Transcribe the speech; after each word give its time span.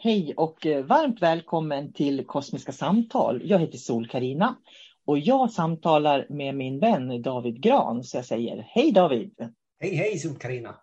Hej 0.00 0.34
och 0.36 0.66
eh, 0.66 0.84
varmt 0.84 1.22
välkommen 1.22 1.92
till 1.92 2.26
Kosmiska 2.26 2.72
samtal. 2.72 3.42
Jag 3.44 3.58
heter 3.58 3.78
sol 3.78 4.08
karina 4.08 4.56
och 5.06 5.18
jag 5.18 5.50
samtalar 5.50 6.26
med 6.28 6.54
min 6.54 6.80
vän 6.80 7.22
David 7.22 7.62
Gran. 7.62 8.04
Så 8.04 8.16
jag 8.16 8.24
säger 8.24 8.66
hej 8.68 8.92
David! 8.92 9.32
Hej 9.80 9.94
hej 9.94 10.18
sol 10.18 10.36
karina 10.36 10.74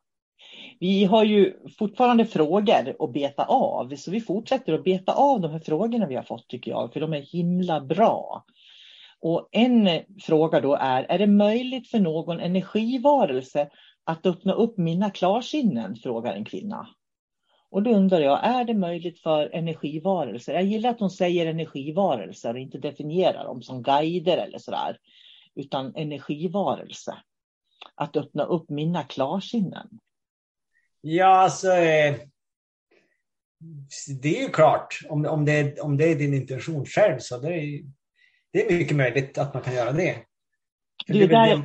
Vi 0.80 1.06
har 1.06 1.24
ju 1.24 1.54
fortfarande 1.78 2.26
frågor 2.26 2.96
att 3.00 3.14
beta 3.14 3.44
av, 3.46 3.96
så 3.96 4.12
vi 4.12 4.22
fortsätter 4.22 4.74
att 4.74 4.84
beta 4.84 5.14
av 5.14 5.42
de 5.42 5.52
här 5.52 5.60
frågorna 5.60 6.08
vi 6.08 6.16
har 6.16 6.24
fått 6.24 6.48
tycker 6.48 6.72
jag, 6.72 6.94
för 6.94 7.00
de 7.00 7.14
är 7.14 7.22
himla 7.22 7.82
bra. 7.82 8.46
Och 9.20 9.50
en 9.52 9.90
fråga 10.22 10.62
då 10.62 10.76
är, 10.76 11.04
är 11.04 11.20
det 11.20 11.28
möjligt 11.28 11.90
för 11.90 12.00
någon 12.00 12.40
energivarelse 12.40 13.70
att 14.04 14.26
öppna 14.26 14.54
upp 14.54 14.78
mina 14.78 15.10
klarsinnen? 15.10 15.96
Frågar 15.96 16.34
en 16.34 16.46
kvinna. 16.46 16.88
Och 17.76 17.84
då 17.84 17.92
undrar 17.92 18.20
jag, 18.20 18.46
är 18.46 18.64
det 18.64 18.74
möjligt 18.74 19.20
för 19.20 19.56
energivarelser? 19.56 20.54
Jag 20.54 20.64
gillar 20.64 20.90
att 20.90 21.00
hon 21.00 21.10
säger 21.10 21.46
energivarelser 21.46 22.54
och 22.54 22.60
inte 22.60 22.78
definierar 22.78 23.44
dem 23.44 23.62
som 23.62 23.84
guider 23.84 24.38
eller 24.38 24.58
sådär. 24.58 24.98
Utan 25.56 25.96
energivarelse. 25.96 27.18
Att 27.96 28.18
öppna 28.18 28.44
upp 28.44 28.70
mina 28.70 29.04
klarsinnen. 29.04 29.90
Ja, 31.02 31.26
alltså. 31.26 31.68
Eh, 31.68 32.16
det 34.22 34.38
är 34.38 34.42
ju 34.42 34.50
klart. 34.50 35.00
Om, 35.10 35.26
om, 35.26 35.46
det, 35.46 35.52
är, 35.52 35.84
om 35.84 35.98
det 35.98 36.12
är 36.12 36.16
din 36.16 36.34
intention 36.34 36.86
själv 36.86 37.20
så 37.20 37.38
det 37.38 37.54
är 37.54 37.84
det 38.54 38.66
är 38.66 38.78
mycket 38.78 38.98
möjligt 38.98 39.38
att 39.38 39.54
man 39.54 39.64
kan 39.64 39.76
göra 39.76 39.92
det. 39.92 40.18
Det 41.08 41.24
är 41.24 41.28
där, 41.28 41.48
ja. 41.48 41.64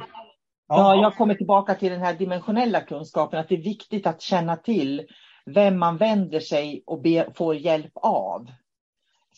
ja, 0.69 1.03
jag 1.03 1.17
kommer 1.17 1.35
tillbaka 1.35 1.75
till 1.75 1.93
den 1.93 2.01
här 2.01 2.15
dimensionella 2.15 2.81
kunskapen. 2.81 3.41
Att 3.41 3.49
det 3.49 3.55
är 3.55 3.63
viktigt 3.63 4.07
att 4.07 4.21
känna 4.21 4.57
till 4.57 5.07
vem 5.47 5.79
man 5.79 5.97
vänder 5.97 6.41
sig 6.41 6.83
och 6.87 7.01
be, 7.01 7.33
får 7.35 7.55
hjälp 7.55 7.93
av. 7.95 8.51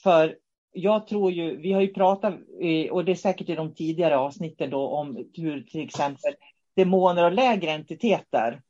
För 0.02 0.36
jag 0.72 1.06
tror 1.06 1.32
ju, 1.32 1.56
vi 1.56 1.72
har 1.72 1.80
ju 1.80 1.94
pratat, 1.94 2.34
eh, 2.60 2.92
och 2.92 3.04
det 3.04 3.12
är 3.12 3.16
säkert 3.16 3.48
i 3.48 3.54
de 3.54 3.74
tidigare 3.74 4.16
avsnitten 4.16 4.70
då, 4.70 4.88
om 4.88 5.26
hur 5.34 5.62
till 5.62 5.84
exempel 5.84 6.34
demoner 6.76 7.24
och 7.24 7.32
lägre 7.32 7.70
entiteter 7.70 8.62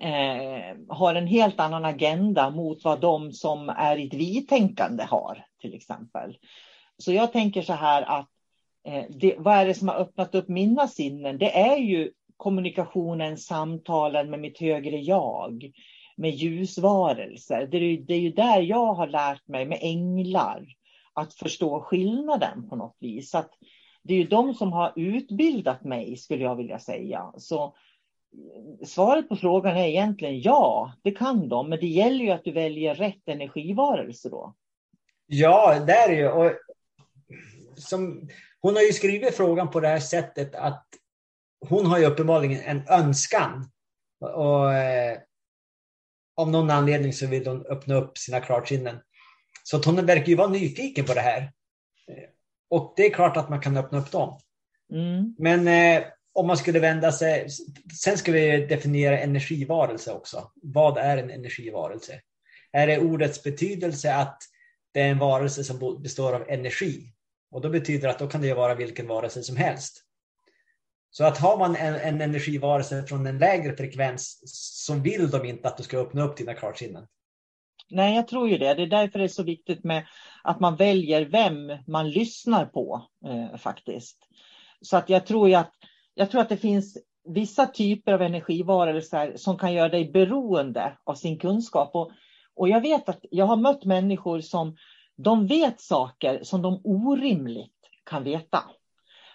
eh, 0.00 0.76
har 0.88 1.14
en 1.14 1.26
helt 1.26 1.60
annan 1.60 1.84
agenda 1.84 2.50
mot 2.50 2.84
vad 2.84 3.00
de 3.00 3.32
som 3.32 3.68
är 3.68 3.96
i 3.96 4.06
ett 4.06 4.14
vi-tänkande 4.14 5.04
har, 5.04 5.46
till 5.60 5.74
exempel. 5.74 6.36
Så 6.98 7.12
jag 7.12 7.32
tänker 7.32 7.62
så 7.62 7.72
här 7.72 8.02
att 8.02 8.28
eh, 8.84 9.04
det, 9.10 9.34
vad 9.38 9.54
är 9.54 9.66
det 9.66 9.74
som 9.74 9.88
har 9.88 9.96
öppnat 9.96 10.34
upp 10.34 10.48
mina 10.48 10.88
sinnen? 10.88 11.38
Det 11.38 11.58
är 11.58 11.76
ju 11.76 12.12
kommunikationen, 12.36 13.38
samtalen 13.38 14.30
med 14.30 14.40
mitt 14.40 14.60
högre 14.60 14.96
jag 14.96 15.72
med 16.16 16.30
ljusvarelser. 16.30 17.66
Det 17.66 17.76
är, 17.76 17.98
det 17.98 18.14
är 18.14 18.20
ju 18.20 18.30
där 18.32 18.60
jag 18.60 18.94
har 18.94 19.06
lärt 19.06 19.48
mig 19.48 19.66
med 19.66 19.78
änglar 19.82 20.66
att 21.12 21.34
förstå 21.34 21.80
skillnaden 21.80 22.68
på 22.68 22.76
något 22.76 22.96
vis. 23.00 23.34
Att 23.34 23.50
det 24.02 24.14
är 24.14 24.18
ju 24.18 24.26
de 24.26 24.54
som 24.54 24.72
har 24.72 24.92
utbildat 24.96 25.84
mig 25.84 26.16
skulle 26.16 26.44
jag 26.44 26.56
vilja 26.56 26.78
säga. 26.78 27.32
Så 27.36 27.64
eh, 27.64 28.86
svaret 28.86 29.28
på 29.28 29.36
frågan 29.36 29.76
är 29.76 29.86
egentligen 29.86 30.40
ja, 30.40 30.92
det 31.02 31.10
kan 31.10 31.48
de, 31.48 31.70
men 31.70 31.80
det 31.80 31.86
gäller 31.86 32.24
ju 32.24 32.30
att 32.30 32.44
du 32.44 32.52
väljer 32.52 32.94
rätt 32.94 33.28
energivarelse 33.28 34.28
då. 34.28 34.54
Ja, 35.26 35.80
det 35.86 35.92
är 35.92 36.08
det 36.08 36.16
ju. 36.16 36.28
Och 36.28 36.52
som, 37.76 38.28
hon 38.60 38.74
har 38.74 38.82
ju 38.82 38.92
skrivit 38.92 39.34
frågan 39.34 39.70
på 39.70 39.80
det 39.80 39.88
här 39.88 40.00
sättet 40.00 40.54
att 40.54 40.86
hon 41.68 41.86
har 41.86 41.98
ju 41.98 42.06
uppenbarligen 42.06 42.60
en 42.60 42.88
önskan. 42.88 43.70
Och, 44.20 44.74
eh, 44.74 45.18
av 46.36 46.50
någon 46.50 46.70
anledning 46.70 47.12
så 47.12 47.26
vill 47.26 47.46
hon 47.46 47.66
öppna 47.66 47.94
upp 47.94 48.18
sina 48.18 48.40
klarsinnen. 48.40 48.98
Så 49.64 49.76
att 49.76 49.84
hon 49.84 50.06
verkar 50.06 50.26
ju 50.26 50.34
vara 50.34 50.48
nyfiken 50.48 51.04
på 51.04 51.14
det 51.14 51.20
här. 51.20 51.52
Och 52.70 52.94
det 52.96 53.06
är 53.06 53.10
klart 53.10 53.36
att 53.36 53.48
man 53.48 53.60
kan 53.60 53.76
öppna 53.76 53.98
upp 53.98 54.10
dem. 54.10 54.40
Mm. 54.92 55.34
Men 55.38 55.68
eh, 55.68 56.06
om 56.32 56.46
man 56.46 56.56
skulle 56.56 56.80
vända 56.80 57.12
sig, 57.12 57.48
sen 58.00 58.18
ska 58.18 58.32
vi 58.32 58.66
definiera 58.66 59.18
energivarelse 59.18 60.12
också. 60.12 60.50
Vad 60.62 60.98
är 60.98 61.16
en 61.16 61.30
energivarelse? 61.30 62.20
Är 62.72 62.86
det 62.86 62.98
ordets 62.98 63.42
betydelse 63.42 64.14
att 64.14 64.42
det 64.92 65.00
är 65.00 65.08
en 65.08 65.18
varelse 65.18 65.64
som 65.64 66.02
består 66.02 66.32
av 66.32 66.44
energi? 66.48 67.12
Och 67.50 67.60
då 67.60 67.70
betyder 67.70 68.08
det 68.08 68.10
att 68.10 68.18
då 68.18 68.28
kan 68.28 68.40
det 68.40 68.54
vara 68.54 68.74
vilken 68.74 69.06
varelse 69.06 69.42
som 69.42 69.56
helst. 69.56 70.04
Så 71.16 71.24
att 71.24 71.38
har 71.38 71.58
man 71.58 71.76
en, 71.76 71.94
en 71.94 72.20
energivarelse 72.20 73.02
från 73.02 73.26
en 73.26 73.38
lägre 73.38 73.76
frekvens 73.76 74.42
så 74.84 74.94
vill 74.94 75.30
de 75.30 75.44
inte 75.44 75.68
att 75.68 75.76
du 75.76 75.82
ska 75.82 75.98
öppna 75.98 76.22
upp 76.22 76.36
dina 76.36 76.54
klarsinnen. 76.54 77.06
Nej, 77.90 78.16
jag 78.16 78.28
tror 78.28 78.48
ju 78.48 78.58
det. 78.58 78.74
Det 78.74 78.82
är 78.82 78.86
därför 78.86 79.18
det 79.18 79.24
är 79.24 79.28
så 79.28 79.42
viktigt 79.42 79.84
med 79.84 80.06
att 80.42 80.60
man 80.60 80.76
väljer 80.76 81.24
vem 81.24 81.72
man 81.86 82.10
lyssnar 82.10 82.66
på 82.66 83.06
eh, 83.26 83.58
faktiskt. 83.58 84.18
Så 84.80 84.96
att 84.96 85.08
jag 85.08 85.26
tror 85.26 85.48
ju 85.48 85.54
att, 85.54 85.72
jag 86.14 86.30
tror 86.30 86.40
att 86.40 86.48
det 86.48 86.56
finns 86.56 86.98
vissa 87.24 87.66
typer 87.66 88.12
av 88.12 88.22
energivarelser 88.22 89.36
som 89.36 89.58
kan 89.58 89.72
göra 89.72 89.88
dig 89.88 90.10
beroende 90.10 90.98
av 91.04 91.14
sin 91.14 91.38
kunskap. 91.38 91.90
Och, 91.94 92.10
och 92.54 92.68
jag 92.68 92.80
vet 92.80 93.08
att 93.08 93.24
jag 93.30 93.46
har 93.46 93.56
mött 93.56 93.84
människor 93.84 94.40
som 94.40 94.76
de 95.16 95.46
vet 95.46 95.80
saker 95.80 96.40
som 96.42 96.62
de 96.62 96.80
orimligt 96.84 97.90
kan 98.04 98.24
veta. 98.24 98.64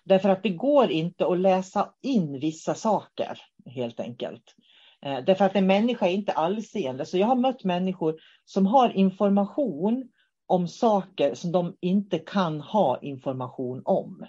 Därför 0.03 0.29
att 0.29 0.43
det 0.43 0.49
går 0.49 0.91
inte 0.91 1.27
att 1.27 1.39
läsa 1.39 1.93
in 2.01 2.39
vissa 2.39 2.75
saker 2.75 3.39
helt 3.65 3.99
enkelt. 3.99 4.55
Eh, 5.01 5.19
därför 5.25 5.45
att 5.45 5.55
en 5.55 5.67
människa 5.67 6.07
är 6.07 6.11
inte 6.11 6.31
allseende. 6.31 7.05
Så 7.05 7.17
jag 7.17 7.27
har 7.27 7.35
mött 7.35 7.63
människor 7.63 8.19
som 8.45 8.65
har 8.65 8.89
information 8.89 10.09
om 10.47 10.67
saker 10.67 11.33
som 11.35 11.51
de 11.51 11.77
inte 11.81 12.19
kan 12.19 12.61
ha 12.61 12.99
information 13.01 13.81
om. 13.85 14.25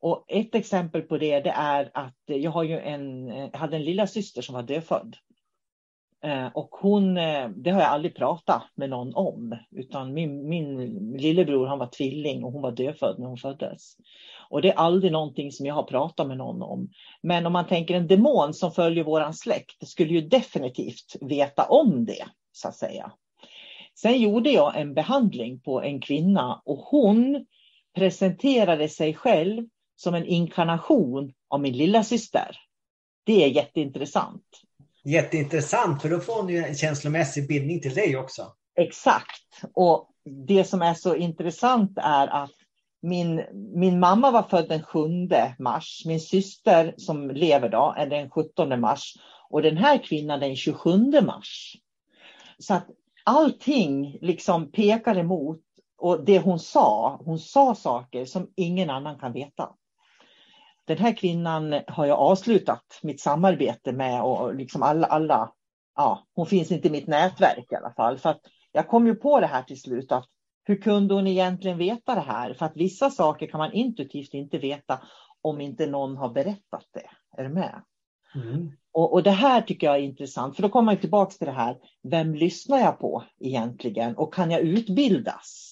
Och 0.00 0.24
ett 0.28 0.54
exempel 0.54 1.02
på 1.02 1.18
det, 1.18 1.40
det 1.40 1.50
är 1.50 1.90
att 1.94 2.18
jag 2.26 2.50
har 2.50 2.62
ju 2.62 2.78
en, 2.78 3.28
jag 3.28 3.58
hade 3.58 3.76
en 3.76 3.84
lilla 3.84 4.06
syster 4.06 4.42
som 4.42 4.54
var 4.54 4.62
dödfödd. 4.62 5.16
Eh, 6.24 6.46
och 6.46 6.70
hon, 6.70 7.16
eh, 7.16 7.48
det 7.48 7.70
har 7.70 7.80
jag 7.80 7.90
aldrig 7.90 8.16
pratat 8.16 8.62
med 8.74 8.90
någon 8.90 9.14
om. 9.14 9.56
Utan 9.70 10.14
min, 10.14 10.48
min 10.48 10.86
lillebror 11.16 11.66
han 11.66 11.78
var 11.78 11.86
tvilling 11.86 12.44
och 12.44 12.52
hon 12.52 12.62
var 12.62 12.72
dödfödd 12.72 13.18
när 13.18 13.26
hon 13.26 13.36
föddes. 13.36 13.96
Och 14.50 14.62
det 14.62 14.70
är 14.70 14.74
aldrig 14.74 15.12
någonting 15.12 15.52
som 15.52 15.66
jag 15.66 15.74
har 15.74 15.82
pratat 15.82 16.26
med 16.26 16.36
någon 16.36 16.62
om. 16.62 16.90
Men 17.22 17.46
om 17.46 17.52
man 17.52 17.66
tänker 17.66 17.94
en 17.94 18.06
demon 18.06 18.54
som 18.54 18.72
följer 18.72 19.04
våran 19.04 19.34
släkt 19.34 19.88
skulle 19.88 20.10
ju 20.10 20.20
definitivt 20.20 21.16
veta 21.20 21.64
om 21.64 22.04
det, 22.04 22.24
så 22.52 22.68
att 22.68 22.76
säga. 22.76 23.12
Sen 23.94 24.20
gjorde 24.20 24.50
jag 24.50 24.80
en 24.80 24.94
behandling 24.94 25.60
på 25.60 25.82
en 25.82 26.00
kvinna 26.00 26.62
och 26.64 26.78
hon 26.78 27.46
presenterade 27.94 28.88
sig 28.88 29.14
själv 29.14 29.66
som 29.96 30.14
en 30.14 30.26
inkarnation 30.26 31.32
av 31.48 31.60
min 31.60 31.76
lilla 31.76 32.04
syster. 32.04 32.56
Det 33.24 33.44
är 33.44 33.48
jätteintressant. 33.48 34.62
Jätteintressant, 35.04 36.02
för 36.02 36.10
då 36.10 36.20
får 36.20 36.34
hon 36.34 36.48
ju 36.48 36.64
en 36.64 36.74
känslomässig 36.74 37.48
bindning 37.48 37.80
till 37.80 37.94
dig 37.94 38.16
också. 38.16 38.52
Exakt. 38.76 39.42
Och 39.74 40.10
det 40.46 40.64
som 40.64 40.82
är 40.82 40.94
så 40.94 41.14
intressant 41.14 41.92
är 41.96 42.26
att 42.26 42.50
min, 43.02 43.44
min 43.74 44.00
mamma 44.00 44.30
var 44.30 44.42
född 44.42 44.68
den 44.68 44.82
7 44.82 45.00
mars. 45.58 46.02
Min 46.06 46.20
syster 46.20 46.94
som 46.96 47.30
lever 47.30 47.68
då 47.68 47.94
är 47.96 48.06
den 48.06 48.30
17 48.30 48.80
mars. 48.80 49.14
Och 49.50 49.62
den 49.62 49.76
här 49.76 49.98
kvinnan 49.98 50.40
den 50.40 50.56
27 50.56 51.20
mars. 51.22 51.76
Så 52.58 52.74
att 52.74 52.86
allting 53.24 54.18
liksom 54.20 54.72
pekar 54.72 55.18
emot 55.18 55.60
och 55.98 56.24
det 56.24 56.38
hon 56.38 56.58
sa, 56.58 57.20
hon 57.24 57.38
sa 57.38 57.74
saker 57.74 58.24
som 58.24 58.50
ingen 58.56 58.90
annan 58.90 59.18
kan 59.18 59.32
veta. 59.32 59.68
Den 60.86 60.98
här 60.98 61.16
kvinnan 61.16 61.80
har 61.86 62.06
jag 62.06 62.18
avslutat 62.18 63.00
mitt 63.02 63.20
samarbete 63.20 63.92
med 63.92 64.22
och 64.22 64.54
liksom 64.54 64.82
alla, 64.82 65.06
alla 65.06 65.52
ja, 65.96 66.26
hon 66.34 66.46
finns 66.46 66.72
inte 66.72 66.88
i 66.88 66.90
mitt 66.90 67.06
nätverk 67.06 67.72
i 67.72 67.74
alla 67.74 67.92
fall. 67.92 68.18
För 68.18 68.30
att 68.30 68.40
jag 68.72 68.88
kom 68.88 69.06
ju 69.06 69.14
på 69.14 69.40
det 69.40 69.46
här 69.46 69.62
till 69.62 69.80
slut 69.80 70.12
att 70.12 70.26
hur 70.64 70.76
kunde 70.76 71.14
hon 71.14 71.26
egentligen 71.26 71.78
veta 71.78 72.14
det 72.14 72.20
här? 72.20 72.54
För 72.54 72.66
att 72.66 72.76
vissa 72.76 73.10
saker 73.10 73.46
kan 73.46 73.58
man 73.58 73.72
intuitivt 73.72 74.34
inte 74.34 74.58
veta 74.58 75.00
om 75.42 75.60
inte 75.60 75.86
någon 75.86 76.16
har 76.16 76.28
berättat 76.28 76.84
det. 76.92 77.10
Är 77.36 77.44
du 77.44 77.54
med? 77.54 77.82
Mm. 78.34 78.72
Och, 78.92 79.12
och, 79.12 79.22
det 79.22 79.30
här 79.30 79.62
tycker 79.62 79.86
jag 79.86 79.96
är 79.96 80.02
intressant, 80.02 80.56
för 80.56 80.62
då 80.62 80.68
kommer 80.68 80.92
man 80.92 81.00
tillbaka 81.00 81.30
till 81.30 81.46
det 81.46 81.52
här. 81.52 81.76
Vem 82.02 82.34
lyssnar 82.34 82.78
jag 82.78 82.98
på 82.98 83.24
egentligen? 83.40 84.16
Och 84.16 84.34
kan 84.34 84.50
jag 84.50 84.60
utbildas? 84.60 85.69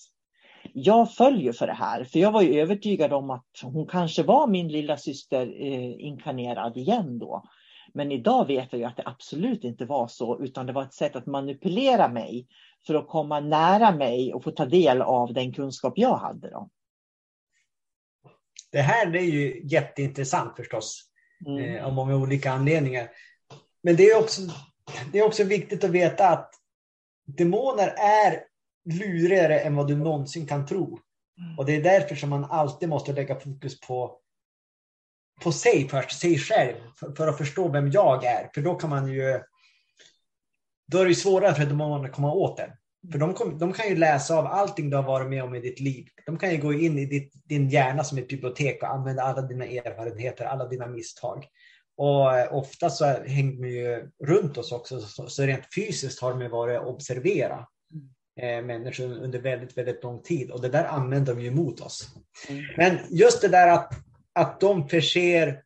Jag 0.82 1.14
följer 1.14 1.52
för 1.52 1.66
det 1.66 1.72
här, 1.72 2.04
för 2.04 2.18
jag 2.18 2.32
var 2.32 2.42
ju 2.42 2.60
övertygad 2.60 3.12
om 3.12 3.30
att 3.30 3.46
hon 3.62 3.86
kanske 3.86 4.22
var 4.22 4.46
min 4.46 4.68
lilla 4.68 4.96
syster 4.96 5.46
eh, 5.46 6.06
inkarnerad 6.06 6.76
igen 6.76 7.18
då. 7.18 7.44
Men 7.94 8.12
idag 8.12 8.46
vet 8.46 8.72
jag 8.72 8.78
ju 8.78 8.84
att 8.84 8.96
det 8.96 9.02
absolut 9.06 9.64
inte 9.64 9.84
var 9.84 10.08
så, 10.08 10.42
utan 10.42 10.66
det 10.66 10.72
var 10.72 10.82
ett 10.82 10.94
sätt 10.94 11.16
att 11.16 11.26
manipulera 11.26 12.08
mig 12.08 12.46
för 12.86 12.94
att 12.94 13.08
komma 13.08 13.40
nära 13.40 13.92
mig 13.92 14.34
och 14.34 14.44
få 14.44 14.50
ta 14.50 14.66
del 14.66 15.02
av 15.02 15.32
den 15.34 15.52
kunskap 15.52 15.92
jag 15.96 16.16
hade. 16.16 16.50
Då. 16.50 16.70
Det 18.72 18.80
här 18.80 19.16
är 19.16 19.22
ju 19.22 19.62
jätteintressant 19.64 20.56
förstås, 20.56 21.10
mm. 21.46 21.76
eh, 21.76 21.86
av 21.86 21.92
många 21.92 22.16
olika 22.16 22.52
anledningar. 22.52 23.10
Men 23.82 23.96
det 23.96 24.10
är, 24.10 24.18
också, 24.18 24.42
det 25.12 25.18
är 25.18 25.26
också 25.26 25.44
viktigt 25.44 25.84
att 25.84 25.90
veta 25.90 26.28
att 26.28 26.50
demoner 27.24 27.94
är 27.98 28.44
lurigare 28.92 29.60
än 29.60 29.76
vad 29.76 29.88
du 29.88 29.96
någonsin 29.96 30.46
kan 30.46 30.66
tro. 30.66 30.98
Och 31.58 31.66
det 31.66 31.76
är 31.76 31.82
därför 31.82 32.14
som 32.14 32.30
man 32.30 32.44
alltid 32.44 32.88
måste 32.88 33.12
lägga 33.12 33.40
fokus 33.40 33.80
på, 33.80 34.18
på 35.44 35.52
sig 35.52 35.88
först, 35.88 36.20
sig 36.20 36.38
själv, 36.38 36.74
för, 37.00 37.12
för 37.12 37.28
att 37.28 37.38
förstå 37.38 37.68
vem 37.68 37.90
jag 37.90 38.24
är. 38.24 38.50
För 38.54 38.60
då 38.60 38.74
kan 38.74 38.90
man 38.90 39.12
ju 39.12 39.40
då 40.86 40.98
är 40.98 41.06
det 41.06 41.14
svårare 41.14 41.54
för 41.54 41.64
demonerna 41.64 42.08
att 42.08 42.14
komma 42.14 42.32
åt 42.32 42.56
den. 42.56 42.70
För 43.12 43.18
de, 43.18 43.34
kom, 43.34 43.58
de, 43.58 43.72
kan 43.72 43.88
ju 43.88 43.96
läsa 43.96 44.38
av 44.38 44.46
allting 44.46 44.90
du 44.90 44.96
har 44.96 45.02
varit 45.02 45.30
med 45.30 45.44
om 45.44 45.54
i 45.54 45.60
ditt 45.60 45.80
liv. 45.80 46.06
De 46.26 46.38
kan 46.38 46.50
ju 46.50 46.56
gå 46.56 46.72
in 46.72 46.98
i 46.98 47.06
ditt, 47.06 47.32
din 47.44 47.68
hjärna 47.68 48.04
som 48.04 48.18
ett 48.18 48.28
bibliotek 48.28 48.82
och 48.82 48.88
använda 48.88 49.22
alla 49.22 49.42
dina 49.42 49.64
erfarenheter, 49.64 50.44
alla 50.44 50.68
dina 50.68 50.86
misstag. 50.86 51.46
Och 51.96 52.38
eh, 52.38 52.54
ofta 52.54 52.90
så 52.90 53.04
hänger 53.04 53.60
man 53.60 53.68
ju 53.68 54.10
runt 54.24 54.58
oss 54.58 54.72
också, 54.72 55.00
så, 55.00 55.26
så 55.26 55.42
rent 55.42 55.74
fysiskt 55.74 56.20
har 56.20 56.38
de 56.38 56.48
varit 56.48 56.80
observera 56.80 57.66
människor 58.42 59.04
under 59.04 59.38
väldigt, 59.38 59.78
väldigt 59.78 60.02
lång 60.02 60.22
tid. 60.22 60.50
Och 60.50 60.62
det 60.62 60.68
där 60.68 60.84
använder 60.84 61.34
de 61.34 61.42
ju 61.42 61.50
mot 61.50 61.80
oss. 61.80 62.08
Mm. 62.48 62.64
Men 62.76 62.98
just 63.10 63.40
det 63.40 63.48
där 63.48 63.68
att, 63.68 63.92
att 64.32 64.60
de 64.60 64.88
förser 64.88 65.62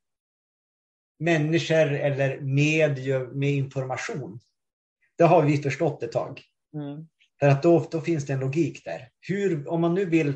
människor 1.19 1.93
eller 1.93 2.41
medier 2.41 3.27
med 3.27 3.51
information. 3.51 4.41
Det 5.19 5.25
har 5.25 5.43
vi 5.43 5.63
förstått 5.63 6.03
ett 6.03 6.13
tag. 6.13 6.43
Mm. 6.75 7.09
För 7.41 7.49
att 7.49 7.63
då, 7.63 7.89
då 7.91 8.01
finns 8.01 8.27
det 8.27 8.33
en 8.33 8.41
logik 8.41 8.85
där. 8.85 9.09
Hur, 9.21 9.69
om 9.69 9.81
man 9.81 9.95
nu 9.95 10.05
vill 10.05 10.35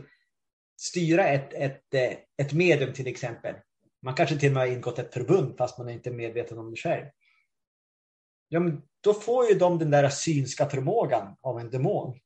styra 0.76 1.28
ett, 1.28 1.52
ett, 1.52 1.94
eh, 1.94 2.18
ett 2.42 2.52
medium 2.52 2.92
till 2.92 3.06
exempel. 3.06 3.54
Man 4.02 4.14
kanske 4.14 4.36
till 4.36 4.48
och 4.48 4.54
med 4.54 4.62
har 4.62 4.72
ingått 4.72 4.98
ett 4.98 5.14
förbund 5.14 5.56
fast 5.58 5.78
man 5.78 5.88
är 5.88 5.92
inte 5.92 6.10
medveten 6.10 6.58
om 6.58 6.70
det 6.70 6.76
själv. 6.76 7.06
Ja, 8.48 8.60
men 8.60 8.82
då 9.00 9.14
får 9.14 9.46
ju 9.46 9.54
de 9.54 9.78
den 9.78 9.90
där 9.90 10.08
synska 10.08 10.68
förmågan 10.68 11.36
av 11.40 11.60
en 11.60 11.70
demon. 11.70 12.18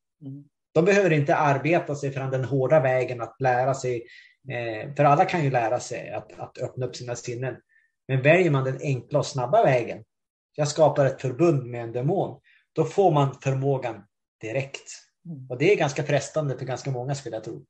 De 0.74 0.84
behöver 0.84 1.12
inte 1.12 1.36
arbeta 1.36 1.94
sig 1.94 2.12
fram 2.12 2.30
den 2.30 2.44
hårda 2.44 2.80
vägen 2.80 3.20
att 3.20 3.36
lära 3.40 3.74
sig. 3.74 4.06
Eh, 4.48 4.94
för 4.94 5.04
alla 5.04 5.24
kan 5.24 5.44
ju 5.44 5.50
lära 5.50 5.80
sig 5.80 6.10
att, 6.10 6.38
att 6.38 6.58
öppna 6.58 6.86
upp 6.86 6.96
sina 6.96 7.16
sinnen. 7.16 7.56
Men 8.08 8.22
väljer 8.22 8.50
man 8.50 8.64
den 8.64 8.78
enkla 8.82 9.18
och 9.18 9.26
snabba 9.26 9.64
vägen. 9.64 10.04
Jag 10.56 10.68
skapar 10.68 11.06
ett 11.06 11.20
förbund 11.20 11.66
med 11.66 11.82
en 11.82 11.92
demon. 11.92 12.40
Då 12.72 12.84
får 12.84 13.10
man 13.10 13.34
förmågan 13.42 14.02
direkt. 14.40 14.90
Mm. 15.26 15.46
Och 15.50 15.58
det 15.58 15.72
är 15.72 15.76
ganska 15.76 16.02
frestande 16.02 16.58
för 16.58 16.66
ganska 16.66 16.90
många 16.90 17.14
skulle 17.14 17.36
jag 17.36 17.44
tro. 17.44 17.64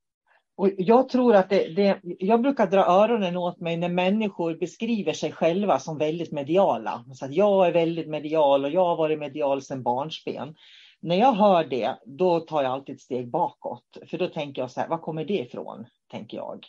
Och 0.57 0.71
jag 0.79 1.09
tror 1.09 1.35
att 1.35 1.51
det, 1.51 1.69
det, 1.69 2.01
jag 2.03 2.43
brukar 2.43 2.67
dra 2.67 2.85
öronen 2.85 3.37
åt 3.37 3.61
mig 3.61 3.77
när 3.77 3.89
människor 3.89 4.55
beskriver 4.55 5.13
sig 5.13 5.33
själva 5.33 5.79
som 5.79 5.99
väldigt 5.99 6.33
mediala. 6.33 7.05
Så 7.15 7.25
att 7.25 7.35
jag 7.35 7.67
är 7.67 7.73
väldigt 7.73 8.09
medial 8.09 8.65
och 8.65 8.71
jag 8.71 8.85
har 8.85 8.97
varit 8.97 9.19
medial 9.19 9.63
sedan 9.63 9.83
barnsben. 9.83 10.55
När 11.01 11.17
jag 11.17 11.33
hör 11.33 11.65
det, 11.65 11.99
då 12.05 12.41
tar 12.41 12.63
jag 12.63 12.73
alltid 12.73 12.95
ett 12.95 13.01
steg 13.01 13.31
bakåt. 13.31 13.99
För 14.07 14.19
då 14.19 14.29
tänker 14.29 14.63
jag 14.63 14.71
så 14.71 14.81
här, 14.81 14.89
var 14.89 14.99
kommer 14.99 15.25
det 15.25 15.39
ifrån? 15.39 15.87
Tänker 16.11 16.37
jag. 16.37 16.67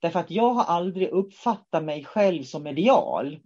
Därför 0.00 0.20
att 0.20 0.30
jag 0.30 0.54
har 0.54 0.64
aldrig 0.64 1.08
uppfattat 1.08 1.84
mig 1.84 2.04
själv 2.04 2.42
som 2.42 2.62
medial. 2.62 3.38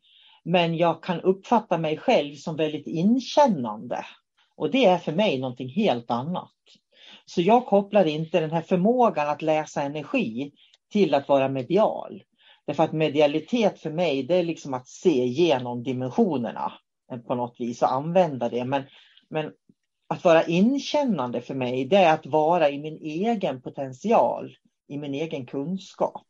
Men 0.45 0.77
jag 0.77 1.03
kan 1.03 1.21
uppfatta 1.21 1.79
mig 1.79 1.97
själv 1.97 2.35
som 2.35 2.57
väldigt 2.57 2.87
inkännande. 2.87 4.05
Och 4.57 4.71
det 4.71 4.85
är 4.85 4.99
för 4.99 5.13
mig 5.13 5.39
någonting 5.39 5.69
helt 5.69 6.11
annat. 6.11 6.53
Så 7.27 7.43
jag 7.43 7.67
kopplar 7.67 8.05
inte 8.05 8.41
den 8.41 8.51
här 8.51 8.63
förmågan 8.63 9.29
att 9.29 9.43
läsa 9.43 9.83
energi 9.83 10.53
till 10.93 11.15
att 11.15 11.29
vara 11.29 11.49
medial. 11.49 12.23
Därför 12.67 12.83
att 12.83 12.93
medialitet 12.93 13.81
för 13.81 13.91
mig, 13.91 14.23
det 14.23 14.35
är 14.35 14.45
liksom 14.45 14.75
att 14.75 14.89
se 14.89 15.25
igenom 15.25 15.83
dimensionerna 15.83 16.73
eh, 17.13 17.19
på 17.19 17.35
något 17.35 17.57
vis 17.59 17.83
och 17.83 17.93
använda 17.93 18.49
det. 18.49 18.65
Men, 18.65 18.83
men 19.29 19.53
att 20.15 20.25
vara 20.25 20.45
inkännande 20.45 21.41
för 21.41 21.55
mig, 21.55 21.85
det 21.85 21.97
är 21.97 22.15
att 22.15 22.27
vara 22.27 22.71
i 22.71 22.79
min 22.79 22.97
egen 22.97 23.63
potential, 23.63 24.57
i 24.89 24.99
min 24.99 25.15
egen 25.15 25.47
kunskap. 25.47 26.27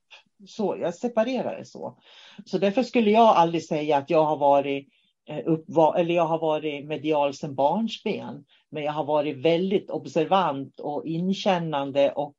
Så, 0.46 0.76
jag 0.80 0.94
separerar 0.94 1.58
det 1.58 1.64
så. 1.64 1.98
Så 2.44 2.58
därför 2.58 2.82
skulle 2.82 3.10
jag 3.10 3.36
aldrig 3.36 3.64
säga 3.64 3.96
att 3.96 4.10
jag 4.10 4.24
har 4.24 4.36
varit 4.36 4.88
eh, 5.28 5.40
upp, 5.46 5.66
eller 5.96 6.14
jag 6.14 6.26
har 6.26 6.38
varit 6.38 6.86
medial 6.86 7.34
sedan 7.34 7.54
barnsben. 7.54 8.44
Men 8.70 8.82
jag 8.82 8.92
har 8.92 9.04
varit 9.04 9.36
väldigt 9.36 9.90
observant 9.90 10.80
och 10.80 11.06
inkännande 11.06 12.12
och 12.12 12.36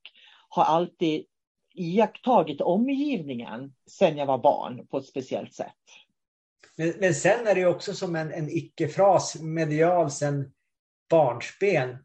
har 0.49 0.63
alltid 0.63 1.25
iakttagit 1.73 2.61
omgivningen 2.61 3.73
sedan 3.89 4.17
jag 4.17 4.25
var 4.25 4.37
barn 4.37 4.87
på 4.87 4.97
ett 4.97 5.05
speciellt 5.05 5.53
sätt. 5.53 5.73
Men, 6.75 6.93
men 6.99 7.13
sen 7.13 7.47
är 7.47 7.55
det 7.55 7.65
också 7.65 7.93
som 7.93 8.15
en, 8.15 8.31
en 8.31 8.49
icke-fras, 8.49 9.41
medial 9.41 10.11
sen 10.11 10.51
barnsben. 11.09 11.97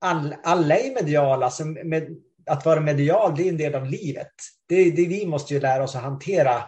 All, 0.00 0.34
alla 0.44 0.76
är 0.76 0.94
mediala. 0.94 1.46
Alltså 1.46 1.64
med, 1.64 2.16
att 2.46 2.64
vara 2.64 2.80
medial 2.80 3.36
det 3.36 3.42
är 3.42 3.48
en 3.48 3.56
del 3.56 3.74
av 3.74 3.86
livet. 3.86 4.32
Det, 4.68 4.90
det 4.90 5.06
vi 5.06 5.26
måste 5.26 5.54
ju 5.54 5.60
lära 5.60 5.84
oss 5.84 5.96
att 5.96 6.02
hantera 6.02 6.62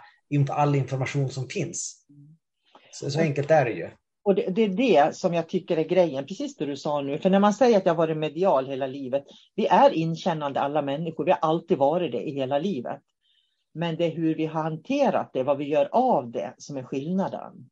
all 0.48 0.74
information 0.74 1.30
som 1.30 1.48
finns. 1.48 2.06
Så, 2.92 3.10
så 3.10 3.20
enkelt 3.20 3.50
är 3.50 3.64
det 3.64 3.70
ju. 3.72 3.90
Och 4.24 4.34
det, 4.34 4.46
det, 4.50 4.62
är 4.62 4.68
det 4.68 5.16
som 5.16 5.34
jag 5.34 5.48
tycker 5.48 5.76
är 5.76 5.84
grejen, 5.84 6.26
precis 6.26 6.56
det 6.56 6.66
du 6.66 6.76
sa 6.76 7.00
nu. 7.00 7.18
För 7.18 7.30
när 7.30 7.40
man 7.40 7.54
säger 7.54 7.78
att 7.78 7.86
jag 7.86 7.94
varit 7.94 8.16
medial 8.16 8.66
hela 8.66 8.86
livet, 8.86 9.24
vi 9.54 9.66
är 9.66 9.90
inkännande 9.90 10.60
alla 10.60 10.82
människor, 10.82 11.24
vi 11.24 11.30
har 11.30 11.38
alltid 11.38 11.78
varit 11.78 12.12
det 12.12 12.22
i 12.22 12.34
hela 12.34 12.58
livet. 12.58 13.00
Men 13.74 13.96
det 13.96 14.04
är 14.04 14.10
hur 14.10 14.34
vi 14.34 14.46
har 14.46 14.62
hanterat 14.62 15.30
det, 15.32 15.42
vad 15.42 15.58
vi 15.58 15.64
gör 15.64 15.88
av 15.92 16.30
det, 16.30 16.54
som 16.58 16.76
är 16.76 16.82
skillnaden. 16.82 17.70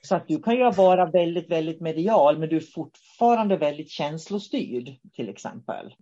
Så 0.00 0.14
att 0.14 0.28
du 0.28 0.42
kan 0.42 0.54
ju 0.54 0.70
vara 0.70 1.06
väldigt, 1.06 1.50
väldigt 1.50 1.80
medial, 1.80 2.38
men 2.38 2.48
du 2.48 2.56
är 2.56 2.60
fortfarande 2.60 3.56
väldigt 3.56 3.90
känslostyrd, 3.90 4.96
till 5.12 5.28
exempel. 5.28 5.94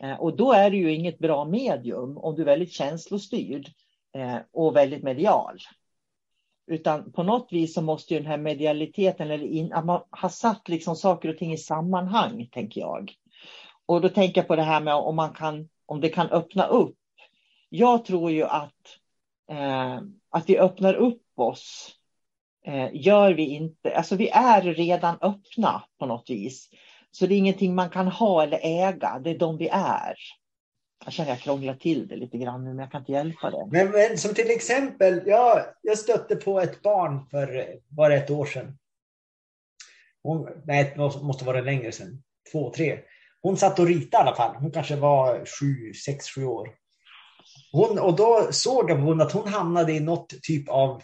Eh, 0.00 0.20
och 0.20 0.36
då 0.36 0.52
är 0.52 0.70
du 0.70 0.76
ju 0.76 0.94
inget 0.94 1.18
bra 1.18 1.44
medium 1.44 2.18
om 2.18 2.34
du 2.34 2.42
är 2.42 2.46
väldigt 2.46 2.72
känslostyrd 2.72 3.68
eh, 4.14 4.36
och 4.52 4.76
väldigt 4.76 5.02
medial. 5.02 5.58
Utan 6.66 7.12
på 7.12 7.22
något 7.22 7.48
vis 7.50 7.74
så 7.74 7.82
måste 7.82 8.14
ju 8.14 8.20
den 8.20 8.28
här 8.28 8.38
medialiteten, 8.38 9.30
eller 9.30 9.46
in, 9.46 9.72
att 9.72 9.84
man 9.84 10.02
har 10.10 10.28
satt 10.28 10.68
liksom 10.68 10.96
saker 10.96 11.28
och 11.28 11.38
ting 11.38 11.52
i 11.52 11.58
sammanhang, 11.58 12.48
tänker 12.52 12.80
jag. 12.80 13.12
Och 13.86 14.00
då 14.00 14.08
tänker 14.08 14.40
jag 14.40 14.48
på 14.48 14.56
det 14.56 14.62
här 14.62 14.80
med 14.80 14.94
om, 14.94 15.16
man 15.16 15.32
kan, 15.32 15.68
om 15.86 16.00
det 16.00 16.08
kan 16.08 16.26
öppna 16.30 16.66
upp. 16.66 16.96
Jag 17.68 18.04
tror 18.04 18.30
ju 18.30 18.44
att, 18.44 18.98
eh, 19.50 20.00
att 20.30 20.48
vi 20.48 20.58
öppnar 20.58 20.94
upp 20.94 21.22
oss 21.34 21.97
Eh, 22.68 22.88
gör 22.92 23.32
vi 23.32 23.42
inte. 23.42 23.96
Alltså 23.96 24.16
vi 24.16 24.28
är 24.28 24.62
redan 24.62 25.18
öppna 25.20 25.82
på 25.98 26.06
något 26.06 26.30
vis. 26.30 26.68
Så 27.10 27.26
det 27.26 27.34
är 27.34 27.38
ingenting 27.38 27.74
man 27.74 27.90
kan 27.90 28.08
ha 28.08 28.42
eller 28.42 28.60
äga, 28.62 29.20
det 29.24 29.30
är 29.30 29.38
de 29.38 29.56
vi 29.56 29.68
är. 29.72 30.14
Jag 31.04 31.12
känner 31.12 31.32
att 31.32 31.38
jag 31.38 31.44
krånglar 31.44 31.74
till 31.74 32.08
det 32.08 32.16
lite 32.16 32.38
grann 32.38 32.64
nu, 32.64 32.70
men 32.70 32.78
jag 32.78 32.92
kan 32.92 33.00
inte 33.00 33.12
hjälpa 33.12 33.50
det. 33.50 33.68
Men, 33.70 33.90
men 33.90 34.18
som 34.18 34.34
till 34.34 34.50
exempel, 34.50 35.22
jag, 35.26 35.64
jag 35.82 35.98
stötte 35.98 36.36
på 36.36 36.60
ett 36.60 36.82
barn 36.82 37.26
för 37.30 37.66
bara 37.88 38.14
ett 38.14 38.30
år 38.30 38.46
sedan. 38.46 38.78
Hon, 40.22 40.48
nej, 40.64 40.92
det 40.96 41.22
måste 41.22 41.44
vara 41.44 41.60
längre 41.60 41.92
sedan. 41.92 42.22
Två, 42.52 42.70
tre. 42.70 42.98
Hon 43.42 43.56
satt 43.56 43.78
och 43.78 43.86
ritade 43.86 44.24
i 44.24 44.26
alla 44.26 44.36
fall. 44.36 44.56
Hon 44.56 44.70
kanske 44.70 44.96
var 44.96 45.44
sju, 45.60 45.94
sex, 45.94 46.28
sju 46.28 46.44
år. 46.44 46.70
Hon, 47.72 47.98
och 47.98 48.16
då 48.16 48.48
såg 48.50 48.90
hon 48.90 49.20
att 49.20 49.32
hon 49.32 49.48
hamnade 49.48 49.92
i 49.92 50.00
något 50.00 50.42
typ 50.42 50.68
av 50.68 51.02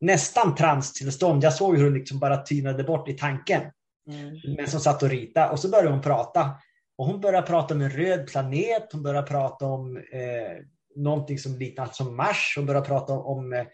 nästan 0.00 0.54
transtillstånd. 0.54 1.44
Jag 1.44 1.52
såg 1.52 1.76
hur 1.76 1.84
hon 1.84 1.94
liksom 1.94 2.18
bara 2.18 2.36
tynade 2.36 2.84
bort 2.84 3.08
i 3.08 3.12
tanken. 3.12 3.62
Mm. 4.08 4.56
Men 4.56 4.68
som 4.68 4.80
satt 4.80 5.02
och 5.02 5.10
ritade. 5.10 5.50
Och 5.50 5.58
så 5.58 5.68
började 5.68 5.90
hon 5.90 6.02
prata. 6.02 6.50
Och 6.98 7.06
hon 7.06 7.20
började 7.20 7.46
prata 7.46 7.74
om 7.74 7.80
en 7.80 7.90
röd 7.90 8.26
planet. 8.26 8.88
Hon 8.92 9.02
började 9.02 9.26
prata 9.26 9.66
om 9.66 9.96
eh, 9.96 10.64
någonting 10.96 11.38
som 11.38 11.56
liknar 11.56 11.86
som 11.92 12.16
Mars. 12.16 12.52
Hon 12.56 12.66
började 12.66 12.86
prata 12.86 13.12
om, 13.12 13.52
eh, 13.52 13.66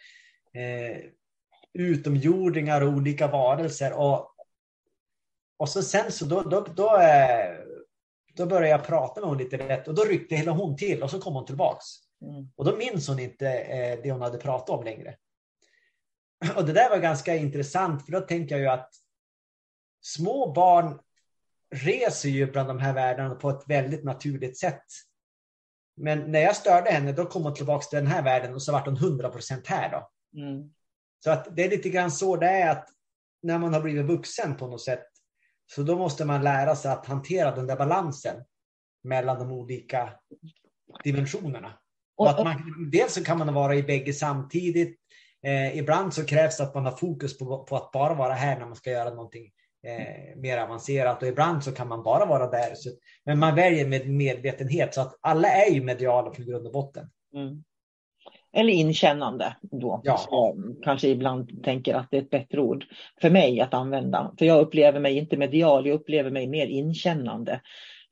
utomjordingar 1.74 2.80
och 2.80 2.92
olika 2.92 3.26
varelser. 3.26 3.92
Och, 3.92 4.30
och 5.56 5.68
så 5.68 5.82
sen 5.82 6.12
så 6.12 6.24
då, 6.24 6.42
då, 6.42 6.66
då, 6.76 7.00
eh, 7.00 7.54
då 8.36 8.46
började 8.46 8.68
jag 8.68 8.86
prata 8.86 9.20
med 9.20 9.28
hon 9.28 9.38
lite 9.38 9.68
rätt 9.68 9.88
och 9.88 9.94
då 9.94 10.04
ryckte 10.04 10.34
hela 10.36 10.52
hon 10.52 10.76
till 10.76 11.02
och 11.02 11.10
så 11.10 11.20
kom 11.20 11.34
hon 11.34 11.46
tillbaks. 11.46 11.84
Mm. 12.22 12.48
Och 12.56 12.64
då 12.64 12.76
minns 12.76 13.08
hon 13.08 13.18
inte 13.18 13.48
eh, 13.48 13.98
det 14.02 14.12
hon 14.12 14.20
hade 14.20 14.38
pratat 14.38 14.78
om 14.78 14.84
längre. 14.84 15.14
Och 16.56 16.64
det 16.64 16.72
där 16.72 16.90
var 16.90 16.98
ganska 16.98 17.36
intressant 17.36 18.04
för 18.04 18.12
då 18.12 18.20
tänker 18.20 18.54
jag 18.54 18.62
ju 18.62 18.68
att 18.68 18.90
små 20.02 20.52
barn 20.52 21.00
reser 21.74 22.28
ju 22.28 22.52
bland 22.52 22.68
de 22.68 22.78
här 22.78 22.92
världarna 22.92 23.34
på 23.34 23.50
ett 23.50 23.64
väldigt 23.66 24.04
naturligt 24.04 24.58
sätt. 24.58 24.84
Men 25.96 26.32
när 26.32 26.40
jag 26.40 26.56
störde 26.56 26.90
henne, 26.90 27.12
då 27.12 27.26
kom 27.26 27.42
hon 27.42 27.54
tillbaka 27.54 27.84
till 27.84 27.98
den 27.98 28.06
här 28.06 28.22
världen 28.22 28.54
och 28.54 28.62
så 28.62 28.72
vart 28.72 28.86
hon 28.86 28.96
100 28.96 29.30
procent 29.30 29.66
här. 29.66 29.90
Då. 29.90 30.10
Mm. 30.40 30.70
Så 31.24 31.30
att 31.30 31.56
det 31.56 31.64
är 31.64 31.70
lite 31.70 31.88
grann 31.88 32.10
så 32.10 32.36
det 32.36 32.48
är 32.48 32.70
att 32.70 32.88
när 33.42 33.58
man 33.58 33.74
har 33.74 33.80
blivit 33.80 34.06
vuxen 34.06 34.56
på 34.56 34.66
något 34.66 34.82
sätt, 34.82 35.06
så 35.66 35.82
då 35.82 35.98
måste 35.98 36.24
man 36.24 36.42
lära 36.42 36.76
sig 36.76 36.90
att 36.90 37.06
hantera 37.06 37.54
den 37.54 37.66
där 37.66 37.76
balansen 37.76 38.44
mellan 39.04 39.38
de 39.38 39.52
olika 39.52 40.12
dimensionerna. 41.04 41.78
Och 42.16 42.30
att 42.30 42.44
man, 42.44 42.90
dels 42.90 43.14
så 43.14 43.24
kan 43.24 43.38
man 43.38 43.54
vara 43.54 43.74
i 43.74 43.82
bägge 43.82 44.12
samtidigt. 44.12 45.00
Eh, 45.44 45.78
ibland 45.78 46.14
så 46.14 46.26
krävs 46.26 46.56
det 46.56 46.64
att 46.64 46.74
man 46.74 46.84
har 46.84 46.92
fokus 46.92 47.38
på, 47.38 47.64
på 47.64 47.76
att 47.76 47.92
bara 47.92 48.14
vara 48.14 48.32
här 48.32 48.58
när 48.58 48.66
man 48.66 48.76
ska 48.76 48.90
göra 48.90 49.10
någonting 49.10 49.50
eh, 49.86 50.36
mer 50.36 50.58
avancerat 50.58 51.22
och 51.22 51.28
ibland 51.28 51.64
så 51.64 51.72
kan 51.72 51.88
man 51.88 52.02
bara 52.02 52.26
vara 52.26 52.50
där. 52.50 52.74
Så, 52.74 52.90
men 53.24 53.38
man 53.38 53.54
väljer 53.54 53.88
med 53.88 54.08
medvetenhet 54.08 54.94
så 54.94 55.00
att 55.00 55.18
alla 55.20 55.48
är 55.48 55.70
ju 55.70 55.82
mediala 55.82 56.30
på 56.30 56.42
grund 56.42 56.66
och 56.66 56.72
botten. 56.72 57.10
Mm. 57.34 57.64
Eller 58.56 58.72
inkännande 58.72 59.56
då. 59.62 60.00
Ja. 60.04 60.16
Så, 60.16 60.56
kanske 60.82 61.08
ibland 61.08 61.64
tänker 61.64 61.94
att 61.94 62.10
det 62.10 62.16
är 62.16 62.22
ett 62.22 62.30
bättre 62.30 62.60
ord 62.60 62.84
för 63.20 63.30
mig 63.30 63.60
att 63.60 63.74
använda. 63.74 64.34
För 64.38 64.46
jag 64.46 64.60
upplever 64.60 65.00
mig 65.00 65.18
inte 65.18 65.36
medial, 65.36 65.86
jag 65.86 65.94
upplever 65.94 66.30
mig 66.30 66.46
mer 66.46 66.66
inkännande. 66.66 67.60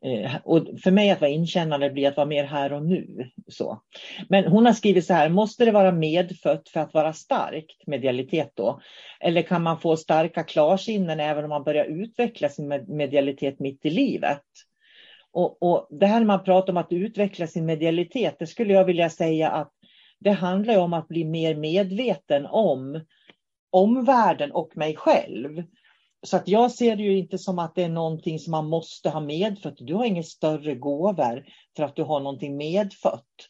Eh, 0.05 0.37
och 0.45 0.67
för 0.83 0.91
mig 0.91 1.11
att 1.11 1.21
vara 1.21 1.31
inkännande 1.31 1.91
blir 1.91 2.09
att 2.09 2.17
vara 2.17 2.27
mer 2.27 2.45
här 2.45 2.73
och 2.73 2.87
nu. 2.87 3.31
Så. 3.49 3.83
Men 4.29 4.47
hon 4.47 4.67
har 4.67 4.73
skrivit 4.73 5.07
så 5.07 5.15
här, 5.15 5.29
måste 5.29 5.65
det 5.65 5.71
vara 5.71 5.93
medfött 5.93 6.69
för 6.69 6.81
att 6.81 6.95
vara 6.95 7.13
starkt, 7.13 7.87
medialitet 7.87 8.53
då? 8.55 8.81
Eller 9.21 9.43
kan 9.43 9.63
man 9.63 9.81
få 9.81 9.97
starka 9.97 10.45
klarsinnen 10.45 11.21
även 11.21 11.45
om 11.45 11.51
man 11.51 11.65
börjar 11.65 11.85
utveckla 11.85 12.49
sin 12.49 12.69
medialitet 12.89 13.61
mitt 13.61 13.87
i 13.87 13.91
livet? 13.91 14.43
Och, 15.33 15.63
och 15.63 15.89
det 15.91 16.07
här 16.07 16.21
när 16.21 16.27
man 16.27 16.45
pratar 16.45 16.73
om 16.73 16.77
att 16.77 16.93
utveckla 16.93 17.47
sin 17.47 17.67
medialitet, 17.67 18.37
det 18.39 18.47
skulle 18.47 18.73
jag 18.73 18.85
vilja 18.85 19.11
säga 19.11 19.51
att 19.51 19.73
det 20.19 20.31
handlar 20.31 20.79
om 20.79 20.93
att 20.93 21.09
bli 21.09 21.25
mer 21.25 21.55
medveten 21.55 22.47
om 22.47 23.01
omvärlden 23.71 24.53
och 24.53 24.77
mig 24.77 24.97
själv. 24.97 25.63
Så 26.27 26.37
att 26.37 26.49
jag 26.49 26.73
ser 26.73 26.97
det 26.97 27.03
ju 27.03 27.19
inte 27.19 27.39
som 27.39 27.59
att 27.59 27.75
det 27.75 27.83
är 27.83 27.89
någonting 27.89 28.39
som 28.39 28.51
man 28.51 28.69
måste 28.69 29.11
ha 29.11 29.21
medfött. 29.21 29.75
Du 29.79 29.95
har 29.95 30.05
inga 30.05 30.23
större 30.23 30.75
gåvor 30.75 31.45
för 31.77 31.83
att 31.83 31.97
du 31.97 32.03
har 32.03 32.21
någonting 32.21 32.57
medfött. 32.57 33.49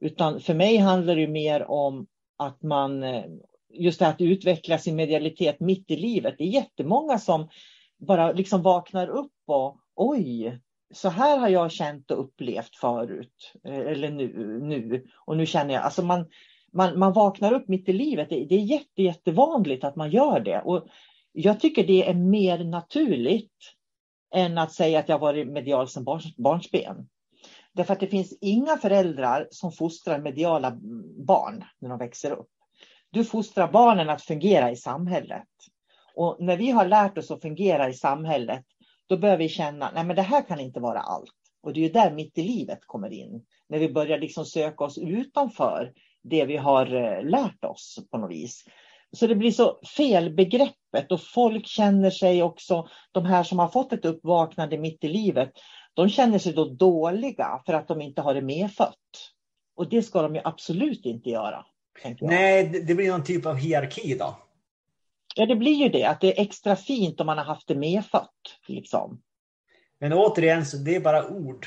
Utan 0.00 0.40
för 0.40 0.54
mig 0.54 0.76
handlar 0.76 1.16
det 1.16 1.28
mer 1.28 1.70
om 1.70 2.06
att 2.36 2.62
man, 2.62 3.02
eh, 3.02 3.24
just 3.72 3.98
det 3.98 4.04
här 4.04 4.12
att 4.12 4.20
utveckla 4.20 4.78
sin 4.78 4.96
medialitet 4.96 5.60
mitt 5.60 5.90
i 5.90 5.96
livet. 5.96 6.34
Det 6.38 6.44
är 6.44 6.48
jättemånga 6.48 7.18
som 7.18 7.48
bara 7.98 8.32
liksom 8.32 8.62
vaknar 8.62 9.08
upp 9.08 9.32
och 9.46 9.76
oj, 9.96 10.60
så 10.94 11.08
här 11.08 11.38
har 11.38 11.48
jag 11.48 11.72
känt 11.72 12.10
och 12.10 12.20
upplevt 12.20 12.76
förut. 12.76 13.52
Eh, 13.64 13.78
eller 13.78 14.10
nu, 14.10 14.58
nu. 14.62 15.04
och 15.26 15.36
nu 15.36 15.46
känner 15.46 15.74
jag, 15.74 15.82
alltså 15.82 16.02
man, 16.02 16.26
man, 16.72 16.98
man 16.98 17.12
vaknar 17.12 17.52
upp 17.52 17.68
mitt 17.68 17.88
i 17.88 17.92
livet. 17.92 18.28
Det, 18.30 18.44
det 18.44 18.54
är 18.54 18.60
jätte, 18.60 19.02
jättevanligt 19.02 19.84
att 19.84 19.96
man 19.96 20.10
gör 20.10 20.40
det. 20.40 20.60
Och 20.60 20.86
jag 21.36 21.60
tycker 21.60 21.86
det 21.86 22.08
är 22.08 22.14
mer 22.14 22.64
naturligt 22.64 23.52
än 24.34 24.58
att 24.58 24.72
säga 24.72 24.98
att 24.98 25.08
jag 25.08 25.18
varit 25.18 25.48
medial 25.48 25.88
sedan 25.88 26.04
barns, 26.04 26.36
barnsben. 26.36 27.08
Därför 27.72 27.92
att 27.92 28.00
det 28.00 28.06
finns 28.06 28.38
inga 28.40 28.76
föräldrar 28.76 29.48
som 29.50 29.72
fostrar 29.72 30.18
mediala 30.18 30.78
barn 31.26 31.64
när 31.78 31.88
de 31.88 31.98
växer 31.98 32.30
upp. 32.30 32.48
Du 33.10 33.24
fostrar 33.24 33.72
barnen 33.72 34.10
att 34.10 34.22
fungera 34.22 34.70
i 34.70 34.76
samhället. 34.76 35.48
Och 36.14 36.36
när 36.40 36.56
vi 36.56 36.70
har 36.70 36.86
lärt 36.86 37.18
oss 37.18 37.30
att 37.30 37.42
fungera 37.42 37.88
i 37.88 37.94
samhället, 37.94 38.64
då 39.06 39.18
börjar 39.18 39.36
vi 39.36 39.48
känna, 39.48 39.90
nej 39.94 40.04
men 40.04 40.16
det 40.16 40.22
här 40.22 40.42
kan 40.42 40.60
inte 40.60 40.80
vara 40.80 41.00
allt. 41.00 41.34
Och 41.62 41.72
det 41.72 41.80
är 41.80 41.82
ju 41.82 41.92
där 41.92 42.10
mitt 42.10 42.38
i 42.38 42.42
livet 42.42 42.78
kommer 42.86 43.12
in. 43.12 43.44
När 43.68 43.78
vi 43.78 43.92
börjar 43.92 44.18
liksom 44.18 44.44
söka 44.44 44.84
oss 44.84 44.98
utanför 44.98 45.92
det 46.22 46.44
vi 46.44 46.56
har 46.56 46.94
eh, 46.94 47.24
lärt 47.24 47.64
oss 47.64 47.98
på 48.10 48.18
något 48.18 48.30
vis. 48.30 48.64
Så 49.14 49.26
det 49.26 49.34
blir 49.34 49.50
så 49.50 49.80
fel 49.96 50.34
begreppet 50.34 51.12
och 51.12 51.20
folk 51.20 51.66
känner 51.66 52.10
sig 52.10 52.42
också, 52.42 52.88
de 53.12 53.24
här 53.24 53.42
som 53.42 53.58
har 53.58 53.68
fått 53.68 53.92
ett 53.92 54.04
uppvaknande 54.04 54.78
mitt 54.78 55.04
i 55.04 55.08
livet, 55.08 55.52
de 55.94 56.08
känner 56.08 56.38
sig 56.38 56.52
då 56.52 56.64
dåliga 56.64 57.62
för 57.66 57.72
att 57.72 57.88
de 57.88 58.00
inte 58.00 58.22
har 58.22 58.34
det 58.34 58.42
medfött. 58.42 58.98
Och 59.76 59.88
det 59.88 60.02
ska 60.02 60.22
de 60.22 60.34
ju 60.34 60.40
absolut 60.44 61.06
inte 61.06 61.30
göra. 61.30 61.66
Nej, 62.20 62.84
det 62.86 62.94
blir 62.94 63.10
någon 63.10 63.24
typ 63.24 63.46
av 63.46 63.56
hierarki 63.56 64.18
då. 64.18 64.36
Ja, 65.36 65.46
det 65.46 65.56
blir 65.56 65.74
ju 65.74 65.88
det, 65.88 66.04
att 66.04 66.20
det 66.20 66.38
är 66.38 66.42
extra 66.42 66.76
fint 66.76 67.20
om 67.20 67.26
man 67.26 67.38
har 67.38 67.44
haft 67.44 67.68
det 67.68 67.74
medfött. 67.74 68.58
Liksom. 68.66 69.20
Men 69.98 70.12
återigen, 70.12 70.66
så 70.66 70.76
det 70.76 70.96
är 70.96 71.00
bara 71.00 71.28
ord. 71.28 71.66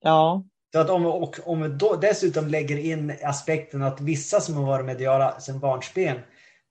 Ja. 0.00 0.44
Så 0.72 0.78
att 0.78 0.90
om, 0.90 1.06
och, 1.06 1.36
om 1.44 1.62
vi 1.62 1.68
då 1.68 1.96
dessutom 1.96 2.48
lägger 2.48 2.78
in 2.78 3.12
aspekten 3.22 3.82
att 3.82 4.00
vissa 4.00 4.40
som 4.40 4.54
har 4.54 4.66
varit 4.66 4.86
mediala 4.86 5.40
sedan 5.40 5.60
barnsben, 5.60 6.16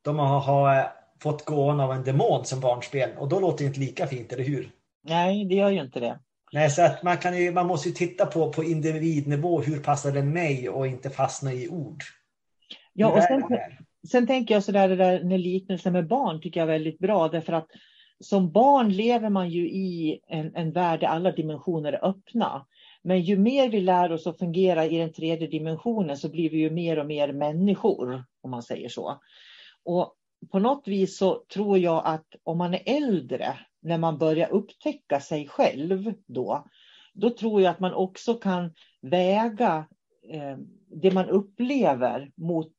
de 0.02 0.20
har, 0.20 0.40
har 0.40 0.92
fått 1.24 1.46
gåvan 1.46 1.80
av 1.80 1.92
en 1.92 2.04
demon 2.04 2.46
som 2.46 2.60
barnsben. 2.60 3.18
Och 3.18 3.30
då 3.30 3.40
låter 3.40 3.64
det 3.64 3.68
inte 3.68 3.80
lika 3.80 4.08
fint, 4.08 4.34
eller 4.34 4.44
hur? 4.44 4.70
Nej, 5.04 5.46
det 5.46 5.56
gör 5.56 5.70
ju 5.70 5.82
inte 5.82 6.00
det. 6.00 6.20
Nej, 6.52 6.70
så 6.70 6.82
att 6.82 7.04
man, 7.04 7.18
kan 7.18 7.38
ju, 7.38 7.52
man 7.52 7.68
måste 7.68 7.90
ju 7.90 7.96
titta 7.96 8.25
på, 8.25 8.52
på 8.52 8.64
individnivå, 8.64 9.62
hur 9.62 9.80
passar 9.80 10.12
det 10.12 10.24
mig 10.24 10.70
och 10.70 10.88
inte 10.88 11.10
fastna 11.10 11.54
i 11.54 11.70
ord. 11.70 12.04
Ja, 12.94 13.12
och 13.12 13.24
sen, 13.24 13.44
sen 14.12 14.28
tänker 14.28 14.54
jag 14.54 14.64
sådär, 14.64 14.90
det 14.90 14.96
där 14.96 15.24
med 15.24 15.40
liknelsen 15.40 15.94
med 15.94 16.08
barn 16.08 16.42
tycker 16.42 16.60
jag 16.60 16.70
är 16.70 16.74
väldigt 16.74 17.00
bra, 17.00 17.28
därför 17.28 17.54
att 17.54 17.68
som 18.20 18.52
barn 18.52 18.90
lever 18.90 19.30
man 19.30 19.50
ju 19.50 19.70
i 19.70 20.20
en, 20.28 20.56
en 20.56 20.72
värld 20.72 21.00
där 21.00 21.08
alla 21.08 21.32
dimensioner 21.32 21.94
är 21.94 22.06
öppna. 22.06 22.66
Men 23.06 23.22
ju 23.22 23.38
mer 23.38 23.70
vi 23.70 23.82
lär 23.82 24.12
oss 24.12 24.28
att 24.28 24.40
fungera 24.40 24.86
i 24.86 24.98
den 24.98 25.14
tredje 25.14 25.48
dimensionen 25.48 26.18
så 26.18 26.30
blir 26.30 26.50
vi 26.50 26.58
ju 26.58 26.70
mer 26.70 27.00
och 27.00 27.06
mer 27.06 27.34
människor, 27.34 28.24
om 28.42 28.52
man 28.52 28.64
säger 28.64 28.90
så. 28.90 29.22
Och 29.84 30.16
på 30.52 30.60
något 30.60 30.88
vis 30.88 31.18
så 31.18 31.44
tror 31.54 31.78
jag 31.78 32.02
att 32.06 32.26
om 32.44 32.58
man 32.58 32.74
är 32.74 32.82
äldre, 32.86 33.60
när 33.82 33.98
man 33.98 34.18
börjar 34.18 34.50
upptäcka 34.50 35.20
sig 35.20 35.48
själv 35.48 36.14
då, 36.28 36.66
då 37.14 37.30
tror 37.30 37.62
jag 37.62 37.72
att 37.72 37.80
man 37.80 37.94
också 37.94 38.34
kan 38.34 38.74
väga 39.02 39.86
eh, 40.30 40.58
det 41.02 41.12
man 41.12 41.30
upplever 41.30 42.32
mot, 42.36 42.74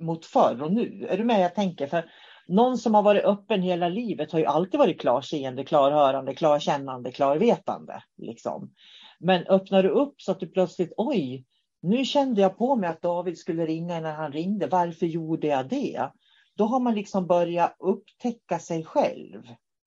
mot 0.00 0.26
förr 0.26 0.62
och 0.62 0.72
nu. 0.72 1.06
Är 1.10 1.18
du 1.18 1.24
med 1.24 1.40
jag 1.40 1.54
tänker? 1.54 1.86
För 1.86 2.10
någon 2.46 2.78
som 2.78 2.94
har 2.94 3.02
varit 3.02 3.24
öppen 3.24 3.62
hela 3.62 3.88
livet 3.88 4.32
har 4.32 4.38
ju 4.38 4.46
alltid 4.46 4.78
varit 4.78 5.00
klarseende, 5.00 5.64
klarhörande, 5.64 6.34
klarkännande, 6.34 7.12
klarvetande. 7.12 8.02
Liksom. 8.16 8.70
Men 9.18 9.46
öppnar 9.46 9.82
du 9.82 9.88
upp 9.88 10.22
så 10.22 10.32
att 10.32 10.40
du 10.40 10.46
plötsligt, 10.46 10.92
oj, 10.96 11.44
nu 11.82 12.04
kände 12.04 12.40
jag 12.40 12.58
på 12.58 12.76
mig 12.76 12.90
att 12.90 13.02
David 13.02 13.38
skulle 13.38 13.66
ringa 13.66 14.00
när 14.00 14.12
han 14.12 14.32
ringde. 14.32 14.66
Varför 14.66 15.06
gjorde 15.06 15.46
jag 15.46 15.68
det? 15.68 16.10
Då 16.56 16.64
har 16.64 16.80
man 16.80 16.94
liksom 16.94 17.26
börjat 17.26 17.76
upptäcka 17.78 18.58
sig 18.58 18.84
själv. 18.84 19.42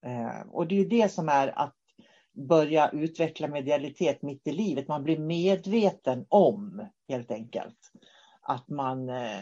Eh, 0.05 0.47
och 0.49 0.67
det 0.67 0.79
är 0.79 0.85
det 0.85 1.11
som 1.11 1.29
är 1.29 1.59
att 1.59 1.75
börja 2.33 2.89
utveckla 2.89 3.47
medialitet 3.47 4.21
mitt 4.21 4.47
i 4.47 4.51
livet. 4.51 4.87
Man 4.87 5.03
blir 5.03 5.19
medveten 5.19 6.25
om, 6.29 6.87
helt 7.09 7.31
enkelt, 7.31 7.91
att 8.41 8.69
man 8.69 9.09
eh, 9.09 9.39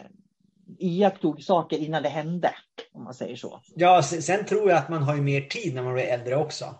iakttog 0.78 1.42
saker 1.42 1.78
innan 1.78 2.02
det 2.02 2.08
hände, 2.08 2.50
om 2.92 3.04
man 3.04 3.14
säger 3.14 3.36
så. 3.36 3.60
Ja, 3.74 4.02
sen 4.02 4.44
tror 4.44 4.68
jag 4.70 4.78
att 4.78 4.88
man 4.88 5.02
har 5.02 5.16
mer 5.16 5.40
tid 5.40 5.74
när 5.74 5.82
man 5.82 5.94
blir 5.94 6.04
äldre 6.04 6.36
också. 6.36 6.74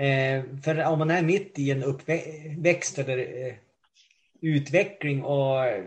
Eh, 0.00 0.44
för 0.62 0.84
om 0.84 0.98
man 0.98 1.10
är 1.10 1.22
mitt 1.22 1.58
i 1.58 1.70
en 1.70 1.82
uppväxt 1.82 2.98
eller 2.98 3.18
eh, 3.18 3.54
utveckling 4.40 5.24
och 5.24 5.64
eh, 5.64 5.84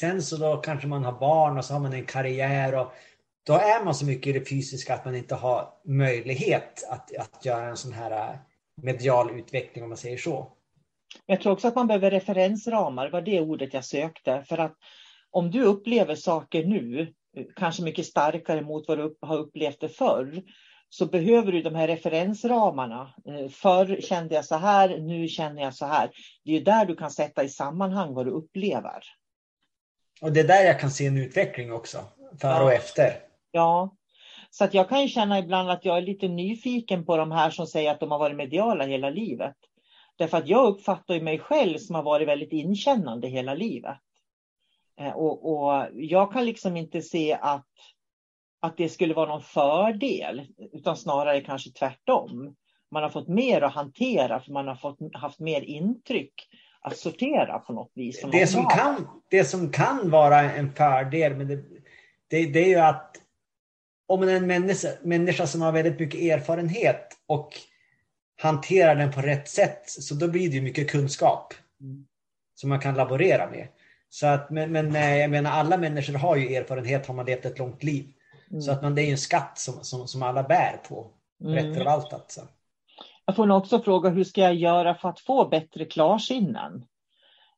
sen 0.00 0.22
så 0.22 0.36
då 0.36 0.56
kanske 0.56 0.88
man 0.88 1.04
har 1.04 1.20
barn 1.20 1.58
och 1.58 1.64
så 1.64 1.72
har 1.72 1.80
man 1.80 1.92
en 1.92 2.04
karriär 2.04 2.74
och 2.74 2.92
då 3.46 3.52
är 3.52 3.84
man 3.84 3.94
så 3.94 4.06
mycket 4.06 4.26
i 4.26 4.38
det 4.38 4.48
fysiska 4.48 4.94
att 4.94 5.04
man 5.04 5.14
inte 5.14 5.34
har 5.34 5.68
möjlighet 5.84 6.84
att, 6.90 7.16
att 7.16 7.44
göra 7.44 7.66
en 7.66 7.76
sån 7.76 7.92
här 7.92 8.10
eh, 8.10 8.36
medial 8.82 9.30
utveckling 9.38 9.84
om 9.84 9.90
man 9.90 9.98
säger 9.98 10.18
så. 10.18 10.52
Jag 11.26 11.40
tror 11.40 11.52
också 11.52 11.68
att 11.68 11.74
man 11.74 11.86
behöver 11.86 12.10
referensramar, 12.10 13.10
var 13.10 13.22
det 13.22 13.40
ordet 13.40 13.74
jag 13.74 13.84
sökte. 13.84 14.44
För 14.48 14.58
att 14.58 14.74
om 15.30 15.50
du 15.50 15.62
upplever 15.62 16.14
saker 16.14 16.64
nu, 16.64 17.00
eh, 17.36 17.44
kanske 17.56 17.82
mycket 17.82 18.06
starkare 18.06 18.62
mot 18.62 18.88
vad 18.88 18.98
du 18.98 19.16
har 19.20 19.38
upplevt 19.38 19.80
det 19.80 19.88
förr, 19.88 20.42
så 20.94 21.06
behöver 21.06 21.52
du 21.52 21.62
de 21.62 21.74
här 21.74 21.86
referensramarna. 21.86 23.14
Eh, 23.26 23.48
förr 23.48 24.00
kände 24.00 24.34
jag 24.34 24.44
så 24.44 24.56
här, 24.56 24.98
nu 24.98 25.28
känner 25.28 25.62
jag 25.62 25.74
så 25.74 25.86
här. 25.86 26.10
Det 26.44 26.56
är 26.56 26.60
där 26.60 26.86
du 26.86 26.96
kan 26.96 27.10
sätta 27.10 27.44
i 27.44 27.48
sammanhang 27.48 28.14
vad 28.14 28.26
du 28.26 28.30
upplever. 28.30 29.02
Och 30.20 30.32
det 30.32 30.40
är 30.40 30.48
där 30.48 30.64
jag 30.64 30.80
kan 30.80 30.90
se 30.90 31.06
en 31.06 31.16
utveckling 31.16 31.72
också, 31.72 31.98
före 32.40 32.52
ja. 32.52 32.62
och 32.62 32.72
efter. 32.72 33.18
Ja, 33.50 33.96
så 34.50 34.64
att 34.64 34.74
jag 34.74 34.88
kan 34.88 35.08
känna 35.08 35.38
ibland 35.38 35.70
att 35.70 35.84
jag 35.84 35.96
är 35.96 36.02
lite 36.02 36.28
nyfiken 36.28 37.04
på 37.04 37.16
de 37.16 37.32
här 37.32 37.50
som 37.50 37.66
säger 37.66 37.90
att 37.90 38.00
de 38.00 38.10
har 38.10 38.18
varit 38.18 38.36
mediala 38.36 38.86
hela 38.86 39.10
livet. 39.10 39.56
Därför 40.16 40.38
att 40.38 40.48
jag 40.48 40.66
uppfattar 40.66 41.20
mig 41.20 41.38
själv 41.38 41.78
som 41.78 41.94
har 41.94 42.02
varit 42.02 42.28
väldigt 42.28 42.52
inkännande 42.52 43.28
hela 43.28 43.54
livet. 43.54 43.98
Eh, 45.00 45.12
och, 45.12 45.52
och 45.52 45.86
jag 45.92 46.32
kan 46.32 46.44
liksom 46.44 46.76
inte 46.76 47.02
se 47.02 47.38
att, 47.40 47.66
att 48.64 48.76
det 48.76 48.88
skulle 48.88 49.14
vara 49.14 49.28
någon 49.28 49.42
fördel, 49.42 50.46
utan 50.72 50.96
snarare 50.96 51.40
kanske 51.40 51.70
tvärtom. 51.70 52.54
Man 52.90 53.02
har 53.02 53.10
fått 53.10 53.28
mer 53.28 53.60
att 53.62 53.74
hantera, 53.74 54.40
för 54.40 54.52
man 54.52 54.68
har 54.68 54.76
fått, 54.76 54.98
haft 55.12 55.40
mer 55.40 55.60
intryck 55.60 56.32
att 56.80 56.96
sortera 56.96 57.58
på 57.58 57.72
något 57.72 57.92
vis. 57.94 58.20
Som 58.20 58.30
det, 58.30 58.46
som 58.46 58.64
kan, 58.64 59.08
det 59.30 59.44
som 59.44 59.70
kan 59.70 60.10
vara 60.10 60.40
en 60.40 60.72
fördel, 60.72 61.36
men 61.36 61.48
det, 61.48 61.56
det, 62.30 62.46
det 62.46 62.64
är 62.64 62.68
ju 62.68 62.78
att 62.78 63.16
om 64.06 64.20
man 64.20 64.28
är 64.28 64.36
en 64.36 64.46
människa, 64.46 64.88
människa 65.02 65.46
som 65.46 65.62
har 65.62 65.72
väldigt 65.72 66.00
mycket 66.00 66.20
erfarenhet 66.20 67.08
och 67.26 67.52
hanterar 68.42 68.96
den 68.96 69.12
på 69.12 69.20
rätt 69.20 69.48
sätt, 69.48 69.82
så 69.86 70.14
då 70.14 70.28
blir 70.28 70.48
det 70.48 70.54
ju 70.54 70.62
mycket 70.62 70.90
kunskap 70.90 71.54
mm. 71.80 72.06
som 72.54 72.68
man 72.68 72.80
kan 72.80 72.94
laborera 72.94 73.50
med. 73.50 73.68
Så 74.08 74.26
att, 74.26 74.50
men, 74.50 74.72
men 74.72 74.96
eh, 74.96 75.16
jag 75.16 75.30
menar, 75.30 75.50
alla 75.50 75.76
människor 75.76 76.14
har 76.14 76.36
ju 76.36 76.54
erfarenhet, 76.54 77.06
har 77.06 77.14
man 77.14 77.26
levt 77.26 77.44
ett 77.44 77.58
långt 77.58 77.82
liv. 77.82 78.04
Mm. 78.54 78.62
Så 78.62 78.72
att 78.72 78.82
man, 78.82 78.94
det 78.94 79.02
är 79.02 79.10
en 79.10 79.18
skatt 79.18 79.58
som, 79.58 79.84
som, 79.84 80.08
som 80.08 80.22
alla 80.22 80.42
bär 80.42 80.80
på, 80.88 81.10
mm. 81.40 81.54
rätt 81.54 81.76
förvaltat. 81.76 82.32
Så. 82.32 82.40
Jag 83.26 83.36
får 83.36 83.46
nog 83.46 83.58
också 83.58 83.80
fråga, 83.80 84.10
hur 84.10 84.24
ska 84.24 84.40
jag 84.40 84.54
göra 84.54 84.94
för 84.94 85.08
att 85.08 85.20
få 85.20 85.48
bättre 85.48 85.84
klarsinnen? 85.84 86.84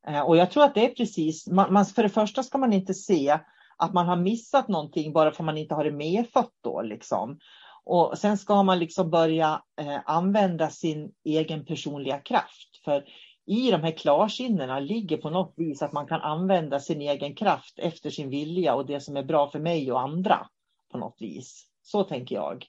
Eh, 0.07 0.21
och 0.21 0.37
jag 0.37 0.51
tror 0.51 0.65
att 0.65 0.75
det 0.75 0.85
är 0.85 0.95
precis, 0.95 1.47
man, 1.47 1.73
man, 1.73 1.87
för 1.87 2.03
det 2.03 2.09
första 2.09 2.43
ska 2.43 2.59
man 2.59 2.73
inte 2.73 2.95
se 2.95 3.39
att 3.77 3.95
man 3.95 4.07
har 4.07 4.17
missat 4.17 4.69
någonting 4.69 5.13
bara 5.13 5.31
för 5.31 5.43
att 5.43 5.47
man 5.47 5.59
inte 5.59 5.75
har 5.75 5.85
det 5.85 5.93
medfött 5.93 6.55
då. 6.63 6.83
Liksom. 6.83 7.39
Och 7.85 8.19
sen 8.19 8.39
ska 8.39 8.63
man 8.63 8.79
liksom 8.79 9.11
börja 9.11 9.63
eh, 9.81 9.99
använda 10.05 10.71
sin 10.71 11.13
egen 11.25 11.65
personliga 11.65 12.19
kraft. 12.19 12.81
För 12.85 13.05
i 13.47 13.71
de 13.71 13.83
här 13.83 13.99
klarsinnena 13.99 14.81
ligger 14.81 15.17
på 15.17 15.31
något 15.31 15.55
vis 15.57 15.83
att 15.83 15.93
man 15.93 16.07
kan 16.07 16.21
använda 16.21 16.81
sin 16.81 17.01
egen 17.01 17.35
kraft 17.35 17.79
efter 17.79 18.11
sin 18.11 18.31
vilja 18.31 18.75
och 18.75 18.87
det 18.87 19.01
som 19.01 19.17
är 19.17 19.23
bra 19.23 19.51
för 19.51 19.59
mig 19.59 19.93
och 19.93 20.01
andra 20.01 20.47
på 20.93 20.99
något 20.99 21.17
vis. 21.21 21.67
Så 21.83 22.05
tänker 22.05 22.35
jag. 22.35 22.65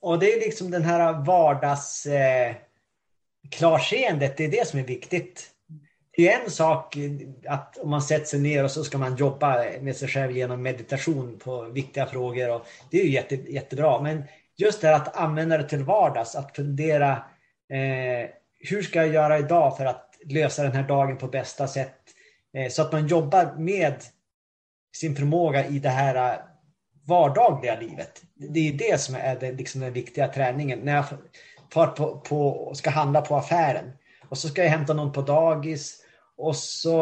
Och 0.00 0.18
det 0.18 0.32
är 0.32 0.40
liksom 0.40 0.70
den 0.70 0.82
här 0.82 1.24
vardags 1.26 2.06
eh, 2.06 2.54
klarseendet, 3.50 4.36
det 4.36 4.44
är 4.44 4.50
det 4.50 4.68
som 4.68 4.78
är 4.78 4.84
viktigt. 4.84 5.50
Det 6.16 6.32
är 6.32 6.40
en 6.44 6.50
sak 6.50 6.96
att 7.48 7.78
om 7.78 7.90
man 7.90 8.02
sätter 8.02 8.24
sig 8.24 8.40
ner 8.40 8.64
och 8.64 8.70
så 8.70 8.84
ska 8.84 8.98
man 8.98 9.16
jobba 9.16 9.64
med 9.80 9.96
sig 9.96 10.08
själv 10.08 10.36
genom 10.36 10.62
meditation 10.62 11.38
på 11.38 11.62
viktiga 11.62 12.06
frågor. 12.06 12.50
Och 12.50 12.66
det 12.90 13.00
är 13.00 13.04
ju 13.04 13.10
jätte, 13.10 13.34
jättebra. 13.34 14.00
Men 14.00 14.24
just 14.56 14.80
det 14.80 14.86
här 14.86 14.94
att 14.94 15.16
använda 15.16 15.58
det 15.58 15.68
till 15.68 15.84
vardags, 15.84 16.34
att 16.36 16.56
fundera 16.56 17.10
eh, 17.70 18.30
hur 18.58 18.82
ska 18.82 18.98
jag 18.98 19.14
göra 19.14 19.38
idag 19.38 19.76
för 19.76 19.84
att 19.84 20.18
lösa 20.24 20.62
den 20.62 20.72
här 20.72 20.88
dagen 20.88 21.18
på 21.18 21.26
bästa 21.26 21.68
sätt? 21.68 22.00
Eh, 22.56 22.70
så 22.70 22.82
att 22.82 22.92
man 22.92 23.06
jobbar 23.06 23.54
med 23.58 23.94
sin 24.96 25.16
förmåga 25.16 25.66
i 25.66 25.78
det 25.78 25.88
här 25.88 26.42
vardagliga 27.06 27.80
livet. 27.80 28.22
Det 28.34 28.68
är 28.68 28.72
det 28.72 29.00
som 29.00 29.14
är 29.14 29.36
det, 29.40 29.52
liksom 29.52 29.80
den 29.80 29.92
viktiga 29.92 30.28
träningen. 30.28 30.78
När 30.78 30.94
jag 30.94 31.04
far 31.72 31.86
på, 31.86 32.18
på, 32.18 32.72
ska 32.74 32.90
handla 32.90 33.20
på 33.20 33.36
affären 33.36 33.92
och 34.28 34.38
så 34.38 34.48
ska 34.48 34.62
jag 34.62 34.70
hämta 34.70 34.94
någon 34.94 35.12
på 35.12 35.22
dagis 35.22 36.00
och 36.36 36.56
så, 36.56 36.98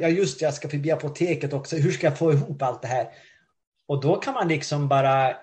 ja 0.00 0.08
just 0.08 0.38
det, 0.38 0.44
jag 0.44 0.54
ska 0.54 0.68
förbi 0.68 0.90
apoteket 0.90 1.52
också. 1.52 1.76
Hur 1.76 1.92
ska 1.92 2.06
jag 2.06 2.18
få 2.18 2.32
ihop 2.32 2.62
allt 2.62 2.82
det 2.82 2.88
här? 2.88 3.08
Och 3.86 4.00
då 4.00 4.16
kan 4.16 4.34
man 4.34 4.48
liksom 4.48 4.88
bara 4.88 5.36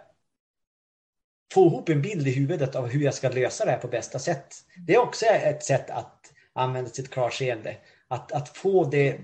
få 1.54 1.66
ihop 1.66 1.90
en 1.90 2.02
bild 2.02 2.28
i 2.28 2.32
huvudet 2.32 2.76
av 2.76 2.88
hur 2.88 3.02
jag 3.02 3.14
ska 3.14 3.30
lösa 3.30 3.66
det 3.66 3.72
här 3.72 3.78
på 3.78 3.88
bästa 3.88 4.20
sätt. 4.20 4.56
Det 4.88 4.94
är 4.94 5.00
också 5.00 5.26
ett 5.26 5.64
sätt 5.64 5.90
att 5.90 6.34
använda 6.54 6.90
sitt 6.90 7.10
klarseende. 7.10 7.78
Att, 8.08 8.32
att 8.32 8.50
få 8.50 8.84
det 8.84 9.20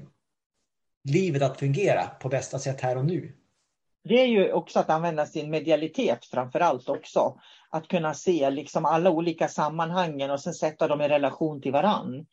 livet 1.04 1.42
att 1.42 1.60
fungera 1.60 2.08
på 2.08 2.30
bästa 2.30 2.60
sätt 2.60 2.82
här 2.82 2.98
och 2.98 3.06
nu. 3.06 3.34
Det 4.08 4.22
är 4.22 4.26
ju 4.26 4.54
också 4.54 4.80
att 4.80 4.90
använda 4.90 5.26
sin 5.26 5.50
medialitet 5.50 6.26
framför 6.26 6.60
allt 6.60 6.90
också. 6.90 7.40
Att 7.70 7.88
kunna 7.88 8.14
se 8.14 8.50
liksom 8.50 8.86
alla 8.86 9.10
olika 9.10 9.48
sammanhangen 9.48 10.32
och 10.32 10.40
sen 10.40 10.54
sätta 10.54 10.88
dem 10.88 11.02
i 11.02 11.08
relation 11.08 11.62
till 11.62 11.72
varann. 11.72 12.26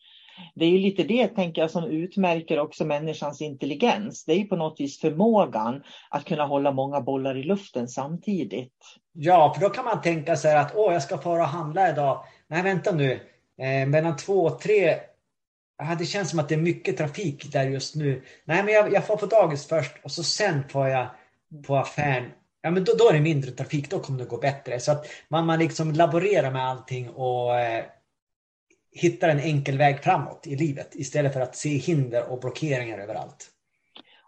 Det 0.54 0.64
är 0.64 0.68
ju 0.68 0.78
lite 0.78 1.02
det, 1.02 1.28
tänker 1.28 1.62
jag, 1.62 1.70
som 1.70 1.84
utmärker 1.84 2.58
också 2.58 2.84
människans 2.84 3.40
intelligens. 3.40 4.24
Det 4.24 4.32
är 4.32 4.36
ju 4.36 4.44
på 4.44 4.56
något 4.56 4.80
vis 4.80 5.00
förmågan 5.00 5.82
att 6.10 6.24
kunna 6.24 6.46
hålla 6.46 6.72
många 6.72 7.00
bollar 7.00 7.38
i 7.38 7.42
luften 7.42 7.88
samtidigt. 7.88 8.76
Ja, 9.12 9.54
för 9.54 9.60
då 9.60 9.68
kan 9.68 9.84
man 9.84 10.00
tänka 10.00 10.36
sig 10.36 10.56
att 10.56 10.76
åh, 10.76 10.92
jag 10.92 11.02
ska 11.02 11.18
fara 11.18 11.42
och 11.42 11.48
handla 11.48 11.90
idag. 11.90 12.24
Nej, 12.48 12.62
vänta 12.62 12.92
nu. 12.92 13.12
Eh, 13.58 13.88
mellan 13.88 14.16
två 14.16 14.44
och 14.44 14.60
tre 14.60 14.96
Ja, 15.78 15.94
det 15.98 16.04
känns 16.04 16.30
som 16.30 16.38
att 16.38 16.48
det 16.48 16.54
är 16.54 16.58
mycket 16.58 16.96
trafik 16.96 17.52
där 17.52 17.64
just 17.64 17.96
nu. 17.96 18.22
Nej, 18.44 18.62
men 18.62 18.74
jag, 18.74 18.92
jag 18.92 19.06
får 19.06 19.16
på 19.16 19.26
dagis 19.26 19.68
först 19.68 19.92
och 20.04 20.10
så 20.10 20.22
sen 20.22 20.68
får 20.68 20.88
jag 20.88 21.06
på 21.66 21.76
affären 21.76 22.30
ja, 22.62 22.70
men 22.70 22.84
då, 22.84 22.92
då 22.98 23.08
är 23.08 23.12
det 23.12 23.20
mindre 23.20 23.50
trafik, 23.50 23.90
då 23.90 23.98
kommer 23.98 24.18
det 24.18 24.24
gå 24.24 24.36
bättre. 24.36 24.80
Så 24.80 24.92
att 24.92 25.06
man, 25.28 25.46
man 25.46 25.58
liksom 25.58 25.92
laborerar 25.92 26.50
med 26.50 26.66
allting 26.66 27.10
och 27.10 27.60
eh, 27.60 27.84
hittar 28.92 29.28
en 29.28 29.40
enkel 29.40 29.78
väg 29.78 30.02
framåt 30.02 30.46
i 30.46 30.56
livet 30.56 30.94
istället 30.94 31.32
för 31.32 31.40
att 31.40 31.56
se 31.56 31.68
hinder 31.68 32.32
och 32.32 32.40
blockeringar 32.40 32.98
överallt. 32.98 33.48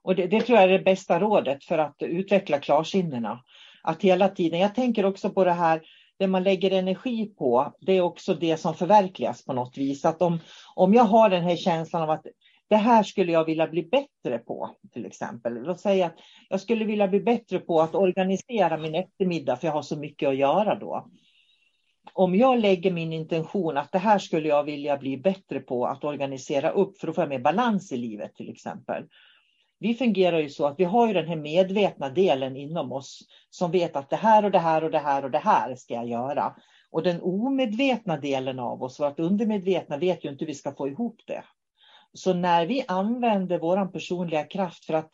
Och 0.03 0.17
det, 0.17 0.27
det 0.27 0.41
tror 0.41 0.59
jag 0.59 0.65
är 0.65 0.79
det 0.79 0.85
bästa 0.85 1.21
rådet 1.21 1.65
för 1.65 1.79
att 1.79 1.97
utveckla 1.99 2.59
klarsinnena. 2.59 3.41
Att 3.83 4.03
hela 4.03 4.29
tiden, 4.29 4.61
jag 4.61 4.75
tänker 4.75 5.05
också 5.05 5.31
på 5.31 5.45
det 5.45 5.53
här, 5.53 5.83
det 6.19 6.27
man 6.27 6.43
lägger 6.43 6.71
energi 6.71 7.27
på, 7.27 7.73
det 7.81 7.93
är 7.93 8.01
också 8.01 8.35
det 8.35 8.57
som 8.57 8.75
förverkligas 8.75 9.45
på 9.45 9.53
något 9.53 9.79
vis. 9.79 10.05
Att 10.05 10.23
om, 10.23 10.39
om 10.75 10.95
jag 10.95 11.05
har 11.05 11.29
den 11.29 11.43
här 11.43 11.57
känslan 11.57 12.03
av 12.03 12.11
att 12.11 12.27
det 12.69 12.77
här 12.77 13.03
skulle 13.03 13.33
jag 13.33 13.45
vilja 13.45 13.69
bli 13.69 13.83
bättre 13.83 14.39
på, 14.39 14.71
till 14.93 15.07
exempel. 15.07 15.55
Låt 15.55 15.81
säga 15.81 16.07
att 16.07 16.19
jag 16.49 16.61
skulle 16.61 16.85
vilja 16.85 17.09
bli 17.09 17.21
bättre 17.21 17.59
på 17.59 17.81
att 17.81 17.95
organisera 17.95 18.77
min 18.77 18.95
eftermiddag, 18.95 19.57
för 19.57 19.67
jag 19.67 19.73
har 19.75 19.83
så 19.83 19.99
mycket 19.99 20.29
att 20.29 20.37
göra 20.37 20.75
då. 20.75 21.09
Om 22.13 22.35
jag 22.35 22.59
lägger 22.61 22.93
min 22.93 23.13
intention 23.13 23.77
att 23.77 23.93
det 23.93 23.99
här 23.99 24.19
skulle 24.19 24.49
jag 24.49 24.65
vilja 24.65 24.97
bli 24.97 25.17
bättre 25.17 25.61
på 25.61 25.87
att 25.87 26.05
organisera 26.05 26.71
upp, 26.71 26.99
för 26.99 27.09
att 27.09 27.15
få 27.15 27.27
mer 27.27 27.39
balans 27.39 27.93
i 27.93 27.97
livet 27.97 28.35
till 28.35 28.51
exempel. 28.51 29.05
Vi 29.79 29.95
fungerar 29.95 30.39
ju 30.39 30.49
så 30.49 30.67
att 30.67 30.81
vi 30.81 30.85
har 30.85 31.07
ju 31.07 31.13
den 31.13 31.29
här 31.29 31.37
medvetna 31.37 32.09
delen 32.09 32.57
inom 32.57 32.93
oss 32.93 33.21
som 33.51 33.71
vet 33.71 33.97
att 33.97 34.11
det 34.11 34.17
här 34.17 34.45
och 34.45 34.51
det 34.51 34.59
här 34.59 34.85
och 34.85 34.91
det 34.91 34.99
här 34.99 35.25
och 35.25 35.31
det 35.31 35.39
här 35.39 35.75
ska 35.75 35.95
jag 35.95 36.09
göra. 36.09 36.57
Och 36.91 37.03
den 37.03 37.21
omedvetna 37.23 38.17
delen 38.17 38.59
av 38.59 38.83
oss, 38.83 39.01
vårt 39.01 39.21
undermedvetna, 39.21 39.97
vet 39.97 40.25
ju 40.25 40.29
inte 40.29 40.45
hur 40.45 40.47
vi 40.47 40.55
ska 40.55 40.75
få 40.75 40.89
ihop 40.89 41.21
det. 41.27 41.45
Så 42.15 42.35
när 42.35 42.67
vi 42.67 42.85
använder 42.89 43.59
vår 43.59 43.87
personliga 43.87 44.45
kraft 44.45 44.85
för 44.85 44.95
att 44.95 45.11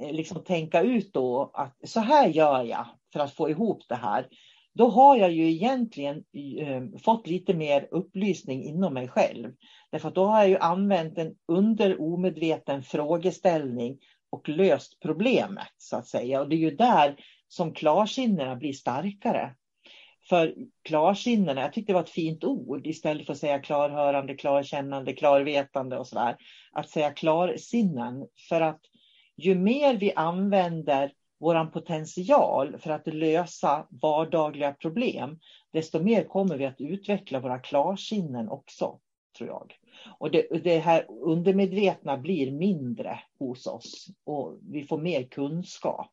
liksom 0.00 0.44
tänka 0.44 0.82
ut 0.82 1.12
då 1.12 1.50
att 1.54 1.76
så 1.84 2.00
här 2.00 2.28
gör 2.28 2.62
jag 2.62 2.86
för 3.12 3.20
att 3.20 3.34
få 3.34 3.50
ihop 3.50 3.82
det 3.88 3.94
här. 3.94 4.28
Då 4.74 4.88
har 4.88 5.16
jag 5.16 5.32
ju 5.32 5.50
egentligen 5.50 6.24
eh, 6.60 6.82
fått 7.04 7.26
lite 7.26 7.54
mer 7.54 7.88
upplysning 7.90 8.64
inom 8.64 8.94
mig 8.94 9.08
själv. 9.08 9.52
Därför 9.90 10.08
att 10.08 10.14
då 10.14 10.24
har 10.24 10.38
jag 10.38 10.48
ju 10.48 10.58
använt 10.58 11.18
en 11.18 11.34
under 11.48 12.00
omedveten 12.00 12.82
frågeställning 12.82 13.98
och 14.30 14.48
löst 14.48 15.00
problemet 15.00 15.72
så 15.76 15.96
att 15.96 16.06
säga. 16.06 16.40
Och 16.40 16.48
det 16.48 16.56
är 16.56 16.70
ju 16.70 16.76
där 16.76 17.16
som 17.48 17.74
klarsinnena 17.74 18.56
blir 18.56 18.72
starkare. 18.72 19.54
För 20.28 20.54
klarsinnena, 20.82 21.60
jag 21.60 21.72
tyckte 21.72 21.92
det 21.92 21.94
var 21.94 22.02
ett 22.02 22.10
fint 22.10 22.44
ord 22.44 22.86
istället 22.86 23.26
för 23.26 23.32
att 23.32 23.38
säga 23.38 23.58
klarhörande, 23.58 24.34
klarkännande, 24.34 25.12
klarvetande 25.12 25.98
och 25.98 26.06
sådär. 26.06 26.36
Att 26.72 26.90
säga 26.90 27.10
klarsinnen. 27.10 28.26
För 28.48 28.60
att 28.60 28.80
ju 29.36 29.54
mer 29.54 29.96
vi 29.96 30.12
använder 30.12 31.12
vår 31.40 31.64
potential 31.64 32.78
för 32.78 32.90
att 32.90 33.06
lösa 33.06 33.86
vardagliga 33.90 34.72
problem, 34.72 35.38
desto 35.72 36.02
mer 36.02 36.24
kommer 36.24 36.56
vi 36.56 36.64
att 36.64 36.80
utveckla 36.80 37.40
våra 37.40 37.58
klarsinnen 37.58 38.48
också, 38.48 38.98
tror 39.38 39.48
jag. 39.48 39.74
Och 40.18 40.30
det, 40.30 40.64
det 40.64 40.78
här 40.78 41.06
undermedvetna 41.08 42.16
blir 42.16 42.50
mindre 42.50 43.20
hos 43.38 43.66
oss 43.66 44.06
och 44.24 44.58
vi 44.62 44.86
får 44.86 44.98
mer 44.98 45.22
kunskap. 45.22 46.10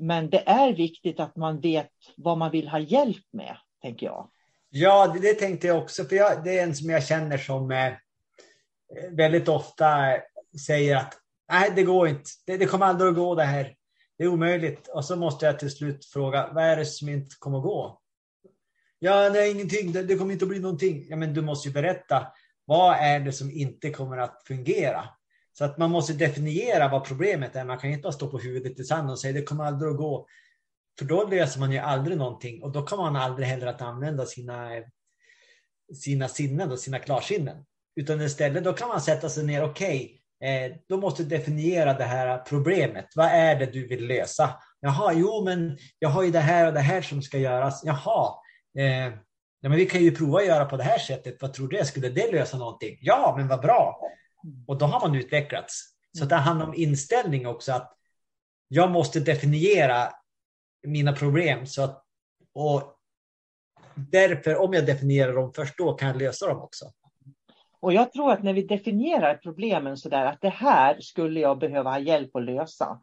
Men 0.00 0.30
det 0.30 0.48
är 0.48 0.72
viktigt 0.72 1.20
att 1.20 1.36
man 1.36 1.60
vet 1.60 1.90
vad 2.16 2.38
man 2.38 2.50
vill 2.50 2.68
ha 2.68 2.78
hjälp 2.78 3.24
med, 3.32 3.56
tänker 3.82 4.06
jag. 4.06 4.30
Ja, 4.70 5.06
det, 5.14 5.20
det 5.20 5.34
tänkte 5.34 5.66
jag 5.66 5.78
också. 5.78 6.04
För 6.04 6.16
jag, 6.16 6.44
det 6.44 6.58
är 6.58 6.62
en 6.62 6.74
som 6.74 6.90
jag 6.90 7.06
känner 7.06 7.38
som 7.38 7.70
eh, 7.70 7.92
väldigt 9.12 9.48
ofta 9.48 10.16
säger 10.66 10.96
att 10.96 11.14
nej, 11.52 11.72
det 11.76 11.82
går 11.82 12.08
inte. 12.08 12.30
Det, 12.46 12.56
det, 12.56 12.66
kommer 12.66 12.86
aldrig 12.86 13.10
att 13.10 13.16
gå 13.16 13.34
det 13.34 13.44
här. 13.44 13.74
Det 14.18 14.24
är 14.24 14.28
omöjligt. 14.28 14.88
Och 14.88 15.04
så 15.04 15.16
måste 15.16 15.46
jag 15.46 15.58
till 15.58 15.70
slut 15.70 16.04
fråga, 16.04 16.50
vad 16.52 16.64
är 16.64 16.76
det 16.76 16.86
som 16.86 17.08
inte 17.08 17.36
kommer 17.38 17.58
att 17.58 17.64
gå? 17.64 18.00
Ja, 18.98 19.30
nej, 19.32 19.50
ingenting. 19.50 19.92
Det, 19.92 20.02
det 20.02 20.16
kommer 20.16 20.32
inte 20.32 20.44
att 20.44 20.48
bli 20.48 20.60
någonting. 20.60 21.06
Ja, 21.08 21.16
men 21.16 21.34
du 21.34 21.42
måste 21.42 21.68
ju 21.68 21.74
berätta. 21.74 22.26
Vad 22.64 22.96
är 22.96 23.20
det 23.20 23.32
som 23.32 23.50
inte 23.50 23.90
kommer 23.90 24.18
att 24.18 24.42
fungera? 24.46 25.08
Så 25.60 25.64
att 25.64 25.78
man 25.78 25.90
måste 25.90 26.12
definiera 26.12 26.88
vad 26.88 27.04
problemet 27.04 27.56
är. 27.56 27.64
Man 27.64 27.78
kan 27.78 27.90
inte 27.90 28.02
bara 28.02 28.12
stå 28.12 28.28
på 28.28 28.38
huvudet 28.38 28.80
i 28.80 28.84
sanden 28.84 29.10
och 29.10 29.18
säga 29.18 29.32
det 29.32 29.42
kommer 29.42 29.64
aldrig 29.64 29.90
att 29.90 29.96
gå. 29.96 30.26
För 30.98 31.04
då 31.04 31.26
löser 31.26 31.60
man 31.60 31.72
ju 31.72 31.78
aldrig 31.78 32.16
någonting 32.18 32.62
och 32.62 32.72
då 32.72 32.82
kan 32.82 32.98
man 32.98 33.16
aldrig 33.16 33.48
heller 33.48 33.66
att 33.66 33.82
använda 33.82 34.26
sina, 34.26 34.70
sina 35.94 36.28
sinnen 36.28 36.72
och 36.72 36.78
sina 36.78 36.98
klarsinnen. 36.98 37.64
Utan 37.96 38.20
istället 38.20 38.64
då 38.64 38.72
kan 38.72 38.88
man 38.88 39.00
sätta 39.00 39.28
sig 39.28 39.44
ner, 39.44 39.64
okej, 39.64 40.20
okay, 40.38 40.50
eh, 40.50 40.72
då 40.88 40.96
måste 40.96 41.22
du 41.22 41.28
definiera 41.28 41.92
det 41.92 42.04
här 42.04 42.38
problemet. 42.38 43.06
Vad 43.16 43.26
är 43.26 43.56
det 43.56 43.66
du 43.66 43.86
vill 43.86 44.06
lösa? 44.06 44.50
Jaha, 44.80 45.12
jo 45.12 45.44
men 45.44 45.78
jag 45.98 46.08
har 46.08 46.22
ju 46.22 46.30
det 46.30 46.40
här 46.40 46.66
och 46.66 46.72
det 46.72 46.80
här 46.80 47.02
som 47.02 47.22
ska 47.22 47.38
göras. 47.38 47.82
Jaha, 47.84 48.34
eh, 48.78 49.06
ja, 49.60 49.68
men 49.68 49.76
vi 49.76 49.86
kan 49.86 50.00
ju 50.00 50.16
prova 50.16 50.38
att 50.38 50.46
göra 50.46 50.64
på 50.64 50.76
det 50.76 50.84
här 50.84 50.98
sättet. 50.98 51.42
Vad 51.42 51.52
tror 51.52 51.68
du? 51.68 51.84
Skulle 51.84 52.08
det 52.08 52.32
lösa 52.32 52.58
någonting? 52.58 52.98
Ja, 53.00 53.34
men 53.38 53.48
vad 53.48 53.60
bra. 53.60 54.00
Och 54.66 54.78
då 54.78 54.86
har 54.86 55.08
man 55.08 55.18
utvecklats. 55.18 55.94
Så 56.18 56.24
det 56.24 56.34
handlar 56.34 56.66
om 56.66 56.74
inställning 56.74 57.46
också. 57.46 57.72
att 57.72 57.96
Jag 58.68 58.90
måste 58.90 59.20
definiera 59.20 60.08
mina 60.86 61.12
problem. 61.12 61.66
Så 61.66 61.82
att, 61.82 62.04
och 62.54 62.96
därför, 63.94 64.56
om 64.56 64.72
jag 64.72 64.86
definierar 64.86 65.32
dem 65.32 65.52
först 65.52 65.78
då 65.78 65.92
kan 65.92 66.08
jag 66.08 66.16
lösa 66.16 66.46
dem 66.46 66.62
också. 66.62 66.84
Och 67.80 67.92
jag 67.92 68.12
tror 68.12 68.32
att 68.32 68.42
när 68.42 68.52
vi 68.52 68.62
definierar 68.62 69.34
problemen 69.34 69.96
så 69.96 70.08
där 70.08 70.24
att 70.24 70.40
det 70.40 70.48
här 70.48 71.00
skulle 71.00 71.40
jag 71.40 71.58
behöva 71.58 71.90
ha 71.90 71.98
hjälp 71.98 72.36
att 72.36 72.44
lösa. 72.44 73.00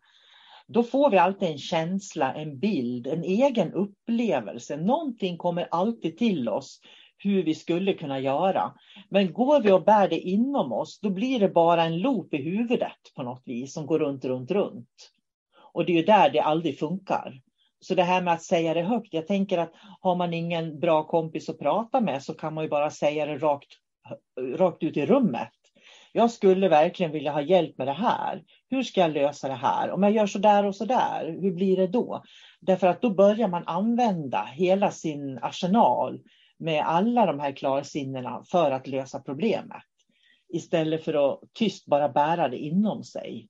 Då 0.68 0.84
får 0.84 1.10
vi 1.10 1.18
alltid 1.18 1.50
en 1.50 1.58
känsla, 1.58 2.34
en 2.34 2.60
bild, 2.60 3.08
en 3.08 3.24
egen 3.24 3.74
upplevelse. 3.74 4.78
Någonting 4.78 5.38
kommer 5.38 5.68
alltid 5.72 6.18
till 6.18 6.50
oss 6.50 6.80
hur 7.18 7.44
vi 7.44 7.56
skulle 7.56 7.94
kunna 7.94 8.20
göra. 8.20 8.74
Men 9.10 9.34
går 9.34 9.62
vi 9.62 9.72
och 9.72 9.84
bär 9.84 10.08
det 10.08 10.20
inom 10.20 10.74
oss, 10.74 11.00
då 11.00 11.10
blir 11.10 11.40
det 11.40 11.50
bara 11.50 11.84
en 11.84 12.00
loop 12.00 12.34
i 12.34 12.38
huvudet 12.38 13.14
på 13.16 13.24
något 13.24 13.44
vis 13.46 13.74
som 13.74 13.86
går 13.86 14.00
runt, 14.00 14.26
runt, 14.26 14.52
runt. 14.52 15.12
Och 15.74 15.86
det 15.86 15.92
är 15.92 15.98
ju 15.98 16.04
där 16.04 16.30
det 16.30 16.40
aldrig 16.40 16.80
funkar. 16.80 17.42
Så 17.80 17.96
det 17.96 18.04
här 18.04 18.22
med 18.22 18.34
att 18.34 18.44
säga 18.44 18.74
det 18.74 18.82
högt, 18.82 19.14
jag 19.14 19.28
tänker 19.28 19.58
att 19.58 19.74
har 20.02 20.16
man 20.16 20.34
ingen 20.34 20.80
bra 20.80 21.04
kompis 21.04 21.50
att 21.50 21.60
prata 21.60 22.02
med 22.02 22.24
så 22.24 22.34
kan 22.34 22.54
man 22.54 22.64
ju 22.64 22.70
bara 22.70 22.90
säga 22.90 23.26
det 23.26 23.38
rakt, 23.38 23.68
rakt 24.58 24.84
ut 24.84 24.98
i 24.98 25.06
rummet. 25.06 25.52
Jag 26.12 26.32
skulle 26.32 26.70
verkligen 26.70 27.12
vilja 27.12 27.32
ha 27.32 27.42
hjälp 27.42 27.78
med 27.78 27.88
det 27.88 27.94
här. 27.94 28.44
Hur 28.70 28.84
ska 28.84 29.02
jag 29.02 29.12
lösa 29.12 29.48
det 29.48 29.54
här? 29.54 29.92
Om 29.92 30.04
jag 30.04 30.12
gör 30.12 30.26
så 30.26 30.40
där 30.40 30.66
och 30.66 30.76
så 30.76 30.86
där, 30.86 31.38
hur 31.42 31.52
blir 31.52 31.78
det 31.78 31.88
då? 31.88 32.24
Därför 32.60 32.88
att 32.88 33.02
då 33.02 33.10
börjar 33.10 33.48
man 33.48 33.64
använda 33.66 34.50
hela 34.54 34.92
sin 34.92 35.40
arsenal 35.42 36.20
med 36.60 36.88
alla 36.88 37.26
de 37.26 37.40
här 37.40 37.52
klarsinnena 37.52 38.44
för 38.52 38.72
att 38.72 38.88
lösa 38.88 39.20
problemet. 39.20 39.84
Istället 40.54 41.04
för 41.04 41.34
att 41.34 41.40
tyst 41.54 41.86
bara 41.86 42.10
bära 42.10 42.48
det 42.48 42.58
inom 42.58 43.04
sig. 43.04 43.50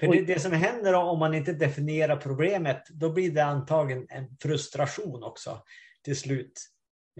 För 0.00 0.06
det, 0.06 0.22
det 0.22 0.40
som 0.40 0.52
händer 0.52 0.94
om 0.94 1.18
man 1.18 1.34
inte 1.34 1.52
definierar 1.52 2.16
problemet, 2.16 2.82
då 2.90 3.10
blir 3.10 3.30
det 3.30 3.44
antagligen 3.44 4.06
en 4.08 4.36
frustration 4.42 5.22
också 5.22 5.58
till 6.04 6.16
slut 6.16 6.52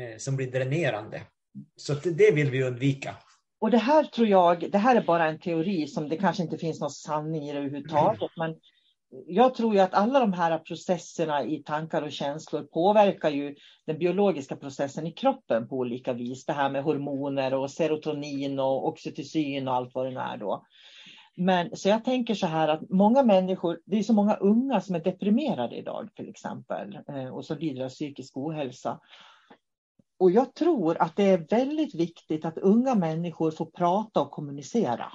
eh, 0.00 0.18
som 0.18 0.36
blir 0.36 0.52
dränerande. 0.52 1.22
Så 1.76 1.94
det, 1.94 2.30
vill 2.34 2.50
vi 2.50 2.62
undvika. 2.62 3.16
Och 3.60 3.70
det 3.70 3.78
här 3.78 4.04
tror 4.04 4.28
jag, 4.28 4.70
det 4.72 4.78
här 4.78 4.96
är 4.96 5.02
bara 5.02 5.28
en 5.28 5.38
teori 5.38 5.86
som 5.86 6.08
det 6.08 6.16
kanske 6.16 6.42
inte 6.42 6.58
finns 6.58 6.80
någon 6.80 6.90
sanning 6.90 7.48
i 7.48 7.52
det 7.52 7.58
överhuvudtaget, 7.58 8.30
men 8.36 8.56
jag 9.26 9.54
tror 9.54 9.74
ju 9.74 9.80
att 9.80 9.94
alla 9.94 10.20
de 10.20 10.32
här 10.32 10.58
processerna 10.58 11.44
i 11.44 11.62
tankar 11.62 12.02
och 12.02 12.12
känslor 12.12 12.62
påverkar 12.62 13.30
ju 13.30 13.54
den 13.86 13.98
biologiska 13.98 14.56
processen 14.56 15.06
i 15.06 15.12
kroppen 15.12 15.68
på 15.68 15.76
olika 15.76 16.12
vis. 16.12 16.44
Det 16.44 16.52
här 16.52 16.70
med 16.70 16.82
hormoner 16.82 17.54
och 17.54 17.70
serotonin 17.70 18.58
och 18.58 18.88
oxytocin 18.88 19.68
och 19.68 19.74
allt 19.74 19.94
vad 19.94 20.06
det 20.12 20.20
är 20.20 20.36
då. 20.36 20.66
Men 21.36 21.76
så 21.76 21.88
jag 21.88 22.04
tänker 22.04 22.34
så 22.34 22.46
här 22.46 22.68
att 22.68 22.90
många 22.90 23.22
människor, 23.22 23.80
det 23.84 23.98
är 23.98 24.02
så 24.02 24.12
många 24.12 24.34
unga 24.34 24.80
som 24.80 24.94
är 24.94 25.00
deprimerade 25.00 25.76
idag 25.76 26.08
till 26.14 26.28
exempel 26.28 26.98
eh, 27.08 27.26
och 27.26 27.44
som 27.44 27.58
lider 27.58 27.84
av 27.84 27.88
psykisk 27.88 28.36
ohälsa. 28.36 29.00
Och 30.18 30.30
jag 30.30 30.54
tror 30.54 31.02
att 31.02 31.16
det 31.16 31.24
är 31.24 31.46
väldigt 31.50 31.94
viktigt 31.94 32.44
att 32.44 32.58
unga 32.58 32.94
människor 32.94 33.50
får 33.50 33.66
prata 33.66 34.20
och 34.20 34.30
kommunicera. 34.30 35.12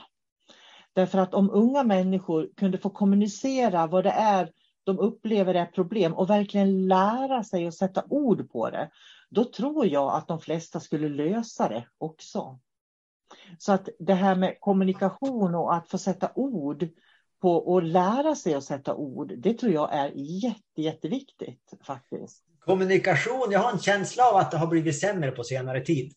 Därför 0.97 1.19
att 1.19 1.33
om 1.33 1.49
unga 1.49 1.83
människor 1.83 2.49
kunde 2.55 2.77
få 2.77 2.89
kommunicera 2.89 3.88
vad 3.88 4.03
det 4.03 4.12
är 4.12 4.51
de 4.83 4.99
upplever 4.99 5.53
är 5.53 5.65
problem 5.65 6.13
och 6.13 6.29
verkligen 6.29 6.88
lära 6.88 7.43
sig 7.43 7.67
att 7.67 7.73
sätta 7.73 8.03
ord 8.10 8.51
på 8.51 8.69
det, 8.69 8.89
då 9.29 9.43
tror 9.43 9.86
jag 9.86 10.13
att 10.13 10.27
de 10.27 10.39
flesta 10.39 10.79
skulle 10.79 11.10
lösa 11.10 11.69
det 11.69 11.88
också. 11.97 12.60
Så 13.57 13.71
att 13.71 13.89
det 13.99 14.13
här 14.13 14.36
med 14.36 14.57
kommunikation 14.60 15.55
och 15.55 15.75
att 15.75 15.89
få 15.89 15.97
sätta 15.97 16.31
ord 16.36 16.88
på 17.41 17.51
och 17.51 17.83
lära 17.83 18.36
sig 18.36 18.53
att 18.53 18.63
sätta 18.63 18.95
ord, 18.95 19.33
det 19.38 19.53
tror 19.53 19.71
jag 19.71 19.93
är 19.93 20.12
jätte, 20.15 20.81
jätteviktigt 20.81 21.73
faktiskt. 21.81 22.43
Kommunikation, 22.60 23.47
jag 23.51 23.60
har 23.60 23.71
en 23.71 23.79
känsla 23.79 24.23
av 24.23 24.36
att 24.36 24.51
det 24.51 24.57
har 24.57 24.67
blivit 24.67 24.99
sämre 24.99 25.31
på 25.31 25.43
senare 25.43 25.81
tid. 25.81 26.13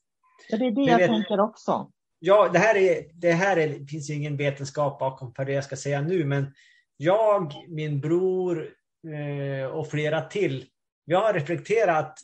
Ja, 0.49 0.59
det 0.59 0.67
är 0.67 0.71
det 0.71 0.83
jag, 0.83 1.01
jag 1.01 1.09
tänker 1.09 1.41
också. 1.41 1.91
Ja, 2.23 2.49
det 2.49 2.59
här, 2.59 2.77
är, 2.77 3.05
det 3.15 3.33
här 3.33 3.57
är, 3.57 3.87
finns 3.87 4.11
ingen 4.11 4.37
vetenskap 4.37 4.99
bakom 4.99 5.35
för 5.35 5.45
det 5.45 5.53
jag 5.53 5.65
ska 5.65 5.77
säga 5.77 6.01
nu, 6.01 6.25
men 6.25 6.55
jag, 6.97 7.53
min 7.69 8.01
bror, 8.01 8.69
eh, 9.07 9.67
och 9.67 9.91
flera 9.91 10.23
till, 10.23 10.67
vi 11.07 11.15
har 11.15 11.33
reflekterat 11.33 12.19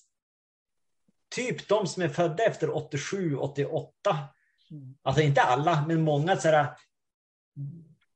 typ 1.34 1.68
de 1.68 1.86
som 1.86 2.02
är 2.02 2.08
födda 2.08 2.44
efter 2.44 2.76
87, 2.76 3.36
88. 3.36 3.90
Alltså 5.02 5.22
inte 5.22 5.42
alla, 5.42 5.84
men 5.88 6.02
många 6.02 6.36
sådär. 6.36 6.66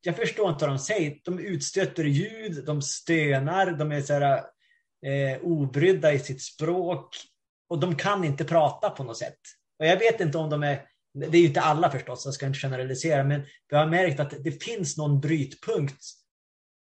Jag 0.01 0.17
förstår 0.17 0.51
inte 0.51 0.65
vad 0.65 0.75
de 0.75 0.79
säger. 0.79 1.19
De 1.25 1.39
utstöter 1.39 2.05
ljud, 2.05 2.65
de 2.65 2.83
stönar, 2.83 3.71
de 3.73 3.93
är 3.93 4.01
sådär, 4.01 4.45
eh, 5.07 5.41
obrydda 5.43 6.13
i 6.13 6.19
sitt 6.19 6.43
språk. 6.43 7.17
Och 7.69 7.79
de 7.79 7.97
kan 7.97 8.25
inte 8.25 8.45
prata 8.45 8.91
på 8.91 9.05
något 9.05 9.19
sätt. 9.19 9.39
Och 9.79 9.87
jag 9.87 9.97
vet 9.97 10.21
inte 10.21 10.39
om 10.39 10.51
de 10.51 10.63
är, 10.63 10.83
det 11.15 11.27
är 11.27 11.41
ju 11.41 11.47
inte 11.47 11.61
alla 11.61 11.91
förstås, 11.91 12.25
jag 12.25 12.35
ska 12.35 12.47
inte 12.47 12.59
generalisera, 12.59 13.25
men 13.25 13.43
vi 13.69 13.77
har 13.77 13.87
märkt 13.87 14.21
att 14.21 14.35
det 14.45 14.65
finns 14.65 14.97
någon 14.97 15.21
brytpunkt 15.21 16.05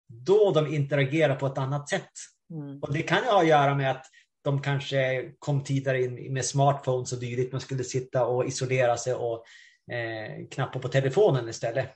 då 0.09 0.53
de 0.53 0.75
interagerar 0.75 1.37
på 1.37 1.47
ett 1.47 1.59
annat 1.59 1.89
sätt. 1.89 2.11
Mm. 2.51 2.79
Och 2.79 2.93
det 2.93 3.03
kan 3.03 3.19
ju 3.19 3.31
ha 3.31 3.41
att 3.41 3.49
göra 3.49 3.75
med 3.75 3.91
att 3.91 4.07
de 4.43 4.63
kanske 4.63 5.31
kom 5.39 5.65
tidigare 5.65 6.03
in 6.03 6.33
med 6.33 6.45
smartphones 6.45 7.13
och 7.13 7.21
dylikt. 7.21 7.53
Man 7.53 7.61
skulle 7.61 7.85
sitta 7.85 8.27
och 8.27 8.47
isolera 8.47 8.97
sig 8.97 9.15
och 9.15 9.45
eh, 9.93 10.49
knappa 10.51 10.79
på 10.79 10.89
telefonen 10.89 11.49
istället. 11.49 11.91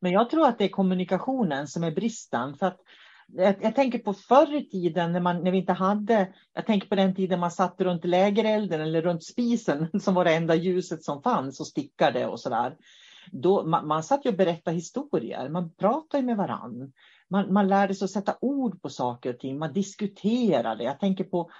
Men 0.00 0.12
jag 0.12 0.30
tror 0.30 0.46
att 0.46 0.58
det 0.58 0.64
är 0.64 0.68
kommunikationen 0.68 1.68
som 1.68 1.84
är 1.84 1.90
bristen. 1.90 2.56
För 2.56 2.66
att 2.66 2.80
jag, 3.26 3.54
jag, 3.60 3.74
tänker 3.74 3.98
på 3.98 4.14
förr 4.14 4.54
i 4.54 4.68
tiden 4.68 5.12
när, 5.12 5.20
man, 5.20 5.44
när 5.44 5.50
vi 5.50 5.58
inte 5.58 5.72
hade, 5.72 6.32
jag 6.54 6.66
tänker 6.66 6.88
på 6.88 6.94
den 6.94 7.14
tiden 7.14 7.40
man 7.40 7.50
satt 7.50 7.80
runt 7.80 8.04
lägerelden 8.04 8.80
eller 8.80 9.02
runt 9.02 9.24
spisen 9.24 9.88
som 10.00 10.14
var 10.14 10.24
det 10.24 10.34
enda 10.34 10.54
ljuset 10.54 11.04
som 11.04 11.22
fanns 11.22 11.60
och 11.60 11.66
stickade 11.66 12.26
och 12.26 12.40
sådär. 12.40 12.76
Då, 13.32 13.64
man, 13.64 13.86
man 13.86 14.02
satt 14.02 14.24
ju 14.24 14.30
och 14.30 14.36
berättade 14.36 14.76
historier, 14.76 15.48
man 15.48 15.74
pratade 15.74 16.22
med 16.22 16.36
varann. 16.36 16.92
Man, 17.30 17.52
man 17.52 17.68
lärde 17.68 17.94
sig 17.94 18.04
att 18.04 18.10
sätta 18.10 18.36
ord 18.40 18.82
på 18.82 18.88
saker 18.88 19.34
och 19.34 19.40
ting, 19.40 19.58
man 19.58 19.72
diskuterade. 19.72 20.84
Jag 20.84 21.00
tänker 21.00 21.24
på 21.24 21.50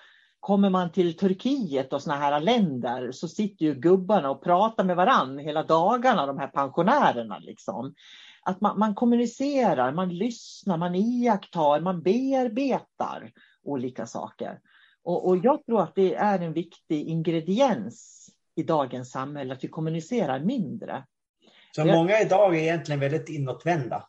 Kommer 0.44 0.70
man 0.70 0.92
till 0.92 1.16
Turkiet 1.16 1.92
och 1.92 2.02
såna 2.02 2.16
här 2.16 2.40
länder 2.40 3.12
så 3.12 3.28
sitter 3.28 3.64
ju 3.64 3.74
gubbarna 3.74 4.30
och 4.30 4.44
pratar 4.44 4.84
med 4.84 4.96
varann 4.96 5.38
hela 5.38 5.62
dagarna, 5.62 6.26
de 6.26 6.38
här 6.38 6.46
pensionärerna. 6.46 7.38
Liksom. 7.38 7.94
Att 8.44 8.60
man, 8.60 8.78
man 8.78 8.94
kommunicerar, 8.94 9.92
man 9.92 10.08
lyssnar, 10.08 10.76
man 10.76 10.94
iakttar, 10.94 11.80
man 11.80 12.02
bearbetar 12.02 13.32
olika 13.62 14.06
saker. 14.06 14.60
Och, 15.02 15.28
och 15.28 15.36
jag 15.36 15.66
tror 15.66 15.82
att 15.82 15.94
det 15.94 16.14
är 16.14 16.38
en 16.38 16.52
viktig 16.52 17.08
ingrediens 17.08 18.28
i 18.54 18.62
dagens 18.62 19.10
samhälle 19.10 19.54
att 19.54 19.64
vi 19.64 19.68
kommunicerar 19.68 20.40
mindre. 20.40 21.04
Så 21.76 21.84
många 21.84 22.20
idag 22.20 22.56
är 22.56 22.60
egentligen 22.60 23.00
väldigt 23.00 23.28
inåtvända? 23.28 24.08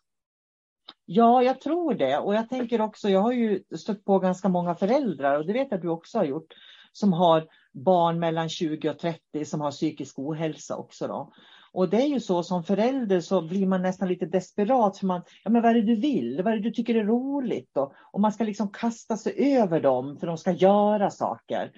Ja, 1.06 1.44
jag 1.44 1.62
tror 1.62 1.94
det. 1.94 2.18
Och 2.18 2.36
jag 2.36 2.50
tänker 2.50 2.82
också, 2.82 3.10
jag 3.10 3.20
har 3.20 3.32
ju 3.32 3.64
stött 3.78 4.06
på 4.06 4.20
ganska 4.20 4.50
många 4.50 4.76
föräldrar, 4.76 5.40
och 5.40 5.46
det 5.46 5.54
vet 5.54 5.68
jag 5.70 5.78
att 5.78 5.82
du 5.82 5.90
också 5.90 6.18
har 6.18 6.26
gjort, 6.26 6.54
som 6.92 7.14
har 7.14 7.48
barn 7.72 8.20
mellan 8.20 8.50
20 8.50 8.90
och 8.90 9.00
30 9.00 9.46
som 9.46 9.62
har 9.62 9.72
psykisk 9.72 10.20
ohälsa 10.20 10.76
också. 10.76 11.08
Då. 11.08 11.34
Och 11.76 11.90
det 11.90 11.98
är 11.98 12.08
ju 12.08 12.20
så 12.20 12.44
som 12.44 12.64
förälder 12.64 13.22
så 13.22 13.42
blir 13.42 13.68
man 13.68 13.82
nästan 13.82 14.08
lite 14.08 14.26
desperat 14.26 14.98
för 14.98 15.06
man, 15.06 15.22
ja 15.44 15.50
men 15.50 15.62
vad 15.62 15.72
är 15.72 15.76
det 15.76 15.82
du 15.82 15.96
vill? 15.96 16.42
Vad 16.44 16.54
är 16.54 16.58
det 16.58 16.64
du 16.64 16.72
tycker 16.72 16.96
är 16.96 17.04
roligt? 17.04 17.70
Då? 17.74 17.94
Och 18.12 18.22
man 18.22 18.32
ska 18.32 18.44
liksom 18.44 18.70
kasta 18.70 19.18
sig 19.18 19.58
över 19.58 19.82
dem 19.82 20.18
för 20.18 20.28
de 20.28 20.38
ska 20.38 20.52
göra 20.52 21.10
saker. 21.10 21.72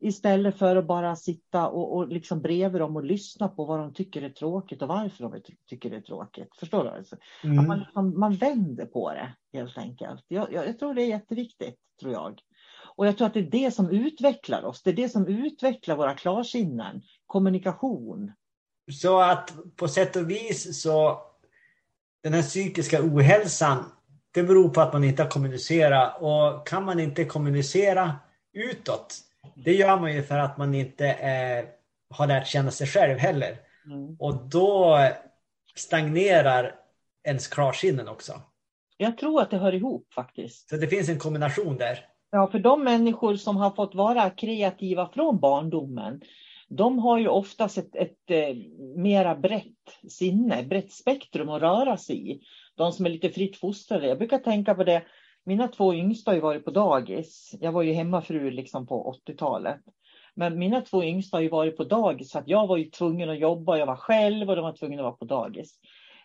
Istället 0.00 0.58
för 0.58 0.76
att 0.76 0.86
bara 0.86 1.16
sitta 1.16 1.68
och, 1.68 1.96
och 1.96 2.08
liksom 2.08 2.40
bredvid 2.40 2.80
dem 2.80 2.96
och 2.96 3.04
lyssna 3.04 3.48
på 3.48 3.64
vad 3.64 3.78
de 3.78 3.94
tycker 3.94 4.22
är 4.22 4.30
tråkigt 4.30 4.82
och 4.82 4.88
varför 4.88 5.22
de 5.22 5.40
tycker 5.68 5.90
det 5.90 5.96
är 5.96 6.00
tråkigt. 6.00 6.56
Förstår 6.58 6.84
du? 6.84 6.90
Alltså? 6.90 7.16
Mm. 7.44 7.58
Att 7.58 7.68
man, 7.68 7.78
liksom, 7.78 8.20
man 8.20 8.34
vänder 8.34 8.86
på 8.86 9.12
det 9.12 9.58
helt 9.58 9.78
enkelt. 9.78 10.24
Jag, 10.28 10.52
jag, 10.52 10.66
jag, 10.66 10.78
tror 10.78 10.94
det 10.94 11.02
är 11.02 11.08
jätteviktigt, 11.08 11.76
tror 12.00 12.12
jag. 12.12 12.40
Och 12.96 13.06
jag 13.06 13.18
tror 13.18 13.26
att 13.26 13.34
det 13.34 13.40
är 13.40 13.50
det 13.50 13.70
som 13.70 13.90
utvecklar 13.90 14.64
oss. 14.64 14.82
Det 14.82 14.90
är 14.90 14.94
det 14.94 15.08
som 15.08 15.26
utvecklar 15.26 15.96
våra 15.96 16.14
klarsinnen. 16.14 17.02
Kommunikation. 17.26 18.32
Så 18.90 19.20
att 19.20 19.52
på 19.76 19.88
sätt 19.88 20.16
och 20.16 20.30
vis 20.30 20.82
så 20.82 21.22
den 22.22 22.32
här 22.32 22.42
psykiska 22.42 22.98
ohälsan, 23.02 23.84
det 24.34 24.42
beror 24.42 24.68
på 24.68 24.80
att 24.80 24.92
man 24.92 25.04
inte 25.04 25.22
har 25.22 25.30
kommunicerat. 25.30 26.16
Och 26.20 26.66
kan 26.66 26.84
man 26.84 27.00
inte 27.00 27.24
kommunicera 27.24 28.16
utåt, 28.52 29.18
det 29.54 29.72
gör 29.72 30.00
man 30.00 30.14
ju 30.14 30.22
för 30.22 30.38
att 30.38 30.58
man 30.58 30.74
inte 30.74 31.06
eh, 31.06 31.64
har 32.16 32.26
lärt 32.26 32.46
känna 32.46 32.70
sig 32.70 32.86
själv 32.86 33.18
heller. 33.18 33.56
Mm. 33.86 34.16
Och 34.18 34.34
då 34.34 34.98
stagnerar 35.74 36.74
ens 37.24 37.48
klarsinnen 37.48 38.08
också. 38.08 38.40
Jag 38.96 39.18
tror 39.18 39.42
att 39.42 39.50
det 39.50 39.58
hör 39.58 39.74
ihop 39.74 40.12
faktiskt. 40.14 40.68
Så 40.68 40.76
det 40.76 40.88
finns 40.88 41.08
en 41.08 41.18
kombination 41.18 41.76
där. 41.76 42.06
Ja, 42.30 42.50
för 42.50 42.58
de 42.58 42.84
människor 42.84 43.36
som 43.36 43.56
har 43.56 43.70
fått 43.70 43.94
vara 43.94 44.30
kreativa 44.30 45.08
från 45.08 45.40
barndomen, 45.40 46.20
de 46.76 46.98
har 46.98 47.18
ju 47.18 47.28
oftast 47.28 47.78
ett, 47.78 47.96
ett, 47.96 48.30
ett 48.30 48.56
mera 48.96 49.34
brett 49.34 50.10
sinne, 50.10 50.62
brett 50.62 50.92
spektrum 50.92 51.48
att 51.48 51.62
röra 51.62 51.96
sig 51.96 52.30
i. 52.30 52.40
De 52.74 52.92
som 52.92 53.06
är 53.06 53.10
lite 53.10 53.30
fritt 53.30 53.56
fostrade. 53.56 54.06
Jag 54.06 54.18
brukar 54.18 54.38
tänka 54.38 54.74
på 54.74 54.84
det, 54.84 55.02
mina 55.44 55.68
två 55.68 55.94
yngsta 55.94 56.30
har 56.30 56.34
ju 56.34 56.40
varit 56.40 56.64
på 56.64 56.70
dagis. 56.70 57.54
Jag 57.60 57.72
var 57.72 57.82
ju 57.82 57.92
hemmafru 57.92 58.50
liksom 58.50 58.86
på 58.86 59.20
80-talet. 59.26 59.80
Men 60.34 60.58
mina 60.58 60.80
två 60.80 61.04
yngsta 61.04 61.36
har 61.36 61.42
ju 61.42 61.48
varit 61.48 61.76
på 61.76 61.84
dagis 61.84 62.30
så 62.30 62.38
att 62.38 62.48
jag 62.48 62.66
var 62.66 62.76
ju 62.76 62.84
tvungen 62.84 63.30
att 63.30 63.38
jobba. 63.38 63.76
Jag 63.76 63.86
var 63.86 63.96
själv 63.96 64.50
och 64.50 64.56
de 64.56 64.62
var 64.62 64.72
tvungna 64.72 65.02
att 65.02 65.04
vara 65.04 65.12
på 65.12 65.24
dagis. 65.24 65.78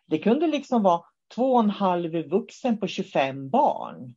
Det 0.05 0.17
kunde 0.17 0.47
liksom 0.47 0.83
vara 0.83 1.01
två 1.36 1.53
och 1.53 1.60
en 1.60 1.69
halv 1.69 2.29
vuxen 2.29 2.77
på 2.77 2.88
25 2.88 3.49
barn. 3.49 4.15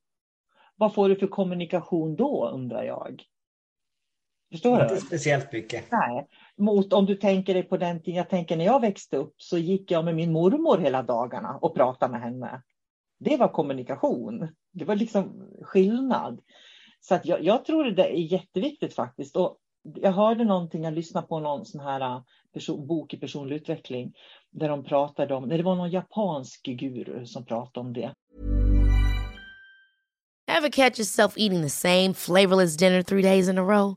Vad 0.76 0.94
får 0.94 1.08
du 1.08 1.16
för 1.16 1.26
kommunikation 1.26 2.16
då 2.16 2.48
undrar 2.48 2.82
jag? 2.82 3.24
Förstår 4.50 4.76
du? 4.76 4.82
Inte 4.82 4.96
speciellt 4.96 5.52
mycket. 5.52 5.84
Nej. 5.92 6.26
Mot 6.56 6.92
om 6.92 7.06
du 7.06 7.14
tänker 7.14 7.54
dig 7.54 7.62
på 7.62 7.76
den 7.76 8.02
tiden, 8.02 8.16
jag 8.16 8.28
tänker 8.28 8.56
när 8.56 8.64
jag 8.64 8.80
växte 8.80 9.16
upp 9.16 9.34
så 9.36 9.58
gick 9.58 9.90
jag 9.90 10.04
med 10.04 10.14
min 10.14 10.32
mormor 10.32 10.78
hela 10.78 11.02
dagarna 11.02 11.58
och 11.62 11.74
pratade 11.74 12.12
med 12.12 12.20
henne. 12.20 12.62
Det 13.18 13.36
var 13.36 13.48
kommunikation. 13.48 14.48
Det 14.72 14.84
var 14.84 14.96
liksom 14.96 15.48
skillnad. 15.62 16.40
Så 17.00 17.14
att 17.14 17.26
jag, 17.26 17.44
jag 17.44 17.64
tror 17.64 17.84
det 17.84 18.04
är 18.04 18.32
jätteviktigt 18.32 18.94
faktiskt. 18.94 19.36
Och 19.36 19.56
jag 19.82 20.12
hörde 20.12 20.44
någonting, 20.44 20.84
jag 20.84 20.94
lyssnade 20.94 21.26
på 21.26 21.40
någon 21.40 21.66
sån 21.66 21.80
här 21.80 22.00
äh, 22.00 22.22
person, 22.54 22.86
bok 22.86 23.14
i 23.14 23.16
personlig 23.16 23.56
utveckling 23.56 24.12
där 24.50 24.68
de 24.68 24.84
pratade 24.84 25.34
om, 25.34 25.48
det 25.48 25.62
var 25.62 25.76
någon 25.76 25.90
japansk 25.90 26.62
guru 26.62 27.26
som 27.26 27.44
pratade 27.44 27.86
om 27.86 27.92
det. 27.92 28.14
Have 30.46 30.70
catch 30.70 30.98
yourself 30.98 31.34
eating 31.36 31.62
the 31.62 31.70
same 31.70 32.14
flavorless 32.14 32.76
dinner 32.76 33.02
three 33.02 33.22
days 33.22 33.48
in 33.48 33.58
a 33.58 33.62
row? 33.62 33.96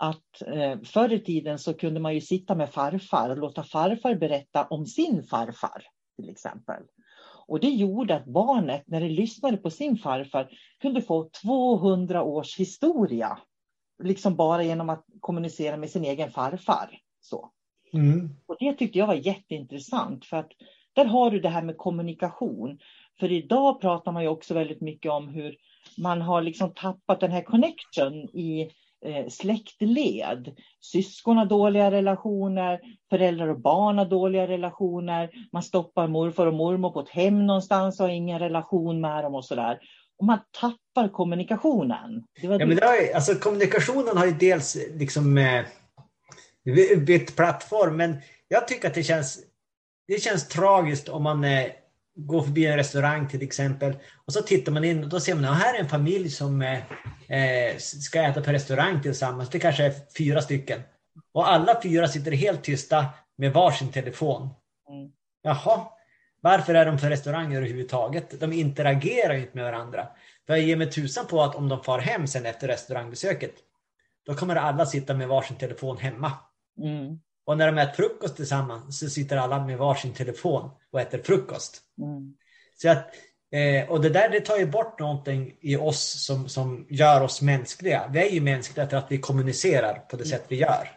Att 0.00 0.42
eh, 0.46 0.80
förr 0.84 1.12
i 1.12 1.20
tiden 1.20 1.58
så 1.58 1.74
kunde 1.74 2.00
man 2.00 2.14
ju 2.14 2.20
sitta 2.20 2.54
med 2.54 2.70
farfar 2.70 3.30
och 3.30 3.38
låta 3.38 3.62
farfar 3.62 4.14
berätta 4.14 4.64
om 4.64 4.86
sin 4.86 5.22
farfar 5.22 5.82
till 6.16 6.30
exempel. 6.30 6.82
Och 7.46 7.60
det 7.60 7.68
gjorde 7.68 8.16
att 8.16 8.24
barnet, 8.24 8.82
när 8.86 9.00
det 9.00 9.08
lyssnade 9.08 9.56
på 9.56 9.70
sin 9.70 9.96
farfar, 9.96 10.50
kunde 10.80 11.02
få 11.02 11.30
200 11.42 12.22
års 12.22 12.58
historia. 12.58 13.38
Liksom 14.02 14.36
bara 14.36 14.62
genom 14.62 14.90
att 14.90 15.04
kommunicera 15.20 15.76
med 15.76 15.90
sin 15.90 16.04
egen 16.04 16.30
farfar. 16.30 16.98
Så. 17.20 17.50
Mm. 17.92 18.28
Och 18.46 18.56
det 18.60 18.72
tyckte 18.72 18.98
jag 18.98 19.06
var 19.06 19.14
jätteintressant. 19.14 20.24
För 20.24 20.36
att 20.36 20.50
där 20.92 21.04
har 21.04 21.30
du 21.30 21.40
det 21.40 21.48
här 21.48 21.62
med 21.62 21.76
kommunikation. 21.76 22.78
För 23.20 23.32
idag 23.32 23.80
pratar 23.80 24.12
man 24.12 24.22
ju 24.22 24.28
också 24.28 24.54
väldigt 24.54 24.80
mycket 24.80 25.12
om 25.12 25.28
hur 25.28 25.56
man 25.98 26.22
har 26.22 26.42
liksom 26.42 26.74
tappat 26.74 27.20
den 27.20 27.30
här 27.30 27.42
connection 27.42 28.14
i 28.14 28.70
släktled. 29.28 30.56
Syskon 30.80 31.36
har 31.36 31.46
dåliga 31.46 31.90
relationer, 31.90 32.80
föräldrar 33.10 33.48
och 33.48 33.60
barn 33.60 33.98
har 33.98 34.04
dåliga 34.04 34.48
relationer. 34.48 35.30
Man 35.52 35.62
stoppar 35.62 36.08
morfar 36.08 36.46
och 36.46 36.54
mormor 36.54 36.90
på 36.90 37.00
ett 37.00 37.08
hem 37.08 37.46
någonstans 37.46 38.00
och 38.00 38.06
har 38.06 38.12
ingen 38.12 38.38
relation 38.38 39.00
med 39.00 39.24
dem 39.24 39.34
och 39.34 39.44
sådär. 39.44 39.78
Och 40.18 40.26
man 40.26 40.38
tappar 40.60 41.08
kommunikationen. 41.08 42.24
Det 42.40 42.46
Ja, 42.46 42.66
men 42.66 42.76
det 42.76 42.84
har, 42.84 43.14
alltså, 43.14 43.34
kommunikationen 43.34 44.16
har 44.16 44.26
ju 44.26 44.32
dels 44.32 44.76
liksom 44.94 45.38
eh, 45.38 45.64
bytt 47.06 47.36
plattform, 47.36 47.96
men 47.96 48.16
jag 48.48 48.68
tycker 48.68 48.88
att 48.88 48.94
det 48.94 49.02
känns, 49.02 49.38
det 50.08 50.22
känns 50.22 50.48
tragiskt 50.48 51.08
om 51.08 51.22
man 51.22 51.44
eh, 51.44 51.66
går 52.14 52.42
förbi 52.42 52.66
en 52.66 52.76
restaurang 52.76 53.28
till 53.28 53.42
exempel 53.42 53.92
och 54.26 54.32
så 54.32 54.42
tittar 54.42 54.72
man 54.72 54.84
in 54.84 55.04
och 55.04 55.08
då 55.08 55.20
ser 55.20 55.34
man 55.34 55.44
att 55.44 55.58
här 55.62 55.74
är 55.74 55.78
en 55.78 55.88
familj 55.88 56.30
som 56.30 56.62
eh, 56.62 56.78
eh, 57.30 57.76
ska 57.78 58.22
äta 58.22 58.42
på 58.42 58.52
restaurang 58.52 59.02
tillsammans. 59.02 59.48
Det 59.48 59.58
kanske 59.58 59.84
är 59.84 59.94
fyra 60.18 60.42
stycken. 60.42 60.82
Och 61.32 61.48
alla 61.52 61.82
fyra 61.82 62.08
sitter 62.08 62.32
helt 62.32 62.64
tysta 62.64 63.06
med 63.36 63.52
varsin 63.52 63.92
telefon. 63.92 64.48
Mm. 64.88 65.10
Jaha, 65.42 65.88
varför 66.40 66.74
är 66.74 66.86
de 66.86 66.98
på 66.98 67.06
restaurang 67.06 67.54
överhuvudtaget? 67.54 68.40
De 68.40 68.52
interagerar 68.52 69.34
inte 69.34 69.56
med 69.56 69.64
varandra. 69.64 70.08
För 70.46 70.56
jag 70.56 70.64
ger 70.64 70.76
mig 70.76 70.90
tusan 70.90 71.26
på 71.26 71.42
att 71.42 71.54
om 71.54 71.68
de 71.68 71.84
far 71.84 71.98
hem 71.98 72.26
sen 72.26 72.46
efter 72.46 72.68
restaurangbesöket, 72.68 73.54
då 74.26 74.34
kommer 74.34 74.56
alla 74.56 74.86
sitta 74.86 75.14
med 75.14 75.28
varsin 75.28 75.56
telefon 75.56 75.96
hemma. 75.98 76.32
Mm, 76.82 77.20
Och 77.44 77.58
när 77.58 77.66
de 77.66 77.78
äter 77.78 77.92
frukost 77.92 78.36
tillsammans 78.36 78.98
så 78.98 79.08
sitter 79.08 79.36
alla 79.36 79.66
med 79.66 79.78
varsin 79.78 80.14
telefon 80.14 80.70
och 80.92 81.00
äter 81.00 81.18
frukost. 81.22 81.80
mm. 81.98 82.34
Så 82.76 82.90
att, 82.90 83.10
eh, 83.52 83.90
och 83.90 84.00
det 84.00 84.08
där 84.08 84.28
det 84.30 84.40
tar 84.40 84.56
ju 84.56 84.66
bort 84.66 85.00
någonting 85.00 85.52
i 85.60 85.76
oss 85.76 86.24
som, 86.26 86.48
som 86.48 86.86
gör 86.90 87.22
oss 87.22 87.42
mänskliga. 87.42 88.10
Vi 88.12 88.28
är 88.28 88.30
ju 88.30 88.40
mänskliga 88.40 88.88
för 88.88 88.96
att 88.96 89.12
vi 89.12 89.18
kommunicerar 89.18 89.94
på 89.94 90.16
det 90.16 90.24
sätt 90.24 90.44
vi 90.48 90.56
gör. 90.56 90.88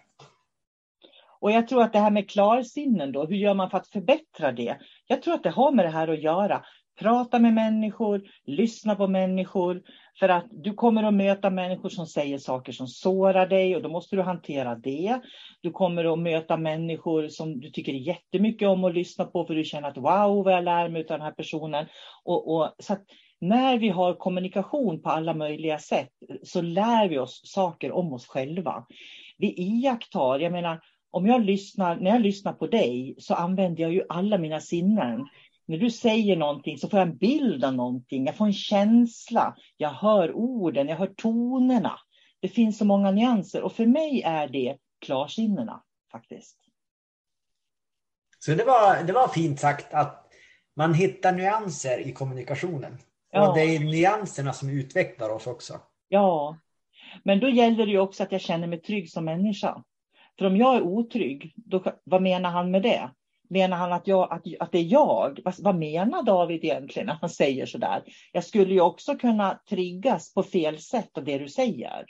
Och 1.43 1.51
jag 1.51 1.67
tror 1.67 1.83
att 1.83 1.93
det 1.93 1.99
här 1.99 2.11
med 2.11 2.29
klarsinnen 2.29 3.11
då, 3.11 3.25
hur 3.25 3.35
gör 3.35 3.53
man 3.53 3.69
för 3.69 3.77
att 3.77 3.87
förbättra 3.87 4.51
det? 4.51 4.77
Jag 5.07 5.21
tror 5.21 5.33
att 5.33 5.43
det 5.43 5.49
har 5.49 5.71
med 5.71 5.85
det 5.85 5.89
här 5.89 6.07
att 6.07 6.21
göra. 6.21 6.65
Prata 6.99 7.39
med 7.39 7.53
människor, 7.53 8.21
lyssna 8.45 8.95
på 8.95 9.07
människor. 9.07 9.81
För 10.19 10.29
att 10.29 10.45
du 10.51 10.73
kommer 10.73 11.03
att 11.03 11.13
möta 11.13 11.49
människor 11.49 11.89
som 11.89 12.05
säger 12.05 12.37
saker 12.37 12.71
som 12.71 12.87
sårar 12.87 13.47
dig 13.47 13.75
och 13.75 13.81
då 13.81 13.89
måste 13.89 14.15
du 14.15 14.21
hantera 14.21 14.75
det. 14.75 15.21
Du 15.61 15.71
kommer 15.71 16.13
att 16.13 16.19
möta 16.19 16.57
människor 16.57 17.27
som 17.27 17.59
du 17.59 17.69
tycker 17.69 17.93
jättemycket 17.93 18.67
om 18.67 18.83
att 18.83 18.93
lyssna 18.93 19.25
på 19.25 19.45
för 19.45 19.55
du 19.55 19.63
känner 19.63 19.87
att 19.87 19.97
wow, 19.97 20.43
vad 20.43 20.53
jag 20.53 20.63
lär 20.63 20.89
mig 20.89 21.01
av 21.01 21.07
den 21.07 21.21
här 21.21 21.31
personen. 21.31 21.85
Och, 22.23 22.55
och, 22.55 22.75
så 22.79 22.93
att 22.93 23.03
när 23.41 23.77
vi 23.77 23.89
har 23.89 24.13
kommunikation 24.13 25.01
på 25.01 25.09
alla 25.09 25.33
möjliga 25.33 25.79
sätt 25.79 26.11
så 26.43 26.61
lär 26.61 27.07
vi 27.07 27.19
oss 27.19 27.41
saker 27.45 27.91
om 27.91 28.13
oss 28.13 28.27
själva. 28.27 28.85
Vi 29.37 29.53
iakttar, 29.57 30.39
jag 30.39 30.51
menar, 30.51 30.81
om 31.11 31.25
jag 31.25 31.45
lyssnar, 31.45 31.95
när 31.95 32.11
jag 32.11 32.21
lyssnar 32.21 32.53
på 32.53 32.67
dig 32.67 33.15
så 33.17 33.33
använder 33.33 33.83
jag 33.83 33.93
ju 33.93 34.03
alla 34.09 34.37
mina 34.37 34.59
sinnen. 34.59 35.27
När 35.65 35.77
du 35.77 35.91
säger 35.91 36.35
någonting 36.35 36.77
så 36.77 36.89
får 36.89 36.99
jag 36.99 37.07
en 37.07 37.17
bild 37.17 37.65
av 37.65 37.73
någonting, 37.73 38.25
jag 38.25 38.35
får 38.35 38.45
en 38.45 38.53
känsla, 38.53 39.55
jag 39.77 39.89
hör 39.89 40.33
orden, 40.33 40.87
jag 40.87 40.95
hör 40.95 41.07
tonerna. 41.07 41.99
Det 42.39 42.47
finns 42.47 42.77
så 42.77 42.85
många 42.85 43.11
nyanser 43.11 43.61
och 43.61 43.73
för 43.73 43.85
mig 43.85 44.21
är 44.21 44.47
det 44.47 44.77
klarsinnena 45.01 45.83
faktiskt. 46.11 46.57
Så 48.39 48.51
det 48.51 48.63
var, 48.63 49.03
det 49.03 49.13
var 49.13 49.27
fint 49.27 49.59
sagt 49.59 49.93
att 49.93 50.31
man 50.75 50.93
hittar 50.93 51.31
nyanser 51.31 51.99
i 51.99 52.13
kommunikationen. 52.13 52.97
Ja. 53.31 53.47
Och 53.47 53.55
det 53.55 53.61
är 53.61 53.79
nyanserna 53.79 54.53
som 54.53 54.69
utvecklar 54.69 55.29
oss 55.29 55.47
också. 55.47 55.79
Ja, 56.07 56.57
men 57.23 57.39
då 57.39 57.49
gäller 57.49 57.85
det 57.85 57.91
ju 57.91 57.99
också 57.99 58.23
att 58.23 58.31
jag 58.31 58.41
känner 58.41 58.67
mig 58.67 58.81
trygg 58.81 59.11
som 59.11 59.25
människa. 59.25 59.83
För 60.39 60.45
om 60.45 60.57
jag 60.57 60.75
är 60.75 60.81
otrygg, 60.81 61.53
då, 61.55 61.83
vad 62.03 62.21
menar 62.21 62.49
han 62.49 62.71
med 62.71 62.81
det? 62.81 63.11
Menar 63.53 63.77
han 63.77 63.93
att, 63.93 64.07
jag, 64.07 64.33
att, 64.33 64.41
att 64.59 64.71
det 64.71 64.77
är 64.77 64.83
jag? 64.83 65.39
Vad, 65.43 65.55
vad 65.59 65.75
menar 65.75 66.23
David 66.23 66.63
egentligen 66.63 67.05
när 67.05 67.17
han 67.21 67.29
säger 67.29 67.65
så 67.65 67.77
där? 67.77 68.03
Jag 68.31 68.43
skulle 68.43 68.73
ju 68.73 68.81
också 68.81 69.15
kunna 69.15 69.59
triggas 69.69 70.33
på 70.33 70.43
fel 70.43 70.79
sätt 70.79 71.17
av 71.17 71.23
det 71.23 71.37
du 71.37 71.49
säger. 71.49 72.05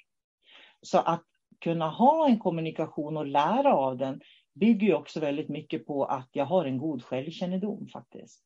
Så 0.82 0.98
att 0.98 1.24
kunna 1.62 1.90
ha 1.90 2.28
en 2.28 2.40
kommunikation 2.40 3.18
och 3.18 3.26
lära 3.26 3.74
av 3.76 3.98
den 3.98 4.22
bygger 4.54 4.88
ju 4.88 4.94
också 4.94 5.20
väldigt 5.20 5.50
mycket 5.50 5.88
på 5.88 6.06
att 6.06 6.30
jag 6.32 6.46
har 6.46 6.66
en 6.66 6.78
god 6.78 7.04
självkännedom 7.04 7.88
faktiskt. 7.88 8.42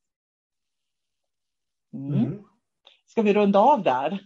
Mm. 1.94 2.14
Mm. 2.14 2.42
Ska 3.06 3.22
vi 3.22 3.34
runda 3.34 3.58
av 3.58 3.82
där? 3.82 4.18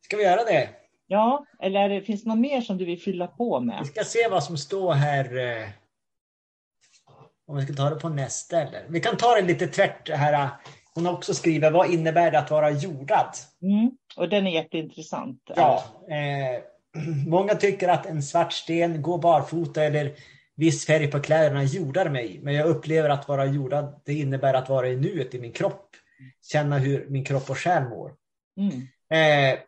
Ska 0.00 0.16
vi 0.16 0.22
göra 0.22 0.44
det? 0.44 0.68
Ja, 1.06 1.46
eller 1.60 1.88
det, 1.88 2.02
finns 2.02 2.22
det 2.22 2.28
något 2.28 2.38
mer 2.38 2.60
som 2.60 2.78
du 2.78 2.84
vill 2.84 3.00
fylla 3.00 3.26
på 3.26 3.60
Vi 3.60 3.66
med? 3.66 3.86
ska 3.86 4.04
se 4.04 4.28
vad 4.30 4.44
som 4.44 4.56
står 4.56 4.92
här. 4.92 5.28
Om 7.48 7.56
vi 7.56 7.62
ska 7.62 7.72
ta 7.72 7.90
det 7.90 7.96
på 7.96 8.08
nästa 8.08 8.62
eller? 8.62 8.84
Vi 8.88 9.00
kan 9.00 9.16
ta 9.16 9.34
det 9.34 9.42
lite 9.42 9.66
tvärt 9.66 10.10
här. 10.10 10.48
Hon 10.94 11.06
har 11.06 11.12
också 11.12 11.34
skrivit, 11.34 11.72
vad 11.72 11.90
innebär 11.90 12.30
det 12.30 12.38
att 12.38 12.50
vara 12.50 12.70
jordad? 12.70 13.28
Mm. 13.62 13.90
Och 14.16 14.28
den 14.28 14.46
är 14.46 14.50
jätteintressant. 14.50 15.42
Ja, 15.56 15.84
eh, 16.08 16.62
många 17.26 17.54
tycker 17.54 17.88
att 17.88 18.06
en 18.06 18.22
svart 18.22 18.52
sten, 18.52 19.02
gå 19.02 19.18
barfota 19.18 19.84
eller 19.84 20.12
viss 20.56 20.86
färg 20.86 21.10
på 21.10 21.20
kläderna 21.20 21.64
jordar 21.64 22.08
mig. 22.08 22.40
Men 22.42 22.54
jag 22.54 22.66
upplever 22.66 23.08
att 23.08 23.28
vara 23.28 23.46
jordad, 23.46 24.00
det 24.04 24.14
innebär 24.14 24.54
att 24.54 24.68
vara 24.68 24.88
i 24.88 24.96
nuet 24.96 25.34
i 25.34 25.40
min 25.40 25.52
kropp. 25.52 25.90
Känna 26.52 26.78
hur 26.78 27.06
min 27.08 27.24
kropp 27.24 27.50
och 27.50 27.58
själ 27.58 27.88
mår. 27.88 28.12
Mm. 28.56 29.52
Eh, 29.52 29.58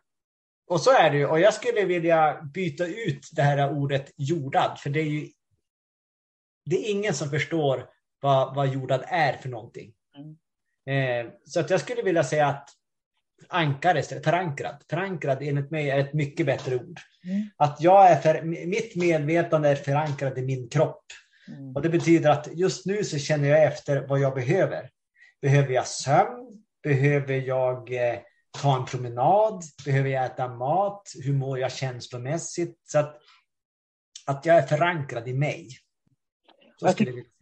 och 0.69 0.81
så 0.81 0.91
är 0.91 1.09
det 1.09 1.17
ju. 1.17 1.25
Och 1.25 1.39
jag 1.39 1.53
skulle 1.53 1.85
vilja 1.85 2.41
byta 2.53 2.85
ut 2.85 3.29
det 3.31 3.41
här 3.41 3.71
ordet 3.71 4.11
jordad. 4.17 4.79
För 4.79 4.89
det 4.89 4.99
är 4.99 5.05
ju 5.05 5.27
det 6.65 6.75
är 6.75 6.91
ingen 6.91 7.13
som 7.13 7.29
förstår 7.29 7.89
vad, 8.21 8.55
vad 8.55 8.67
jordad 8.67 9.03
är 9.07 9.33
för 9.33 9.49
någonting. 9.49 9.93
Eh, 10.85 11.31
så 11.45 11.59
att 11.59 11.69
jag 11.69 11.81
skulle 11.81 12.01
vilja 12.01 12.23
säga 12.23 12.47
att 12.47 12.69
ankare, 13.49 13.99
istället, 13.99 14.23
förankrad. 14.23 14.83
Förankrad 14.89 15.37
enligt 15.41 15.71
mig 15.71 15.89
är 15.89 15.99
ett 15.99 16.13
mycket 16.13 16.45
bättre 16.45 16.75
ord. 16.75 16.99
Mm. 17.23 17.49
Att 17.57 17.81
jag 17.81 18.11
är 18.11 18.15
för, 18.15 18.41
mitt 18.43 18.95
medvetande 18.95 19.69
är 19.69 19.75
förankrad 19.75 20.37
i 20.37 20.41
min 20.41 20.69
kropp. 20.69 21.05
Mm. 21.47 21.75
Och 21.75 21.81
det 21.81 21.89
betyder 21.89 22.29
att 22.29 22.47
just 22.53 22.85
nu 22.85 23.03
så 23.03 23.17
känner 23.17 23.49
jag 23.49 23.63
efter 23.63 24.07
vad 24.07 24.19
jag 24.19 24.33
behöver. 24.35 24.89
Behöver 25.41 25.73
jag 25.73 25.87
sömn? 25.87 26.63
Behöver 26.83 27.35
jag 27.35 27.93
eh, 27.93 28.19
ta 28.61 28.77
en 28.77 28.85
promenad? 28.85 29.63
Behöver 29.85 30.09
jag 30.09 30.25
äta 30.25 30.47
mat? 30.47 31.03
Hur 31.23 31.33
mår 31.33 31.59
jag 31.59 31.71
känslomässigt? 31.71 32.79
Så 32.83 32.99
att, 32.99 33.17
att 34.25 34.45
jag 34.45 34.57
är 34.57 34.61
förankrad 34.61 35.27
i 35.27 35.33
mig. 35.33 35.67
Så 35.67 36.51
Jag 36.51 36.55
skulle 36.55 36.59
jag 36.59 36.67
vilja 36.67 36.69
säga. 36.69 36.70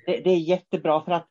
Det, 0.06 0.20
det 0.20 0.30
är 0.30 0.38
jättebra 0.38 1.02
för 1.02 1.12
att 1.12 1.28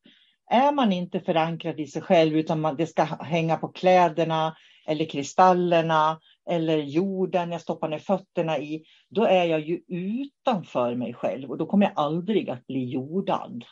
är 0.51 0.73
man 0.73 0.93
inte 0.93 1.21
förankrad 1.21 1.81
i 1.81 1.87
sig 1.87 2.03
själv 2.03 2.37
utan 2.37 2.61
man, 2.61 2.77
det 2.77 2.87
ska 2.87 3.05
hänga 3.05 3.57
på 3.57 3.69
kläderna 3.69 4.57
eller 4.87 5.05
kristallerna 5.05 6.21
eller 6.51 6.79
jorden 6.79 7.53
jag 7.53 7.61
stoppar 7.61 7.89
ner 7.89 7.99
fötterna 7.99 8.59
i, 8.59 8.85
då 9.09 9.25
är 9.25 9.45
jag 9.45 9.61
ju 9.61 9.81
utanför 9.89 10.95
mig 10.95 11.15
själv 11.15 11.51
och 11.51 11.59
då 11.59 11.67
kommer 11.67 11.87
jag 11.87 11.93
aldrig 11.97 12.51
att 12.51 12.67
bli 12.67 12.85
jordad. 12.85 13.65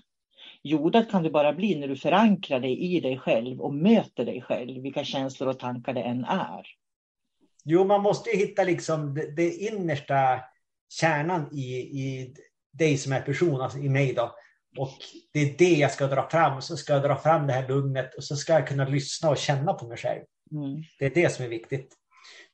Jordad 0.62 1.10
kan 1.10 1.22
du 1.22 1.30
bara 1.30 1.52
bli 1.52 1.74
när 1.74 1.88
du 1.88 1.96
förankrar 1.96 2.60
dig 2.60 2.78
i 2.78 3.00
dig 3.00 3.18
själv 3.18 3.60
och 3.60 3.74
möter 3.74 4.24
dig 4.24 4.42
själv, 4.42 4.82
vilka 4.82 5.04
känslor 5.04 5.48
och 5.48 5.58
tankar 5.58 5.92
det 5.92 6.02
än 6.02 6.24
är. 6.24 6.66
Jo, 7.64 7.84
man 7.84 8.02
måste 8.02 8.30
ju 8.30 8.36
hitta 8.36 8.64
liksom 8.64 9.14
det, 9.14 9.36
det 9.36 9.54
innersta 9.54 10.40
kärnan 10.88 11.48
i, 11.52 11.76
i 11.76 12.34
dig 12.78 12.98
som 12.98 13.12
är 13.12 13.20
person, 13.20 13.60
alltså 13.60 13.78
i 13.78 13.88
mig 13.88 14.12
då. 14.12 14.34
Och 14.78 14.90
det 15.32 15.40
är 15.40 15.58
det 15.58 15.74
jag 15.74 15.90
ska 15.90 16.06
dra 16.06 16.28
fram. 16.28 16.62
Så 16.62 16.76
ska 16.76 16.92
jag 16.92 17.02
dra 17.02 17.16
fram 17.16 17.46
det 17.46 17.52
här 17.52 17.68
lugnet 17.68 18.14
och 18.14 18.24
så 18.24 18.36
ska 18.36 18.52
jag 18.52 18.68
kunna 18.68 18.84
lyssna 18.84 19.30
och 19.30 19.36
känna 19.36 19.72
på 19.72 19.86
mig 19.86 19.96
själv. 19.96 20.22
Mm. 20.52 20.82
Det 20.98 21.06
är 21.06 21.10
det 21.14 21.32
som 21.32 21.44
är 21.44 21.48
viktigt. 21.48 21.94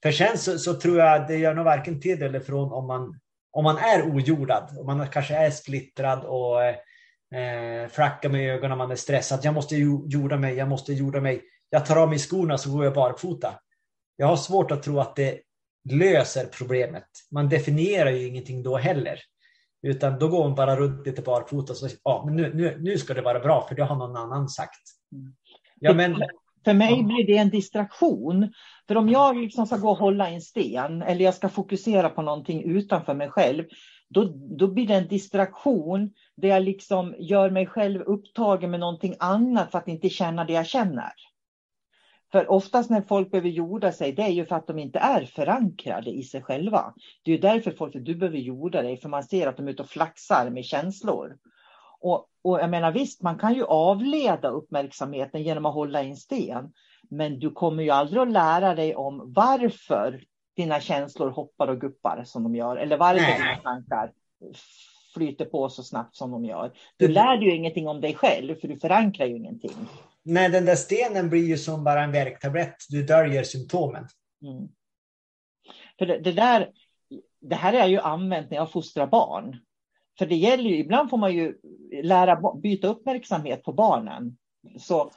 För 0.03 0.13
sen 0.13 0.39
så, 0.39 0.59
så, 0.59 0.75
tror 0.75 0.99
jag 0.99 1.29
det 1.29 1.37
gör 1.37 1.55
nog 1.55 1.65
varken 1.65 2.01
till 2.01 2.23
eller 2.23 2.41
från 2.41 2.73
om 2.73 2.87
man, 2.87 3.21
om 3.51 3.65
man 3.65 3.79
är 3.79 4.15
ojordad, 4.15 4.79
om 4.79 4.87
man 4.87 5.09
kanske 5.09 5.35
är 5.35 5.51
splittrad 5.51 6.25
och 6.25 6.65
eh, 6.65 7.89
flackar 7.89 8.29
med 8.29 8.55
ögonen, 8.55 8.79
man 8.79 8.91
är 8.91 8.97
stressad. 8.97 9.41
Jag 9.43 9.55
måste 9.55 9.77
jorda 9.77 10.37
mig, 10.37 10.55
jag 10.55 10.69
måste 10.69 10.93
jorda 10.93 11.21
mig. 11.21 11.43
Jag 11.71 11.87
tar 11.87 11.97
av 11.97 12.09
mig 12.09 12.19
skorna 12.19 12.59
så 12.59 12.73
går 12.73 12.85
jag 12.85 12.95
barfota. 12.95 13.55
Jag 14.17 14.27
har 14.27 14.37
svårt 14.37 14.71
att 14.71 14.83
tro 14.83 15.01
att 15.01 15.17
det 15.17 15.41
löser 15.91 16.47
problemet. 16.47 17.09
Man 17.31 17.49
definierar 17.49 18.11
ju 18.11 18.27
ingenting 18.27 18.63
då 18.63 18.77
heller. 18.77 19.21
Utan 19.83 20.19
då 20.19 20.29
går 20.29 20.49
man 20.49 20.55
bara 20.55 20.77
runt 20.77 21.07
lite 21.07 21.23
barfota 21.23 21.73
och 21.73 21.77
så, 21.77 21.89
ja, 22.05 22.23
men 22.27 22.37
nu, 22.37 22.55
nu, 22.55 22.79
nu 22.81 22.99
ska 22.99 23.15
det 23.15 23.23
vara 23.23 23.41
bra 23.41 23.67
för 23.69 23.75
det 23.75 23.83
har 23.83 23.97
någon 23.97 24.17
annan 24.17 24.49
sagt. 24.49 24.81
Ja, 25.81 25.95
men, 25.95 26.17
för 26.65 26.75
mig 26.75 27.03
blir 27.05 27.27
det 27.27 27.37
en 27.37 27.51
distraktion. 27.51 28.53
För 28.89 28.97
om 28.97 29.09
jag 29.09 29.37
liksom 29.37 29.67
ska 29.67 29.77
gå 29.77 29.91
och 29.91 29.99
hålla 29.99 30.29
en 30.29 30.41
sten 30.41 31.03
eller 31.03 31.25
jag 31.25 31.35
ska 31.35 31.49
fokusera 31.49 32.09
på 32.09 32.23
någonting 32.23 32.63
utanför 32.63 33.15
mig 33.15 33.31
själv, 33.31 33.65
då, 34.09 34.25
då 34.59 34.69
blir 34.69 34.87
det 34.87 34.95
en 34.95 35.09
distraktion 35.09 36.13
där 36.37 36.49
jag 36.49 36.63
liksom 36.63 37.15
gör 37.19 37.51
mig 37.51 37.67
själv 37.67 38.01
upptagen 38.01 38.71
med 38.71 38.81
någonting 38.81 39.15
annat 39.19 39.71
för 39.71 39.79
att 39.79 39.89
inte 39.89 40.09
känna 40.09 40.45
det 40.45 40.53
jag 40.53 40.67
känner. 40.67 41.13
För 42.33 42.51
oftast 42.51 42.91
när 42.91 43.03
folk 43.03 43.31
behöver 43.31 43.49
jorda 43.49 43.93
sig, 43.93 44.13
det 44.13 44.23
är 44.23 44.29
ju 44.29 44.47
för 44.47 44.57
att 44.57 44.67
de 44.67 44.79
inte 44.79 44.99
är 44.99 45.25
förankrade 45.25 46.11
i 46.11 46.23
sig 46.23 46.43
själva. 46.43 46.95
Det 47.23 47.33
är 47.33 47.39
därför 47.39 47.71
folk 47.71 47.93
du 47.95 48.15
behöver 48.15 48.39
jorda 48.39 48.83
dig, 48.83 48.97
för 48.97 49.09
man 49.09 49.25
ser 49.25 49.47
att 49.47 49.57
de 49.57 49.69
är 49.69 49.73
ute 49.73 49.83
och 49.83 49.89
flaxar 49.89 50.51
med 50.51 50.65
känslor. 50.65 51.37
Och, 52.01 52.29
och 52.43 52.61
jag 52.61 52.71
menar 52.71 52.93
visst, 52.93 53.23
man 53.23 53.39
kan 53.39 53.55
ju 53.55 53.65
avleda 53.65 54.49
uppmärksamheten 54.49 55.43
genom 55.43 55.67
att 55.67 55.75
hålla 55.75 56.03
i 56.03 56.11
en 56.11 56.17
sten. 56.17 56.73
Men 57.11 57.39
du 57.39 57.51
kommer 57.51 57.83
ju 57.83 57.91
aldrig 57.91 58.23
att 58.23 58.33
lära 58.33 58.75
dig 58.75 58.95
om 58.95 59.33
varför 59.33 60.25
dina 60.57 60.81
känslor 60.81 61.31
hoppar 61.31 61.69
och 61.69 61.81
guppar 61.81 62.25
som 62.25 62.43
de 62.43 62.55
gör. 62.55 62.77
Eller 62.77 62.97
varför 62.97 63.23
Nej. 63.23 63.39
dina 63.39 63.57
tankar 63.57 64.13
flyter 65.15 65.45
på 65.45 65.69
så 65.69 65.83
snabbt 65.83 66.17
som 66.17 66.31
de 66.31 66.45
gör. 66.45 66.73
Du 66.97 67.09
lär 67.09 67.37
dig 67.37 67.49
ju 67.49 67.55
ingenting 67.55 67.89
om 67.89 68.01
dig 68.01 68.15
själv, 68.15 68.55
för 68.61 68.69
du 68.69 68.77
förankrar 68.77 69.27
ju 69.27 69.37
ingenting. 69.37 69.89
Nej, 70.25 70.49
den 70.49 70.65
där 70.65 70.77
stenen 70.77 71.31
blir 71.31 71.47
ju 71.47 71.59
som 71.59 71.85
bara 71.85 72.05
en 72.05 72.13
värktablett. 72.13 72.77
Du 72.89 73.03
döljer 73.03 73.45
symptomen. 73.45 74.09
Mm. 74.43 74.69
För 75.99 76.07
det, 76.07 76.19
det, 76.19 76.33
där, 76.33 76.71
det 77.41 77.55
här 77.55 77.73
är 77.73 77.87
ju 77.87 77.99
använt 77.99 78.51
när 78.51 78.57
jag 78.57 78.73
fostrar 78.73 79.07
barn. 79.07 79.57
För 80.19 80.27
det 80.27 80.37
gäller 80.37 80.71
ju, 80.71 80.79
ibland 80.79 81.11
får 81.11 81.17
man 81.17 81.35
ju 81.35 81.59
lära 82.03 82.53
byta 82.55 82.89
uppmärksamhet 82.89 83.63
på 83.63 83.73
barnen. 83.73 84.37
Så 84.79 85.11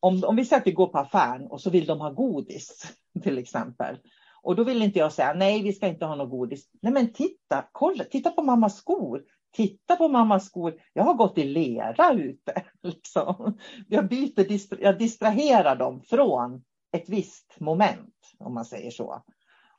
om, 0.00 0.24
om 0.24 0.36
vi 0.36 0.44
säger 0.44 0.60
att 0.60 0.66
vi 0.66 0.72
går 0.72 0.86
på 0.86 0.98
affären 0.98 1.46
och 1.46 1.60
så 1.60 1.70
vill 1.70 1.86
de 1.86 2.00
ha 2.00 2.10
godis 2.10 2.94
till 3.22 3.38
exempel. 3.38 3.98
Och 4.42 4.56
då 4.56 4.64
vill 4.64 4.82
inte 4.82 4.98
jag 4.98 5.12
säga 5.12 5.34
nej, 5.34 5.62
vi 5.62 5.72
ska 5.72 5.86
inte 5.86 6.04
ha 6.04 6.14
något 6.14 6.30
godis. 6.30 6.68
Nej, 6.82 6.92
men 6.92 7.12
titta, 7.12 7.68
kolla, 7.72 8.04
titta 8.04 8.30
på 8.30 8.42
mammas 8.42 8.76
skor. 8.76 9.22
Titta 9.56 9.96
på 9.96 10.08
mammas 10.08 10.46
skor. 10.46 10.74
Jag 10.92 11.04
har 11.04 11.14
gått 11.14 11.38
i 11.38 11.44
lera 11.44 12.12
ute. 12.12 12.62
Liksom. 12.82 13.58
Jag, 13.88 14.08
byter, 14.08 14.82
jag 14.82 14.98
distraherar 14.98 15.76
dem 15.76 16.02
från 16.02 16.64
ett 16.92 17.08
visst 17.08 17.60
moment, 17.60 18.14
om 18.38 18.54
man 18.54 18.64
säger 18.64 18.90
så. 18.90 19.22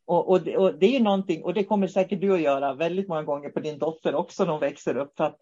Och, 0.05 0.29
och, 0.29 0.41
det, 0.41 0.57
och, 0.57 0.79
det, 0.79 0.95
är 0.95 0.99
någonting, 0.99 1.43
och 1.43 1.53
det 1.53 1.63
kommer 1.63 1.87
säkert 1.87 2.21
du 2.21 2.33
att 2.33 2.41
göra 2.41 2.73
väldigt 2.73 3.07
många 3.07 3.23
gånger 3.23 3.49
på 3.49 3.59
din 3.59 3.79
dotter 3.79 4.15
också 4.15 4.43
när 4.43 4.51
hon 4.51 4.59
växer 4.59 4.97
upp. 4.97 5.17
För 5.17 5.23
att, 5.23 5.39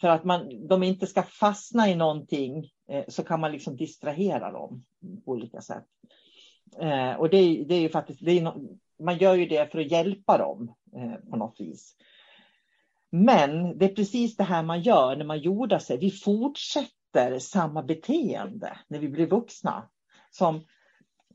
för 0.00 0.08
att 0.08 0.24
man, 0.24 0.68
de 0.68 0.82
inte 0.82 1.06
ska 1.06 1.22
fastna 1.22 1.88
i 1.88 1.94
någonting 1.94 2.70
eh, 2.88 3.04
så 3.08 3.22
kan 3.22 3.40
man 3.40 3.52
liksom 3.52 3.76
distrahera 3.76 4.52
dem 4.52 4.84
på 5.24 5.30
olika 5.30 5.60
sätt. 5.60 5.86
Eh, 6.80 7.12
och 7.12 7.30
det, 7.30 7.64
det, 7.64 7.74
är 7.74 7.80
ju 7.80 7.88
faktiskt, 7.88 8.24
det 8.24 8.30
är 8.30 8.42
no, 8.42 8.78
man 8.98 9.18
gör 9.18 9.34
ju 9.34 9.46
det 9.46 9.72
för 9.72 9.80
att 9.80 9.90
hjälpa 9.90 10.38
dem 10.38 10.74
eh, 10.96 11.30
på 11.30 11.36
något 11.36 11.60
vis. 11.60 11.96
Men 13.10 13.78
det 13.78 13.84
är 13.84 13.94
precis 13.94 14.36
det 14.36 14.44
här 14.44 14.62
man 14.62 14.80
gör 14.80 15.16
när 15.16 15.24
man 15.24 15.38
jordar 15.38 15.78
sig. 15.78 15.98
Vi 15.98 16.10
fortsätter 16.10 17.38
samma 17.38 17.82
beteende 17.82 18.78
när 18.88 18.98
vi 18.98 19.08
blir 19.08 19.26
vuxna. 19.26 19.88
Som 20.30 20.64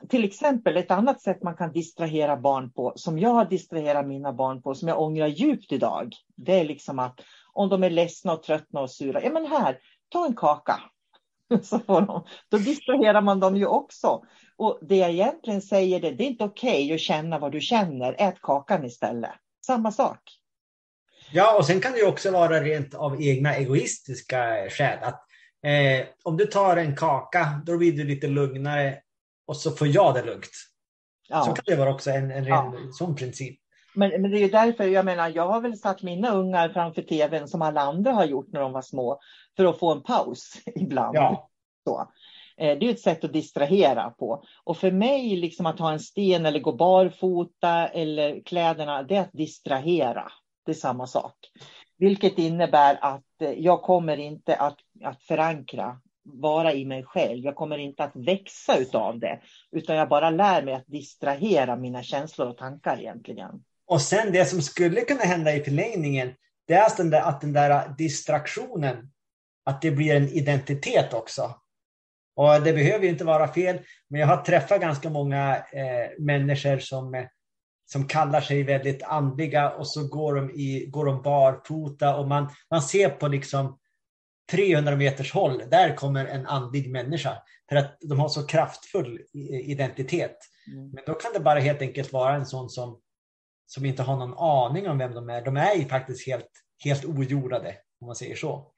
till 0.10 0.24
exempel 0.24 0.78
ett 0.78 0.92
annat 0.92 1.22
sätt 1.22 1.44
man 1.44 1.56
kan 1.56 1.72
distrahera 1.72 2.38
barn 2.38 2.72
på, 2.72 2.94
som 2.96 3.20
jag 3.20 3.30
har 3.30 3.46
distraherat 3.46 4.08
mina 4.08 4.34
barn 4.34 4.62
på, 4.62 4.76
som 4.76 4.88
jag 4.88 5.02
ångrar 5.02 5.28
djupt 5.28 5.72
idag. 5.72 6.14
Det 6.36 6.60
är 6.60 6.66
liksom 6.66 7.00
att 7.00 7.22
om 7.54 7.70
de 7.70 7.84
är 7.84 7.90
ledsna 7.90 8.34
och 8.34 8.44
tröttna 8.44 8.82
och 8.82 8.92
sura, 8.92 9.24
ja 9.24 9.30
men 9.30 9.46
här, 9.46 9.80
ta 10.10 10.26
en 10.26 10.36
kaka. 10.36 10.80
Så 11.64 11.80
får 11.80 12.02
de, 12.02 12.24
då 12.50 12.58
distraherar 12.58 13.22
man 13.22 13.40
dem 13.40 13.56
ju 13.56 13.66
också. 13.66 14.24
Och 14.58 14.80
det 14.82 14.96
jag 14.96 15.12
egentligen 15.12 15.62
säger 15.62 16.00
det, 16.00 16.12
det 16.12 16.24
är 16.24 16.28
inte 16.28 16.44
okej 16.44 16.86
okay 16.86 16.96
att 16.96 17.02
känna 17.02 17.40
vad 17.40 17.52
du 17.52 17.62
känner, 17.62 18.16
ät 18.18 18.42
kakan 18.42 18.86
istället. 18.86 19.32
Samma 19.66 19.92
sak. 19.92 20.20
Ja, 21.32 21.58
och 21.58 21.66
sen 21.66 21.82
kan 21.82 21.92
det 21.92 21.98
ju 21.98 22.08
också 22.08 22.32
vara 22.32 22.64
rent 22.64 22.94
av 22.94 23.22
egna 23.22 23.56
egoistiska 23.56 24.70
skäl. 24.70 25.00
Att, 25.02 25.22
eh, 25.64 26.08
om 26.24 26.38
du 26.38 26.46
tar 26.46 26.78
en 26.78 26.96
kaka, 26.96 27.62
då 27.66 27.78
blir 27.78 27.92
du 27.92 28.04
lite 28.04 28.28
lugnare 28.28 28.98
och 29.48 29.58
så 29.58 29.72
får 29.72 29.88
jag 29.88 30.14
det 30.14 30.24
lugnt. 30.24 30.52
Ja. 31.30 31.44
Så 31.44 31.54
kan 31.54 31.64
det 31.66 31.76
vara 31.76 31.94
också 31.94 32.12
en, 32.12 32.32
en 32.32 32.46
ren 32.46 32.74
ja. 32.74 32.74
sån 32.92 33.16
princip. 33.16 33.60
Men, 33.96 34.22
men 34.22 34.32
det 34.32 34.44
är 34.44 34.50
därför 34.50 34.84
jag 34.84 35.06
menar, 35.06 35.32
jag 35.36 35.48
har 35.48 35.62
väl 35.62 35.78
satt 35.78 36.04
mina 36.04 36.34
ungar 36.34 36.70
framför 36.70 37.02
tvn 37.02 37.48
som 37.48 37.62
alla 37.62 37.82
andra 37.82 38.12
har 38.12 38.26
gjort 38.26 38.48
när 38.52 38.60
de 38.60 38.72
var 38.72 38.82
små 38.82 39.20
för 39.58 39.66
att 39.66 39.80
få 39.80 39.92
en 39.92 40.04
paus 40.04 40.54
ibland. 40.76 41.16
Ja. 41.16 41.50
Så. 41.84 42.10
Eh, 42.58 42.78
det 42.78 42.86
är 42.86 42.90
ett 42.90 43.00
sätt 43.00 43.24
att 43.24 43.34
distrahera 43.34 44.10
på. 44.10 44.44
Och 44.64 44.78
för 44.78 44.92
mig, 44.92 45.36
liksom 45.36 45.66
att 45.66 45.80
ha 45.80 45.92
en 45.92 46.00
sten 46.00 46.46
eller 46.46 46.60
gå 46.60 46.72
barfota 46.72 47.88
eller 47.88 48.42
kläderna, 48.46 49.04
det 49.04 49.16
är 49.16 49.22
att 49.22 49.34
distrahera. 49.34 50.32
Det 50.66 50.72
är 50.72 50.76
samma 50.76 51.08
sak. 51.08 51.36
Vilket 51.98 52.38
innebär 52.38 52.98
att 53.02 53.42
eh, 53.42 53.52
jag 53.52 53.82
kommer 53.82 54.18
inte 54.18 54.56
att, 54.56 54.78
att 55.04 55.24
förankra 55.24 56.00
vara 56.26 56.74
i 56.74 56.86
mig 56.86 57.04
själv. 57.04 57.44
Jag 57.44 57.56
kommer 57.56 57.78
inte 57.78 58.04
att 58.04 58.16
växa 58.16 58.78
utav 58.78 59.20
det, 59.20 59.40
utan 59.72 59.96
jag 59.96 60.10
bara 60.10 60.30
lär 60.30 60.64
mig 60.64 60.74
att 60.74 60.88
distrahera 60.88 61.76
mina 61.76 62.04
känslor 62.04 62.48
och 62.48 62.58
tankar 62.58 63.00
egentligen. 63.00 63.64
Och 63.88 64.02
sen 64.02 64.32
det 64.32 64.46
som 64.46 64.62
skulle 64.62 65.02
kunna 65.02 65.22
hända 65.22 65.56
i 65.56 65.64
förlängningen, 65.64 66.34
det 66.68 66.74
är 66.74 66.86
att 66.86 66.98
den 66.98 67.10
där, 67.10 67.22
att 67.22 67.42
den 67.42 67.54
där 67.54 67.90
distraktionen, 67.98 69.12
att 69.66 69.82
det 69.82 69.92
blir 69.92 70.16
en 70.16 70.30
identitet 70.30 71.14
också. 71.14 71.56
Och 72.36 72.62
det 72.64 72.74
behöver 72.74 73.04
ju 73.04 73.10
inte 73.10 73.26
vara 73.26 73.54
fel, 73.54 73.80
men 74.10 74.22
jag 74.22 74.28
har 74.28 74.38
träffat 74.38 74.82
ganska 74.82 75.10
många 75.10 75.56
eh, 75.56 76.12
människor 76.20 76.80
som, 76.80 77.16
eh, 77.16 77.26
som 77.86 78.08
kallar 78.08 78.42
sig 78.42 78.64
väldigt 78.64 79.04
andliga 79.04 79.72
och 79.72 79.88
så 79.88 80.08
går 80.08 80.36
de, 80.36 80.52
i, 80.52 80.86
går 80.90 81.06
de 81.06 81.22
barfota 81.22 82.18
och 82.18 82.28
man, 82.28 82.50
man 82.72 82.82
ser 82.82 83.10
på 83.10 83.28
liksom 83.28 83.80
300 84.52 84.96
meters 84.96 85.34
håll, 85.34 85.64
där 85.72 85.96
kommer 85.96 86.26
en 86.26 86.46
andlig 86.46 86.92
människa. 86.92 87.38
För 87.70 87.76
att 87.76 87.98
de 88.02 88.20
har 88.20 88.30
så 88.30 88.48
kraftfull 88.48 89.20
identitet. 89.64 90.38
Mm. 90.74 90.90
Men 90.90 91.04
då 91.06 91.14
kan 91.14 91.34
det 91.34 91.40
bara 91.40 91.60
helt 91.60 91.82
enkelt 91.82 92.14
vara 92.14 92.36
en 92.36 92.46
sån 92.46 92.70
som, 92.70 93.00
som 93.66 93.86
inte 93.86 94.04
har 94.04 94.18
någon 94.18 94.38
aning 94.38 94.90
om 94.90 94.98
vem 94.98 95.14
de 95.14 95.30
är. 95.30 95.42
De 95.46 95.58
är 95.58 95.76
ju 95.76 95.86
faktiskt 95.86 96.28
helt, 96.28 96.50
helt 96.84 97.06
ojordade, 97.06 97.76
om 98.00 98.08
man 98.08 98.16
säger 98.16 98.36
så. 98.36 98.72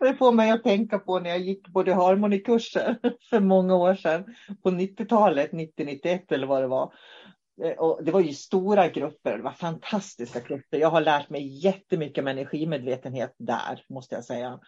Det 0.00 0.14
får 0.14 0.32
mig 0.32 0.50
att 0.50 0.62
tänka 0.62 0.98
på 0.98 1.18
när 1.18 1.30
jag 1.30 1.38
gick 1.38 1.68
både 1.68 1.94
harmonikurser 1.94 2.98
för 3.30 3.40
många 3.40 3.74
år 3.74 3.94
sedan, 3.94 4.34
på 4.62 4.70
90-talet, 4.70 5.50
90-91 5.50 6.32
eller 6.32 6.46
vad 6.46 6.62
det 6.62 6.68
var. 6.68 6.92
Eh, 7.62 7.72
och 7.72 8.04
det 8.04 8.12
var 8.12 8.20
ju 8.20 8.32
stora 8.32 8.88
grupper, 8.88 9.36
det 9.36 9.42
var 9.42 9.52
fantastiska 9.52 10.40
grupper. 10.40 10.78
Jag 10.78 10.90
har 10.90 11.00
lärt 11.00 11.30
mig 11.30 11.64
jättemycket 11.64 12.22
om 12.22 12.28
energimedvetenhet 12.28 13.34
där, 13.38 13.84
måste 13.88 14.14
jag 14.14 14.24
säga. 14.24 14.60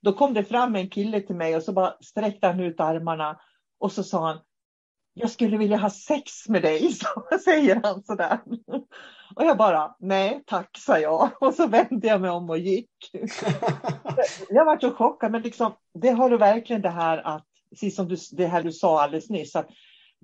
Då 0.00 0.12
kom 0.12 0.34
det 0.34 0.44
fram 0.44 0.76
en 0.76 0.90
kille 0.90 1.20
till 1.20 1.36
mig 1.36 1.56
och 1.56 1.62
så 1.62 1.72
bara 1.72 1.96
sträckte 2.00 2.46
han 2.46 2.60
ut 2.60 2.80
armarna 2.80 3.40
och 3.78 3.92
så 3.92 4.02
sa 4.02 4.26
han, 4.26 4.38
jag 5.14 5.30
skulle 5.30 5.56
vilja 5.56 5.76
ha 5.76 5.90
sex 5.90 6.48
med 6.48 6.62
dig, 6.62 6.92
så 6.92 7.38
säger 7.44 7.80
han 7.82 8.02
sådär. 8.04 8.38
Och 9.36 9.44
jag 9.44 9.56
bara, 9.56 9.96
nej 9.98 10.42
tack, 10.46 10.78
sa 10.78 10.98
jag. 10.98 11.30
Och 11.40 11.54
så 11.54 11.66
vände 11.66 12.06
jag 12.06 12.20
mig 12.20 12.30
om 12.30 12.50
och 12.50 12.58
gick. 12.58 12.90
jag 14.48 14.64
var 14.64 14.78
så 14.78 14.90
chockad, 14.90 15.32
men 15.32 15.42
liksom, 15.42 15.72
det 15.94 16.10
har 16.10 16.30
du 16.30 16.36
verkligen 16.36 16.82
det 16.82 16.90
här 16.90 17.18
att, 17.18 17.44
precis 17.70 17.96
som 17.96 18.08
du, 18.08 18.16
det 18.32 18.46
här 18.46 18.62
du 18.62 18.72
sa 18.72 19.02
alldeles 19.02 19.30
nyss, 19.30 19.56
att 19.56 19.68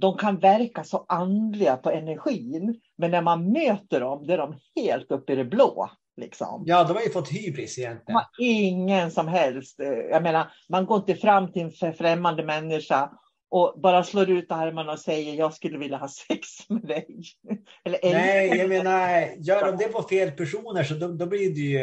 de 0.00 0.16
kan 0.18 0.38
verka 0.38 0.84
så 0.84 1.06
andliga 1.08 1.76
på 1.76 1.90
energin, 1.90 2.80
men 2.98 3.10
när 3.10 3.22
man 3.22 3.52
möter 3.52 4.00
dem, 4.00 4.26
då 4.26 4.32
är 4.32 4.38
de 4.38 4.54
helt 4.76 5.10
uppe 5.10 5.32
i 5.32 5.36
det 5.36 5.44
blå. 5.44 5.90
Liksom. 6.16 6.62
Ja, 6.66 6.84
de 6.84 6.96
har 6.96 7.02
ju 7.02 7.10
fått 7.10 7.32
hybris 7.32 7.78
egentligen. 7.78 8.04
De 8.06 8.12
har 8.12 8.26
ingen 8.38 9.10
som 9.10 9.28
helst. 9.28 9.80
Jag 10.10 10.22
menar, 10.22 10.52
man 10.68 10.86
går 10.86 10.96
inte 10.96 11.14
fram 11.14 11.52
till 11.52 11.72
en 11.80 11.92
främmande 11.92 12.44
människa 12.44 13.10
och 13.50 13.80
bara 13.80 14.04
slår 14.04 14.30
ut 14.30 14.52
armarna 14.52 14.92
och 14.92 14.98
säger 14.98 15.34
jag 15.34 15.54
skulle 15.54 15.78
vilja 15.78 15.96
ha 15.96 16.08
sex 16.08 16.48
med 16.68 16.82
dig. 16.82 17.06
Eller, 17.84 17.98
Nej, 18.02 18.58
jag 18.58 18.68
menar, 18.68 19.28
gör 19.38 19.66
de 19.66 19.76
det 19.76 19.88
på 19.88 20.02
fel 20.02 20.30
personer 20.30 20.84
så 20.84 20.94
då, 20.94 21.08
då 21.08 21.26
blir 21.26 21.54
det 21.54 21.60
ju 21.60 21.78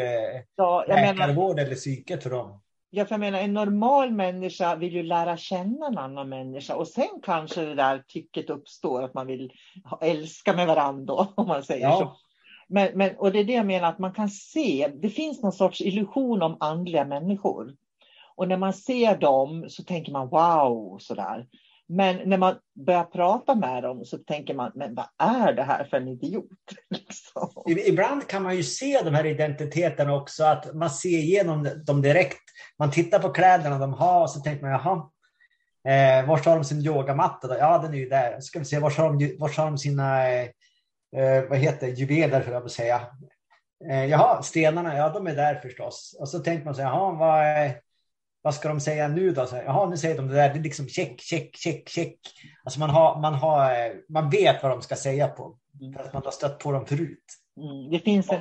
ja, 0.56 0.84
läkarvård 0.88 1.56
menar, 1.56 1.66
eller 1.66 1.76
psyket 1.76 2.22
för 2.22 2.30
dem. 2.30 2.60
Ja, 2.90 3.04
för 3.04 3.12
jag 3.12 3.20
menar, 3.20 3.38
en 3.38 3.54
normal 3.54 4.10
människa 4.10 4.76
vill 4.76 4.92
ju 4.94 5.02
lära 5.02 5.36
känna 5.36 5.86
en 5.86 5.98
annan 5.98 6.28
människa 6.28 6.74
och 6.74 6.88
sen 6.88 7.20
kanske 7.22 7.64
det 7.64 7.74
där 7.74 8.02
tycket 8.08 8.50
uppstår 8.50 9.02
att 9.02 9.14
man 9.14 9.26
vill 9.26 9.52
älska 10.00 10.52
med 10.52 10.66
varandra, 10.66 11.14
om 11.34 11.46
man 11.46 11.62
säger 11.62 11.86
ja. 11.86 11.98
så. 11.98 12.16
Men, 12.68 12.98
men, 12.98 13.16
och 13.16 13.32
det 13.32 13.38
är 13.38 13.44
det 13.44 13.52
jag 13.52 13.66
menar, 13.66 13.88
att 13.88 13.98
man 13.98 14.12
kan 14.12 14.28
se, 14.28 14.92
det 15.02 15.10
finns 15.10 15.42
någon 15.42 15.52
sorts 15.52 15.80
illusion 15.80 16.42
om 16.42 16.56
andliga 16.60 17.04
människor. 17.04 17.74
Och 18.36 18.48
när 18.48 18.56
man 18.56 18.72
ser 18.72 19.16
dem 19.16 19.66
så 19.68 19.84
tänker 19.84 20.12
man 20.12 20.28
wow, 20.28 20.98
sådär. 20.98 21.46
Men 21.88 22.28
när 22.28 22.38
man 22.38 22.54
börjar 22.86 23.04
prata 23.04 23.54
med 23.54 23.82
dem 23.82 24.04
så 24.04 24.18
tänker 24.18 24.54
man, 24.54 24.72
men 24.74 24.94
vad 24.94 25.06
är 25.18 25.52
det 25.52 25.62
här 25.62 25.84
för 25.84 25.96
en 25.96 26.08
idiot? 26.08 26.46
Liksom. 26.90 27.50
Ibland 27.66 28.26
kan 28.26 28.42
man 28.42 28.56
ju 28.56 28.62
se 28.62 29.00
de 29.04 29.14
här 29.14 29.26
identiteterna 29.26 30.14
också, 30.14 30.44
att 30.44 30.74
man 30.74 30.90
ser 30.90 31.18
igenom 31.18 31.68
dem 31.86 32.02
direkt. 32.02 32.42
Man 32.78 32.90
tittar 32.90 33.18
på 33.18 33.28
kläderna 33.28 33.78
de 33.78 33.92
har 33.92 34.22
och 34.22 34.30
så 34.30 34.40
tänker 34.40 34.62
man, 34.62 34.70
jaha, 34.70 35.10
eh, 35.88 36.28
var 36.28 36.38
har 36.38 36.54
de 36.54 36.64
sin 36.64 36.86
yogamatta? 36.86 37.48
Då? 37.48 37.54
Ja, 37.54 37.78
den 37.78 37.94
är 37.94 37.98
ju 37.98 38.08
där. 38.08 38.40
Ska 38.40 38.58
vi 38.58 38.64
se, 38.64 38.78
var 38.78 38.90
har 38.90 39.12
de, 39.12 39.36
var 39.38 39.48
har 39.48 39.64
de 39.64 39.78
sina, 39.78 40.28
eh, 40.28 40.48
vad 41.48 41.58
heter 41.58 41.86
juveler, 41.86 42.40
höll 42.40 42.52
jag 42.52 42.62
på 42.62 42.66
att 42.66 42.72
säga. 42.72 43.00
Eh, 43.90 44.04
jaha, 44.04 44.42
stenarna, 44.42 44.96
ja 44.96 45.08
de 45.08 45.26
är 45.26 45.34
där 45.34 45.54
förstås. 45.54 46.16
Och 46.20 46.28
så 46.28 46.38
tänker 46.38 46.64
man 46.64 46.74
sig, 46.74 46.84
jaha, 46.84 47.12
vad 47.12 47.44
är 47.44 47.80
vad 48.42 48.54
ska 48.54 48.68
de 48.68 48.80
säga 48.80 49.08
nu 49.08 49.30
då? 49.30 49.46
Så, 49.46 49.56
Jaha, 49.56 49.88
nu 49.88 49.96
säger 49.96 50.16
de 50.16 50.28
det 50.28 50.34
där. 50.34 50.52
Det 50.52 50.58
är 50.58 50.62
liksom 50.62 50.88
check, 50.88 51.20
check, 51.20 51.56
check, 51.56 51.88
check. 51.88 52.18
Alltså 52.64 52.80
man, 52.80 52.90
har, 52.90 53.20
man, 53.20 53.34
har, 53.34 53.72
man 54.12 54.30
vet 54.30 54.62
vad 54.62 54.72
de 54.72 54.82
ska 54.82 54.96
säga 54.96 55.28
på. 55.28 55.58
Mm. 55.80 55.92
För 55.92 56.00
att 56.00 56.12
man 56.12 56.22
har 56.24 56.30
stött 56.30 56.58
på 56.58 56.72
dem 56.72 56.86
förut. 56.86 57.24
Mm. 57.56 57.90
Det 57.90 57.98
finns 57.98 58.30
en, 58.30 58.40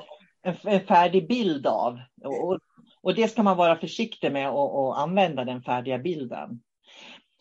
en, 0.63 0.85
färdig 0.85 1.27
bild 1.27 1.67
av. 1.67 1.99
Och, 2.23 2.59
och 3.01 3.15
det 3.15 3.27
ska 3.27 3.43
man 3.43 3.57
vara 3.57 3.79
försiktig 3.79 4.31
med 4.31 4.49
att 4.49 4.97
använda 4.97 5.45
den 5.45 5.61
färdiga 5.61 5.97
bilden. 5.97 6.61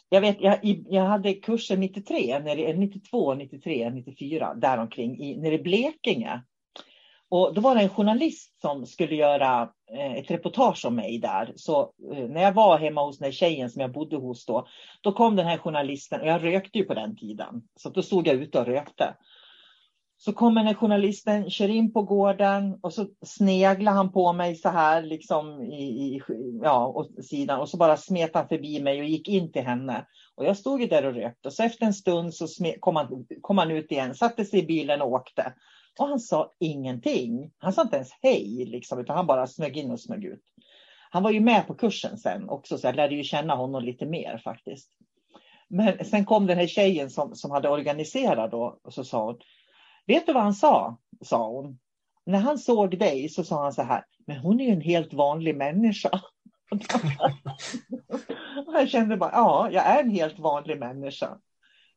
Jag, 0.09 0.21
vet, 0.21 0.41
jag, 0.41 0.59
jag 0.89 1.05
hade 1.05 1.35
kursen 1.35 1.81
93, 1.81 2.75
92, 2.77 3.35
93, 3.35 3.91
94, 3.91 4.55
däromkring, 4.55 5.19
i, 5.21 5.37
nere 5.37 5.55
i 5.55 5.59
Blekinge. 5.59 6.43
Och 7.29 7.55
då 7.55 7.61
var 7.61 7.75
det 7.75 7.81
en 7.81 7.89
journalist 7.89 8.61
som 8.61 8.87
skulle 8.87 9.15
göra 9.15 9.69
eh, 9.93 10.13
ett 10.13 10.31
reportage 10.31 10.85
om 10.85 10.95
mig 10.95 11.19
där. 11.19 11.53
Så 11.57 11.81
eh, 12.13 12.29
när 12.29 12.43
jag 12.43 12.53
var 12.53 12.79
hemma 12.79 13.05
hos 13.05 13.19
den 13.19 13.33
tjejen 13.33 13.71
som 13.71 13.81
jag 13.81 13.93
bodde 13.93 14.17
hos 14.17 14.47
då, 14.47 14.67
då 15.01 15.13
kom 15.13 15.37
den 15.37 15.47
här 15.47 15.59
journalisten 15.59 16.21
och 16.21 16.27
jag 16.27 16.45
rökte 16.45 16.79
ju 16.79 16.85
på 16.85 16.95
den 16.95 17.17
tiden. 17.17 17.63
Så 17.77 17.89
då 17.89 18.03
stod 18.03 18.27
jag 18.27 18.37
ute 18.37 18.59
och 18.59 18.67
rökte. 18.67 19.15
Så 20.19 20.33
kommer 20.33 20.61
den 20.61 20.67
här 20.67 20.75
journalisten, 20.75 21.51
kör 21.51 21.69
in 21.69 21.93
på 21.93 22.03
gården 22.03 22.79
och 22.83 22.93
så 22.93 23.07
sneglar 23.23 23.93
han 23.93 24.13
på 24.13 24.33
mig 24.33 24.55
så 24.57 24.69
här 24.69 25.03
liksom 25.03 25.63
i, 25.63 25.83
i 25.83 26.21
ja, 26.63 26.87
åt 26.87 27.25
sidan 27.25 27.61
och 27.61 27.69
så 27.69 27.77
bara 27.77 27.97
smet 27.97 28.35
han 28.35 28.49
förbi 28.49 28.83
mig 28.83 29.01
och 29.01 29.07
gick 29.07 29.29
in 29.29 29.53
till 29.53 29.63
henne. 29.63 30.07
Och 30.35 30.45
jag 30.45 30.57
stod 30.57 30.81
ju 30.81 30.87
där 30.87 31.07
och 31.07 31.15
rökte 31.15 31.49
och 31.49 31.53
så 31.53 31.63
efter 31.63 31.87
en 31.87 31.95
stund 31.95 32.35
så 32.35 32.47
kom, 32.81 32.97
han, 32.97 33.27
kom 33.41 33.59
han 33.59 33.71
ut 33.71 33.93
igen, 33.93 34.15
satte 34.15 34.45
sig 34.45 34.59
i 34.59 34.67
bilen 34.67 35.03
och 35.03 35.13
åkte. 35.13 35.53
Och 35.99 36.09
han 36.09 36.21
sa 36.21 36.53
ingenting. 36.59 37.53
Han 37.59 37.73
sa 37.73 37.83
inte 37.83 37.97
ens 37.97 38.13
hej, 38.23 38.65
liksom, 38.67 38.99
utan 38.99 39.17
han 39.17 39.27
bara 39.27 39.47
smög 39.47 39.77
in 39.77 39.91
och 39.91 40.01
smög 40.01 40.25
ut. 40.25 40.43
Han 41.11 41.23
var 41.23 41.31
ju 41.31 41.41
med 41.41 41.67
på 41.67 41.75
kursen 41.75 42.19
sen 42.19 42.49
också, 42.49 42.79
så 42.79 42.87
jag 42.87 42.97
lärde 42.97 43.15
ju 43.15 43.23
känna 43.23 43.55
honom 43.55 43.85
lite 43.85 44.07
mer 44.07 44.41
faktiskt. 44.45 44.91
Men 45.69 46.05
sen 46.05 46.25
kom 46.25 46.47
den 46.47 46.59
här 46.59 46.67
tjejen 46.67 47.11
som, 47.11 47.35
som 47.35 47.51
hade 47.51 47.69
organiserat 47.69 48.51
då 48.51 48.79
och 48.83 48.95
så 48.95 49.05
sa 49.05 49.25
hon, 49.25 49.39
vet 50.07 50.27
du 50.27 50.33
vad 50.33 50.43
han 50.43 50.55
sa? 50.55 50.99
sa 51.21 51.49
hon. 51.49 51.79
När 52.27 52.39
han 52.39 52.59
såg 52.59 52.99
dig 52.99 53.29
så 53.29 53.45
sa 53.45 53.63
han 53.63 53.73
så 53.73 53.83
här, 53.83 54.05
men 54.27 54.37
hon 54.37 54.61
är 54.61 54.65
ju 54.65 54.73
en 54.73 54.81
helt 54.81 55.13
vanlig 55.13 55.57
människa. 55.57 56.21
och 58.67 58.75
jag 58.75 58.89
kände 58.89 59.17
bara, 59.17 59.31
ja, 59.33 59.69
jag 59.73 59.87
är 59.87 60.03
en 60.03 60.11
helt 60.11 60.39
vanlig 60.39 60.79
människa. 60.79 61.39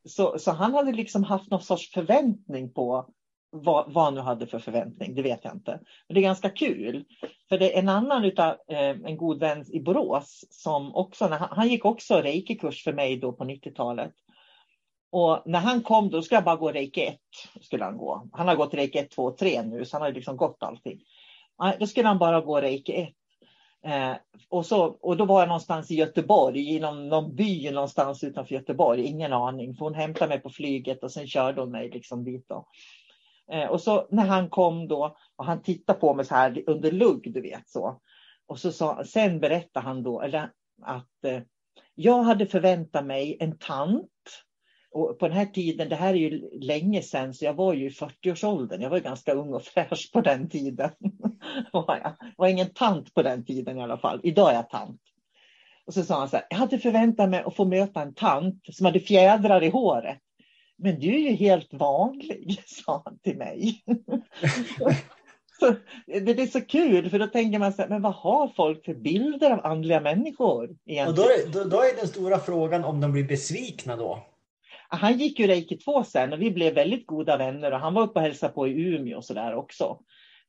Så, 0.05 0.39
så 0.39 0.51
han 0.51 0.73
hade 0.73 0.91
liksom 0.91 1.23
haft 1.23 1.51
någon 1.51 1.61
sorts 1.61 1.91
förväntning 1.91 2.73
på 2.73 3.09
vad, 3.51 3.93
vad 3.93 4.03
han 4.03 4.15
nu 4.15 4.21
hade 4.21 4.47
för 4.47 4.59
förväntning, 4.59 5.15
det 5.15 5.21
vet 5.21 5.43
jag 5.43 5.53
inte. 5.53 5.71
Men 6.07 6.13
det 6.13 6.19
är 6.19 6.23
ganska 6.23 6.49
kul. 6.49 7.05
För 7.49 7.57
det 7.57 7.75
är 7.75 7.79
en 7.79 7.89
annan 7.89 8.25
utav 8.25 8.55
eh, 8.67 8.89
en 8.89 9.17
god 9.17 9.39
vän 9.39 9.65
i 9.73 9.79
Borås 9.79 10.45
som 10.49 10.95
också, 10.95 11.27
när 11.27 11.37
han, 11.37 11.49
han 11.51 11.67
gick 11.67 11.85
också 11.85 12.21
reiki-kurs 12.21 12.83
för 12.83 12.93
mig 12.93 13.17
då 13.17 13.33
på 13.33 13.43
90-talet. 13.43 14.13
Och 15.11 15.41
när 15.45 15.59
han 15.59 15.83
kom 15.83 16.09
då 16.09 16.21
skulle 16.21 16.37
jag 16.37 16.43
bara 16.45 16.55
gå 16.55 16.71
reiki 16.71 17.05
1. 17.05 17.17
Skulle 17.61 17.83
han, 17.83 17.97
gå. 17.97 18.29
han 18.31 18.47
har 18.47 18.55
gått 18.55 18.73
reiki 18.73 18.97
1, 18.97 19.11
2 19.11 19.23
och 19.23 19.37
3 19.37 19.61
nu 19.61 19.85
så 19.85 19.95
han 19.97 20.01
har 20.01 20.11
liksom 20.11 20.37
gått 20.37 20.63
allting. 20.63 20.99
Då 21.79 21.87
skulle 21.87 22.07
han 22.07 22.19
bara 22.19 22.41
gå 22.41 22.61
reiki 22.61 22.93
1. 22.93 23.09
Eh, 23.83 24.13
och, 24.49 24.65
så, 24.65 24.85
och 24.85 25.17
då 25.17 25.25
var 25.25 25.39
jag 25.39 25.47
någonstans 25.47 25.91
i 25.91 25.95
Göteborg, 25.95 26.75
i 26.75 26.79
någon, 26.79 27.09
någon 27.09 27.35
by 27.35 27.71
någonstans 27.71 28.23
utanför 28.23 28.55
Göteborg, 28.55 29.05
ingen 29.05 29.33
aning. 29.33 29.75
För 29.75 29.85
hon 29.85 29.93
hämtade 29.93 30.29
mig 30.29 30.39
på 30.39 30.49
flyget 30.49 31.03
och 31.03 31.11
sen 31.11 31.27
körde 31.27 31.61
hon 31.61 31.71
mig 31.71 31.89
liksom 31.89 32.23
dit. 32.23 32.45
Då. 32.49 32.67
Eh, 33.51 33.67
och 33.67 33.81
så 33.81 34.07
när 34.09 34.25
han 34.25 34.49
kom 34.49 34.87
då 34.87 35.17
och 35.35 35.45
han 35.45 35.61
tittade 35.61 35.99
på 35.99 36.13
mig 36.13 36.25
så 36.25 36.35
här 36.35 36.63
under 36.67 36.91
lugg, 36.91 37.33
du 37.33 37.41
vet 37.41 37.69
så. 37.69 38.01
Och 38.47 38.59
så 38.59 38.71
sa, 38.71 39.03
sen 39.05 39.39
berättade 39.39 39.85
han 39.85 40.03
då 40.03 40.21
eller, 40.21 40.51
att 40.81 41.25
eh, 41.25 41.41
jag 41.95 42.23
hade 42.23 42.45
förväntat 42.45 43.05
mig 43.05 43.37
en 43.39 43.57
tant. 43.57 44.11
Och 44.91 45.19
på 45.19 45.27
den 45.27 45.37
här 45.37 45.45
tiden, 45.45 45.89
det 45.89 45.95
här 45.95 46.13
är 46.13 46.17
ju 46.17 46.59
länge 46.59 47.01
sedan, 47.01 47.33
så 47.33 47.45
jag 47.45 47.53
var 47.53 47.73
ju 47.73 47.85
i 47.85 47.89
40-årsåldern. 47.89 48.81
Jag 48.81 48.89
var 48.89 48.99
ganska 48.99 49.33
ung 49.33 49.53
och 49.53 49.63
fräsch 49.63 50.09
på 50.13 50.21
den 50.21 50.49
tiden. 50.49 50.91
jag 51.73 52.15
var 52.37 52.47
ingen 52.47 52.73
tant 52.73 53.13
på 53.13 53.21
den 53.21 53.45
tiden 53.45 53.77
i 53.77 53.81
alla 53.81 53.97
fall. 53.97 54.19
Idag 54.23 54.49
är 54.49 54.55
jag 54.55 54.69
tant. 54.69 55.01
Och 55.85 55.93
så 55.93 56.03
sa 56.03 56.19
han 56.19 56.29
så 56.29 56.35
här, 56.35 56.45
jag 56.49 56.57
hade 56.57 56.79
förväntat 56.79 57.29
mig 57.29 57.43
att 57.45 57.55
få 57.55 57.65
möta 57.65 58.01
en 58.01 58.13
tant 58.13 58.61
som 58.71 58.85
hade 58.85 58.99
fjädrar 58.99 59.63
i 59.63 59.69
håret. 59.69 60.17
Men 60.79 60.99
du 60.99 61.07
är 61.07 61.19
ju 61.19 61.35
helt 61.35 61.73
vanlig, 61.73 62.61
sa 62.65 63.01
han 63.05 63.19
till 63.19 63.37
mig. 63.37 63.83
så, 65.59 65.75
det 66.05 66.41
är 66.41 66.47
så 66.47 66.61
kul, 66.61 67.09
för 67.09 67.19
då 67.19 67.27
tänker 67.27 67.59
man 67.59 67.73
så 67.73 67.81
här, 67.81 67.89
men 67.89 68.01
vad 68.01 68.13
har 68.13 68.47
folk 68.47 68.85
för 68.85 68.93
bilder 68.93 69.51
av 69.51 69.65
andliga 69.65 70.01
människor? 70.01 70.75
Egentligen? 70.85 71.07
Och 71.07 71.15
då 71.15 71.23
är, 71.23 71.63
då, 71.63 71.69
då 71.69 71.83
är 71.83 71.95
den 71.95 72.07
stora 72.07 72.39
frågan 72.39 72.83
om 72.83 73.01
de 73.01 73.11
blir 73.11 73.23
besvikna 73.23 73.95
då? 73.95 74.25
Han 74.91 75.17
gick 75.17 75.39
ju 75.39 75.47
reiki 75.47 75.77
2 75.77 76.03
sen 76.03 76.33
och 76.33 76.41
vi 76.41 76.51
blev 76.51 76.73
väldigt 76.73 77.07
goda 77.07 77.37
vänner 77.37 77.71
och 77.71 77.79
han 77.79 77.93
var 77.93 78.03
uppe 78.03 78.19
och 78.19 78.25
hälsade 78.25 78.53
på 78.53 78.67
i 78.67 78.81
Umeå 78.81 79.17
och 79.17 79.25
så 79.25 79.33
där 79.33 79.55
också. 79.55 79.99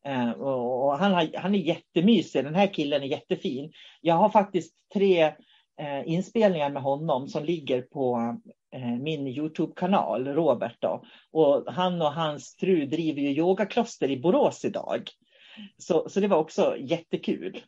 Uh, 0.08 0.30
och 0.30 0.98
han, 0.98 1.12
har, 1.12 1.28
han 1.38 1.54
är 1.54 1.58
jättemysig, 1.58 2.44
den 2.44 2.54
här 2.54 2.74
killen 2.74 3.02
är 3.02 3.06
jättefin. 3.06 3.72
Jag 4.00 4.14
har 4.14 4.28
faktiskt 4.28 4.74
tre 4.94 5.32
Eh, 5.78 6.12
inspelningar 6.12 6.70
med 6.70 6.82
honom 6.82 7.28
som 7.28 7.44
ligger 7.44 7.82
på 7.82 8.36
Eh, 8.72 8.98
min 9.00 9.26
Youtube-kanal, 9.26 10.28
Robert. 10.28 10.76
Då. 10.80 11.04
Och 11.30 11.72
han 11.72 12.02
och 12.02 12.12
hans 12.12 12.56
fru 12.60 12.86
driver 12.86 13.20
ju 13.20 13.28
yogakloster 13.28 14.10
i 14.10 14.20
Borås 14.20 14.64
idag. 14.64 15.02
Så, 15.78 16.08
så 16.08 16.20
det 16.20 16.28
var 16.28 16.36
också 16.36 16.76
jättekul. 16.78 17.60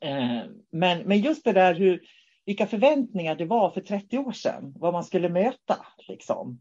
Eh, 0.00 0.40
men, 0.70 1.02
men 1.02 1.20
just 1.20 1.44
det 1.44 1.52
där 1.52 1.74
hur, 1.74 2.02
vilka 2.46 2.66
förväntningar 2.66 3.34
det 3.34 3.44
var 3.44 3.70
för 3.70 3.80
30 3.80 4.18
år 4.18 4.32
sedan, 4.32 4.74
vad 4.76 4.92
man 4.92 5.04
skulle 5.04 5.28
möta. 5.28 5.86
Liksom. 6.08 6.60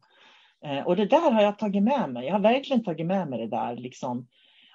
Eh, 0.66 0.88
och 0.88 0.96
det 0.96 1.06
där 1.06 1.32
har 1.32 1.42
jag 1.42 1.60
tagit 1.60 1.84
med 1.84 2.10
mig. 2.10 2.26
Jag 2.26 2.34
har 2.34 2.40
verkligen 2.40 2.84
tagit 2.84 3.06
med 3.06 3.30
mig 3.30 3.40
det 3.40 3.48
där. 3.48 3.76
Liksom. 3.76 4.28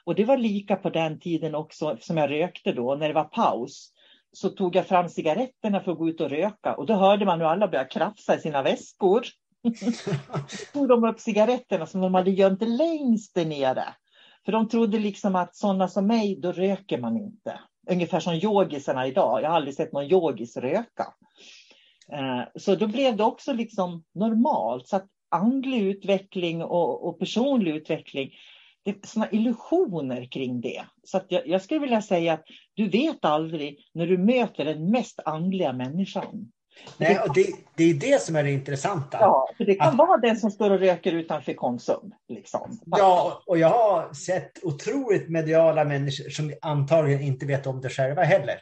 Och 0.04 0.14
det 0.14 0.24
var 0.24 0.36
lika 0.36 0.76
på 0.76 0.90
den 0.90 1.20
tiden 1.20 1.54
också 1.54 1.96
som 2.00 2.16
jag 2.16 2.30
rökte 2.30 2.72
då, 2.72 2.94
när 2.94 3.08
det 3.08 3.14
var 3.14 3.24
paus 3.24 3.92
så 4.34 4.48
tog 4.48 4.76
jag 4.76 4.86
fram 4.86 5.08
cigaretterna 5.08 5.80
för 5.80 5.92
att 5.92 5.98
gå 5.98 6.08
ut 6.08 6.20
och 6.20 6.30
röka 6.30 6.74
och 6.74 6.86
då 6.86 6.94
hörde 6.94 7.24
man 7.24 7.40
hur 7.40 7.46
alla 7.46 7.68
började 7.68 7.90
krafsa 7.90 8.36
i 8.36 8.40
sina 8.40 8.62
väskor. 8.62 9.26
tog 10.72 10.88
de 10.88 11.04
upp 11.04 11.20
cigaretterna 11.20 11.86
som 11.86 12.00
de 12.00 12.14
hade 12.14 12.30
gömt 12.30 12.62
längst 12.62 13.34
där 13.34 13.44
nere. 13.44 13.84
För 14.44 14.52
de 14.52 14.68
trodde 14.68 14.98
liksom 14.98 15.36
att 15.36 15.56
sådana 15.56 15.88
som 15.88 16.06
mig, 16.06 16.36
då 16.40 16.52
röker 16.52 16.98
man 16.98 17.16
inte. 17.16 17.60
Ungefär 17.90 18.20
som 18.20 18.34
yogisarna 18.34 19.06
idag. 19.06 19.42
Jag 19.42 19.48
har 19.48 19.56
aldrig 19.56 19.74
sett 19.74 19.92
någon 19.92 20.10
yogis 20.10 20.56
röka. 20.56 21.14
Eh, 22.12 22.42
så 22.56 22.74
då 22.74 22.86
blev 22.86 23.16
det 23.16 23.24
också 23.24 23.52
liksom 23.52 24.04
normalt. 24.14 24.88
Så 24.88 24.96
att 24.96 25.06
andlig 25.28 25.82
utveckling 25.82 26.62
och, 26.62 27.08
och 27.08 27.18
personlig 27.18 27.74
utveckling 27.74 28.30
det 28.84 29.06
såna 29.06 29.30
illusioner 29.30 30.24
kring 30.24 30.60
det. 30.60 30.84
Så 31.04 31.16
att 31.16 31.26
jag, 31.28 31.46
jag 31.46 31.62
skulle 31.62 31.80
vilja 31.80 32.02
säga 32.02 32.32
att 32.32 32.44
du 32.74 32.88
vet 32.88 33.24
aldrig 33.24 33.78
när 33.94 34.06
du 34.06 34.18
möter 34.18 34.64
den 34.64 34.90
mest 34.90 35.20
andliga 35.24 35.72
människan. 35.72 36.52
Nej, 36.98 37.18
och 37.18 37.34
det, 37.34 37.46
det 37.76 37.84
är 37.84 37.94
det 37.94 38.22
som 38.22 38.36
är 38.36 38.44
det 38.44 38.50
intressanta. 38.50 39.18
Ja, 39.20 39.48
för 39.56 39.64
det 39.64 39.74
kan 39.74 39.88
Att- 39.88 39.96
vara 39.96 40.16
den 40.20 40.36
som 40.36 40.50
står 40.50 40.70
och 40.70 40.78
röker 40.78 41.12
utanför 41.12 41.54
Konsum. 41.54 42.12
Liksom. 42.28 42.78
Ja, 42.86 43.42
och 43.46 43.58
jag 43.58 43.68
har 43.68 44.12
sett 44.12 44.64
otroligt 44.64 45.28
mediala 45.28 45.84
människor 45.84 46.30
som 46.30 46.52
antagligen 46.62 47.20
inte 47.20 47.46
vet 47.46 47.66
om 47.66 47.80
det 47.80 47.88
själva 47.88 48.22
heller. 48.22 48.60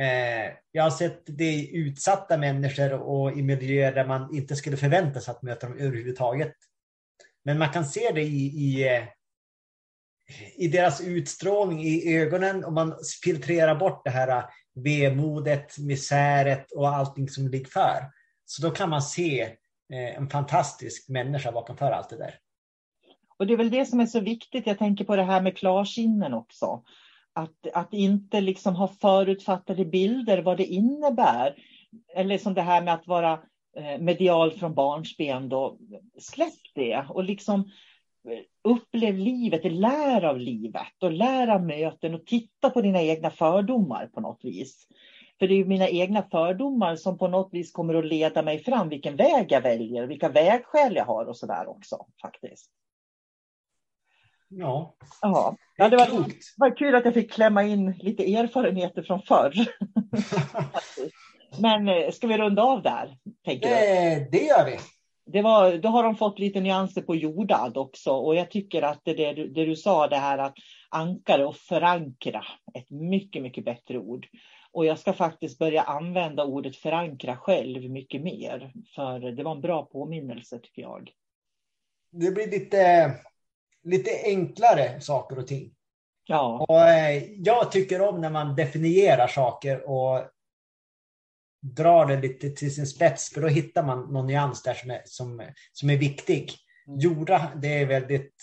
Eh, 0.00 0.52
jag 0.72 0.82
har 0.82 0.90
sett 0.90 1.22
det 1.26 1.44
i 1.44 1.76
utsatta 1.76 2.36
människor 2.38 2.92
och 2.92 3.38
i 3.38 3.42
miljöer 3.42 3.94
där 3.94 4.06
man 4.06 4.34
inte 4.34 4.56
skulle 4.56 4.76
förvänta 4.76 5.20
sig 5.20 5.32
att 5.32 5.42
möta 5.42 5.66
dem 5.68 5.78
överhuvudtaget. 5.78 6.52
Men 7.44 7.58
man 7.58 7.68
kan 7.68 7.84
se 7.84 8.10
det 8.14 8.22
i, 8.22 8.46
i, 8.46 8.96
eh, 8.96 9.02
i 10.56 10.68
deras 10.68 11.00
utstrålning 11.00 11.82
i 11.82 12.16
ögonen 12.16 12.64
och 12.64 12.72
man 12.72 12.94
filtrerar 13.24 13.74
bort 13.74 14.04
det 14.04 14.10
här 14.10 14.44
vemodet, 14.74 15.78
misäret 15.78 16.72
och 16.72 16.88
allting 16.88 17.28
som 17.28 17.48
ligger 17.48 17.70
för. 17.70 18.10
Så 18.44 18.62
då 18.62 18.70
kan 18.70 18.90
man 18.90 19.02
se 19.02 19.42
eh, 19.92 20.16
en 20.16 20.30
fantastisk 20.30 21.08
människa 21.08 21.52
bakom 21.52 21.76
allt 21.80 22.08
det 22.08 22.16
där. 22.16 22.34
Och 23.38 23.46
det 23.46 23.52
är 23.52 23.58
väl 23.58 23.70
det 23.70 23.86
som 23.86 24.00
är 24.00 24.06
så 24.06 24.20
viktigt. 24.20 24.66
Jag 24.66 24.78
tänker 24.78 25.04
på 25.04 25.16
det 25.16 25.22
här 25.22 25.42
med 25.42 25.56
klarsinnen 25.56 26.34
också. 26.34 26.82
Att, 27.32 27.66
att 27.74 27.92
inte 27.92 28.40
liksom 28.40 28.74
ha 28.74 28.88
förutfattade 28.88 29.84
bilder 29.84 30.38
vad 30.38 30.56
det 30.56 30.64
innebär. 30.64 31.54
Eller 32.16 32.38
som 32.38 32.54
det 32.54 32.62
här 32.62 32.82
med 32.82 32.94
att 32.94 33.06
vara 33.06 33.32
eh, 33.76 34.00
medial 34.00 34.52
från 34.52 34.74
barnsben. 34.74 35.48
Då. 35.48 35.78
Släpp 36.18 36.74
det 36.74 37.06
och 37.08 37.24
liksom 37.24 37.70
upplev 38.64 39.14
livet, 39.14 39.72
lär 39.72 40.24
av 40.24 40.38
livet 40.38 41.02
och 41.02 41.12
lär 41.12 41.48
av 41.48 41.64
möten 41.64 42.14
och 42.14 42.26
titta 42.26 42.70
på 42.70 42.80
dina 42.80 43.02
egna 43.02 43.30
fördomar 43.30 44.06
på 44.06 44.20
något 44.20 44.44
vis. 44.44 44.86
För 45.38 45.48
det 45.48 45.54
är 45.54 45.64
mina 45.64 45.88
egna 45.88 46.22
fördomar 46.22 46.96
som 46.96 47.18
på 47.18 47.28
något 47.28 47.48
vis 47.52 47.72
kommer 47.72 47.94
att 47.94 48.06
leda 48.06 48.42
mig 48.42 48.64
fram 48.64 48.88
vilken 48.88 49.16
väg 49.16 49.46
jag 49.52 49.60
väljer, 49.60 50.06
vilka 50.06 50.28
vägskäl 50.28 50.96
jag 50.96 51.04
har 51.04 51.26
och 51.26 51.36
sådär 51.36 51.68
också 51.68 52.06
faktiskt. 52.22 52.70
Ja, 54.48 54.94
Ja, 55.20 55.56
det 55.76 55.82
ja 55.82 55.88
det 55.88 55.96
var, 55.96 56.06
var 56.56 56.76
kul 56.76 56.94
att 56.94 57.04
jag 57.04 57.14
fick 57.14 57.32
klämma 57.32 57.62
in 57.62 57.92
lite 57.92 58.34
erfarenheter 58.34 59.02
från 59.02 59.22
förr. 59.22 59.52
Men 61.60 61.88
eh, 61.88 62.10
ska 62.10 62.26
vi 62.26 62.38
runda 62.38 62.62
av 62.62 62.82
där? 62.82 63.16
Tänker 63.44 63.68
du? 63.68 63.74
Det, 63.74 64.28
det 64.30 64.44
gör 64.44 64.64
vi. 64.64 64.78
Det 65.24 65.42
var, 65.42 65.76
då 65.76 65.88
har 65.88 66.02
de 66.02 66.16
fått 66.16 66.38
lite 66.38 66.60
nyanser 66.60 67.02
på 67.02 67.16
jordad 67.16 67.76
också 67.76 68.10
och 68.10 68.34
jag 68.36 68.50
tycker 68.50 68.82
att 68.82 69.00
det, 69.04 69.14
det, 69.14 69.32
du- 69.32 69.48
det 69.48 69.64
du 69.64 69.76
sa, 69.76 70.08
det 70.08 70.16
här 70.16 70.38
att 70.38 70.54
ankara 70.90 71.48
och 71.48 71.56
förankra, 71.56 72.44
ett 72.74 72.90
mycket, 72.90 73.42
mycket 73.42 73.64
bättre 73.64 73.98
ord. 73.98 74.26
Och 74.72 74.86
jag 74.86 74.98
ska 74.98 75.12
faktiskt 75.12 75.58
börja 75.58 75.82
använda 75.82 76.44
ordet 76.44 76.76
förankra 76.76 77.36
själv 77.36 77.90
mycket 77.90 78.22
mer, 78.22 78.72
för 78.94 79.18
det 79.20 79.42
var 79.42 79.52
en 79.52 79.60
bra 79.60 79.84
påminnelse 79.84 80.58
tycker 80.58 80.82
jag. 80.82 81.10
Det 82.10 82.30
blir 82.30 82.50
lite, 82.50 83.12
lite 83.84 84.10
enklare 84.24 85.00
saker 85.00 85.38
och 85.38 85.46
ting. 85.46 85.70
Ja, 86.24 86.66
Och, 86.68 86.80
eh, 86.80 87.22
jag 87.36 87.72
tycker 87.72 88.08
om 88.08 88.20
när 88.20 88.30
man 88.30 88.56
definierar 88.56 89.26
saker 89.26 89.90
och 89.90 90.20
drar 91.62 92.06
det 92.06 92.20
lite 92.20 92.50
till 92.50 92.74
sin 92.74 92.86
spets, 92.86 93.30
för 93.34 93.40
då 93.40 93.48
hittar 93.48 93.82
man 93.82 94.12
någon 94.12 94.26
nyans 94.26 94.62
där 94.62 94.74
som 94.74 94.90
är, 94.90 95.00
som, 95.04 95.42
som 95.72 95.90
är 95.90 95.96
viktig. 95.96 96.52
Jorda, 96.86 97.52
det 97.62 97.78
är 97.78 97.86
väldigt, 97.86 98.34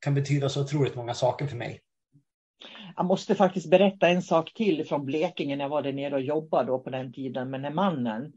kan 0.00 0.14
betyda 0.14 0.48
så 0.48 0.62
otroligt 0.62 0.94
många 0.94 1.14
saker 1.14 1.46
för 1.46 1.56
mig. 1.56 1.80
Jag 2.96 3.06
måste 3.06 3.34
faktiskt 3.34 3.70
berätta 3.70 4.08
en 4.08 4.22
sak 4.22 4.54
till 4.54 4.86
från 4.86 5.06
Blekinge 5.06 5.56
när 5.56 5.64
jag 5.64 5.68
var 5.68 5.82
där 5.82 5.92
nere 5.92 6.14
och 6.14 6.20
jobbade 6.20 6.66
då 6.66 6.78
på 6.78 6.90
den 6.90 7.12
tiden 7.12 7.50
med 7.50 7.60
den 7.60 7.64
här 7.64 7.74
mannen 7.74 8.32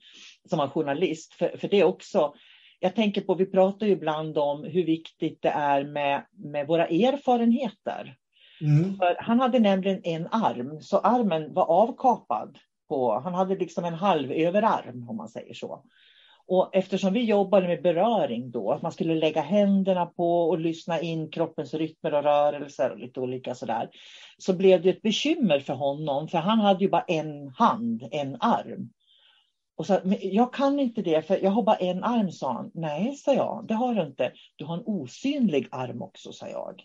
som 0.50 0.60
var 0.60 0.68
journalist. 0.68 1.34
För, 1.34 1.58
för 1.58 1.68
det 1.68 1.84
också, 1.84 2.34
jag 2.80 2.96
tänker 2.96 3.22
på, 3.22 3.36
vi 3.36 3.46
pratar 3.46 3.86
ju 3.86 3.92
ibland 3.92 4.38
om 4.38 4.64
hur 4.64 4.86
viktigt 4.86 5.42
det 5.42 5.50
är 5.50 5.84
med, 5.84 6.26
med 6.32 6.68
våra 6.68 6.88
erfarenheter. 6.88 8.16
Mm. 8.62 8.98
För 8.98 9.16
han 9.20 9.40
hade 9.40 9.60
nämligen 9.60 10.02
en 10.04 10.28
arm, 10.32 10.82
så 10.82 10.98
armen 10.98 11.54
var 11.54 11.66
avkapad. 11.66 12.58
På, 12.92 13.20
han 13.20 13.34
hade 13.34 13.56
liksom 13.56 13.86
en 13.86 13.94
halv 13.94 14.32
överarm 14.32 15.10
om 15.10 15.18
man 15.18 15.30
säger 15.30 15.54
så. 15.54 15.84
Och 16.48 16.70
eftersom 16.76 17.14
vi 17.14 17.24
jobbade 17.24 17.68
med 17.68 17.82
beröring 17.82 18.52
då, 18.52 18.72
att 18.72 18.82
man 18.82 18.92
skulle 18.92 19.16
lägga 19.16 19.42
händerna 19.42 20.06
på 20.06 20.50
och 20.50 20.60
lyssna 20.60 21.00
in 21.00 21.32
kroppens 21.32 21.74
rytmer 21.74 22.14
och 22.14 22.24
rörelser 22.24 22.92
och 22.92 23.00
lite 23.00 23.20
olika 23.20 23.56
sådär. 23.56 23.90
Så 24.38 24.54
blev 24.54 24.82
det 24.82 24.90
ett 24.90 25.02
bekymmer 25.02 25.60
för 25.60 25.74
honom, 25.74 26.28
för 26.28 26.38
han 26.38 26.60
hade 26.60 26.84
ju 26.84 26.90
bara 26.90 27.06
en 27.08 27.48
hand, 27.48 28.08
en 28.12 28.38
arm. 28.40 28.90
Och 29.76 29.86
så, 29.86 30.00
men 30.04 30.18
jag 30.22 30.54
kan 30.54 30.80
inte 30.80 31.02
det, 31.02 31.22
för 31.28 31.44
jag 31.44 31.52
har 31.52 31.64
bara 31.64 31.76
en 31.76 32.04
arm, 32.04 32.32
sa 32.32 32.54
han. 32.54 32.72
Nej, 32.74 33.16
sa 33.16 33.34
jag, 33.34 33.66
det 33.68 33.74
har 33.74 33.94
du 33.94 34.02
inte. 34.02 34.32
Du 34.56 34.66
har 34.66 34.78
en 34.78 34.84
osynlig 34.86 35.68
arm 35.72 36.02
också, 36.02 36.34
sa 36.34 36.48
jag. 36.48 36.84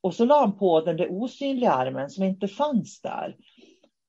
Och 0.00 0.14
så 0.14 0.24
la 0.24 0.40
han 0.40 0.58
på 0.58 0.80
den 0.80 0.96
där 0.96 1.08
osynliga 1.10 1.72
armen 1.72 2.10
som 2.10 2.24
inte 2.24 2.48
fanns 2.48 3.00
där. 3.00 3.36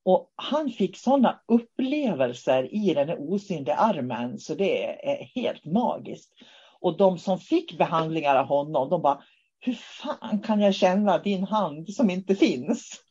Och 0.06 0.32
han 0.36 0.70
fick 0.70 0.98
sådana 0.98 1.40
upplevelser 1.46 2.74
i 2.74 2.94
den 2.94 3.10
här 3.10 3.18
osynliga 3.20 3.76
armen 3.76 4.40
så 4.40 4.56
det 4.56 5.08
är 5.10 5.24
helt 5.24 5.66
magiskt. 5.66 6.34
Och 6.80 6.98
de 6.98 7.18
som 7.18 7.40
fick 7.40 7.78
behandlingar 7.78 8.36
av 8.36 8.46
honom, 8.46 8.90
de 8.90 9.02
bara, 9.02 9.24
hur 9.60 9.74
fan 9.74 10.40
kan 10.40 10.62
jag 10.62 10.76
känna 10.76 11.18
din 11.18 11.44
hand 11.44 11.94
som 11.94 12.10
inte 12.10 12.36
finns? 12.36 13.02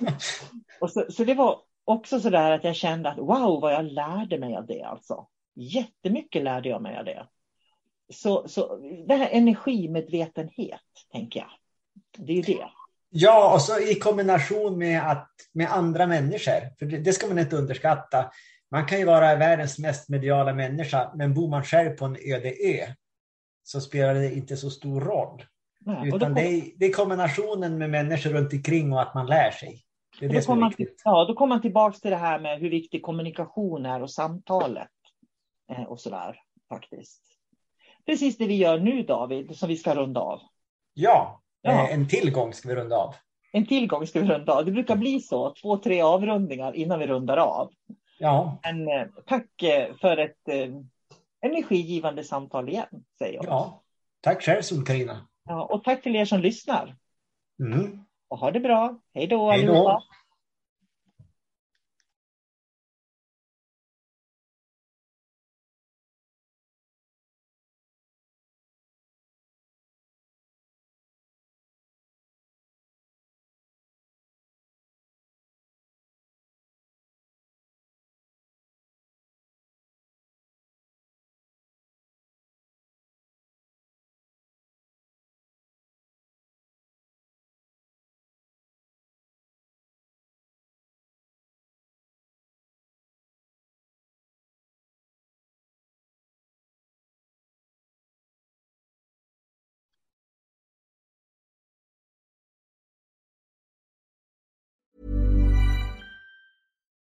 och 0.80 0.90
så, 0.90 1.04
så 1.08 1.24
det 1.24 1.34
var 1.34 1.58
också 1.84 2.20
så 2.20 2.30
där 2.30 2.50
att 2.50 2.64
jag 2.64 2.76
kände 2.76 3.08
att 3.10 3.18
wow, 3.18 3.60
vad 3.60 3.72
jag 3.72 3.84
lärde 3.84 4.38
mig 4.38 4.56
av 4.56 4.66
det 4.66 4.82
alltså. 4.82 5.26
Jättemycket 5.54 6.44
lärde 6.44 6.68
jag 6.68 6.82
mig 6.82 6.98
av 6.98 7.04
det. 7.04 7.26
Så, 8.12 8.48
så 8.48 8.76
det 9.06 9.14
här 9.14 9.28
energimedvetenhet, 9.30 10.80
tänker 11.12 11.40
jag. 11.40 11.50
Det 12.26 12.32
är 12.32 12.36
ju 12.36 12.42
det. 12.42 12.68
Ja, 13.14 13.54
och 13.54 13.62
så 13.62 13.78
i 13.78 13.94
kombination 13.94 14.78
med, 14.78 15.10
att, 15.10 15.28
med 15.52 15.72
andra 15.72 16.06
människor. 16.06 16.76
För 16.78 16.86
det, 16.86 16.98
det 16.98 17.12
ska 17.12 17.26
man 17.26 17.38
inte 17.38 17.56
underskatta. 17.56 18.30
Man 18.70 18.86
kan 18.86 18.98
ju 18.98 19.04
vara 19.04 19.36
världens 19.36 19.78
mest 19.78 20.08
mediala 20.08 20.54
människa, 20.54 21.12
men 21.14 21.34
bor 21.34 21.48
man 21.48 21.64
själv 21.64 21.90
på 21.90 22.04
en 22.04 22.16
öde 22.16 22.48
ö 22.48 22.86
så 23.62 23.80
spelar 23.80 24.14
det 24.14 24.34
inte 24.34 24.56
så 24.56 24.70
stor 24.70 25.00
roll. 25.00 25.42
Nej, 25.80 26.08
Utan 26.14 26.34
det 26.34 26.40
är, 26.40 26.62
det 26.76 26.86
är 26.86 26.92
kombinationen 26.92 27.78
med 27.78 27.90
människor 27.90 28.30
runt 28.30 28.52
omkring 28.52 28.92
och 28.92 29.02
att 29.02 29.14
man 29.14 29.26
lär 29.26 29.50
sig. 29.50 29.82
Det 30.20 30.24
är 30.24 30.28
Och 30.28 30.34
det 30.34 30.38
då 30.38 30.44
som 30.44 30.54
kommer 30.54 30.66
är 30.66 30.76
man, 30.78 30.88
ja, 31.04 31.24
då 31.24 31.34
kommer 31.34 31.54
man 31.54 31.62
tillbaka 31.62 31.98
till 31.98 32.10
det 32.10 32.16
här 32.16 32.40
med 32.40 32.60
hur 32.60 32.70
viktig 32.70 33.02
kommunikation 33.02 33.86
är 33.86 34.02
och 34.02 34.10
samtalet. 34.10 34.88
Eh, 35.72 35.82
och 35.82 36.00
sådär 36.00 36.36
faktiskt. 36.68 37.22
Precis 38.06 38.38
det 38.38 38.46
vi 38.46 38.56
gör 38.56 38.78
nu 38.78 39.02
David, 39.02 39.56
som 39.56 39.68
vi 39.68 39.76
ska 39.76 39.94
runda 39.94 40.20
av. 40.20 40.40
Ja, 40.94 41.42
Ja. 41.62 41.70
eh, 41.70 41.94
en 41.94 42.08
tillgång 42.08 42.52
ska 42.52 42.68
vi 42.68 42.74
runda 42.74 42.96
av. 42.96 43.14
En 43.52 43.66
tillgång 43.66 44.06
ska 44.06 44.20
vi 44.20 44.26
runda 44.28 44.52
av. 44.52 44.64
Det 44.64 44.72
brukar 44.72 44.96
bli 44.96 45.20
så, 45.20 45.54
två, 45.62 45.76
tre 45.76 46.00
avrundningar 46.02 46.76
innan 46.76 46.98
vi 46.98 47.06
rundar 47.06 47.36
av. 47.36 47.70
Ja, 48.18 48.58
Men 48.62 48.88
eh, 48.88 49.06
tack 49.26 49.62
eh, 49.62 49.94
för 50.00 50.16
ett 50.16 50.48
energigivande 51.46 52.24
samtal 52.24 52.68
igen, 52.68 53.04
säger 53.18 53.34
jag. 53.34 53.44
ja. 53.44 53.82
Tack 54.20 54.42
själv 54.42 54.62
Sol-Carina. 54.62 55.26
Ja, 55.48 55.64
och 55.64 55.84
tack 55.84 56.02
till 56.02 56.16
er 56.16 56.24
som 56.24 56.40
lyssnar. 56.40 56.96
Mm. 57.60 58.04
Och 58.28 58.38
ha 58.38 58.50
det 58.50 58.60
bra. 58.60 59.00
Hej 59.14 59.26
då. 59.26 59.50
allihopa. 59.50 60.02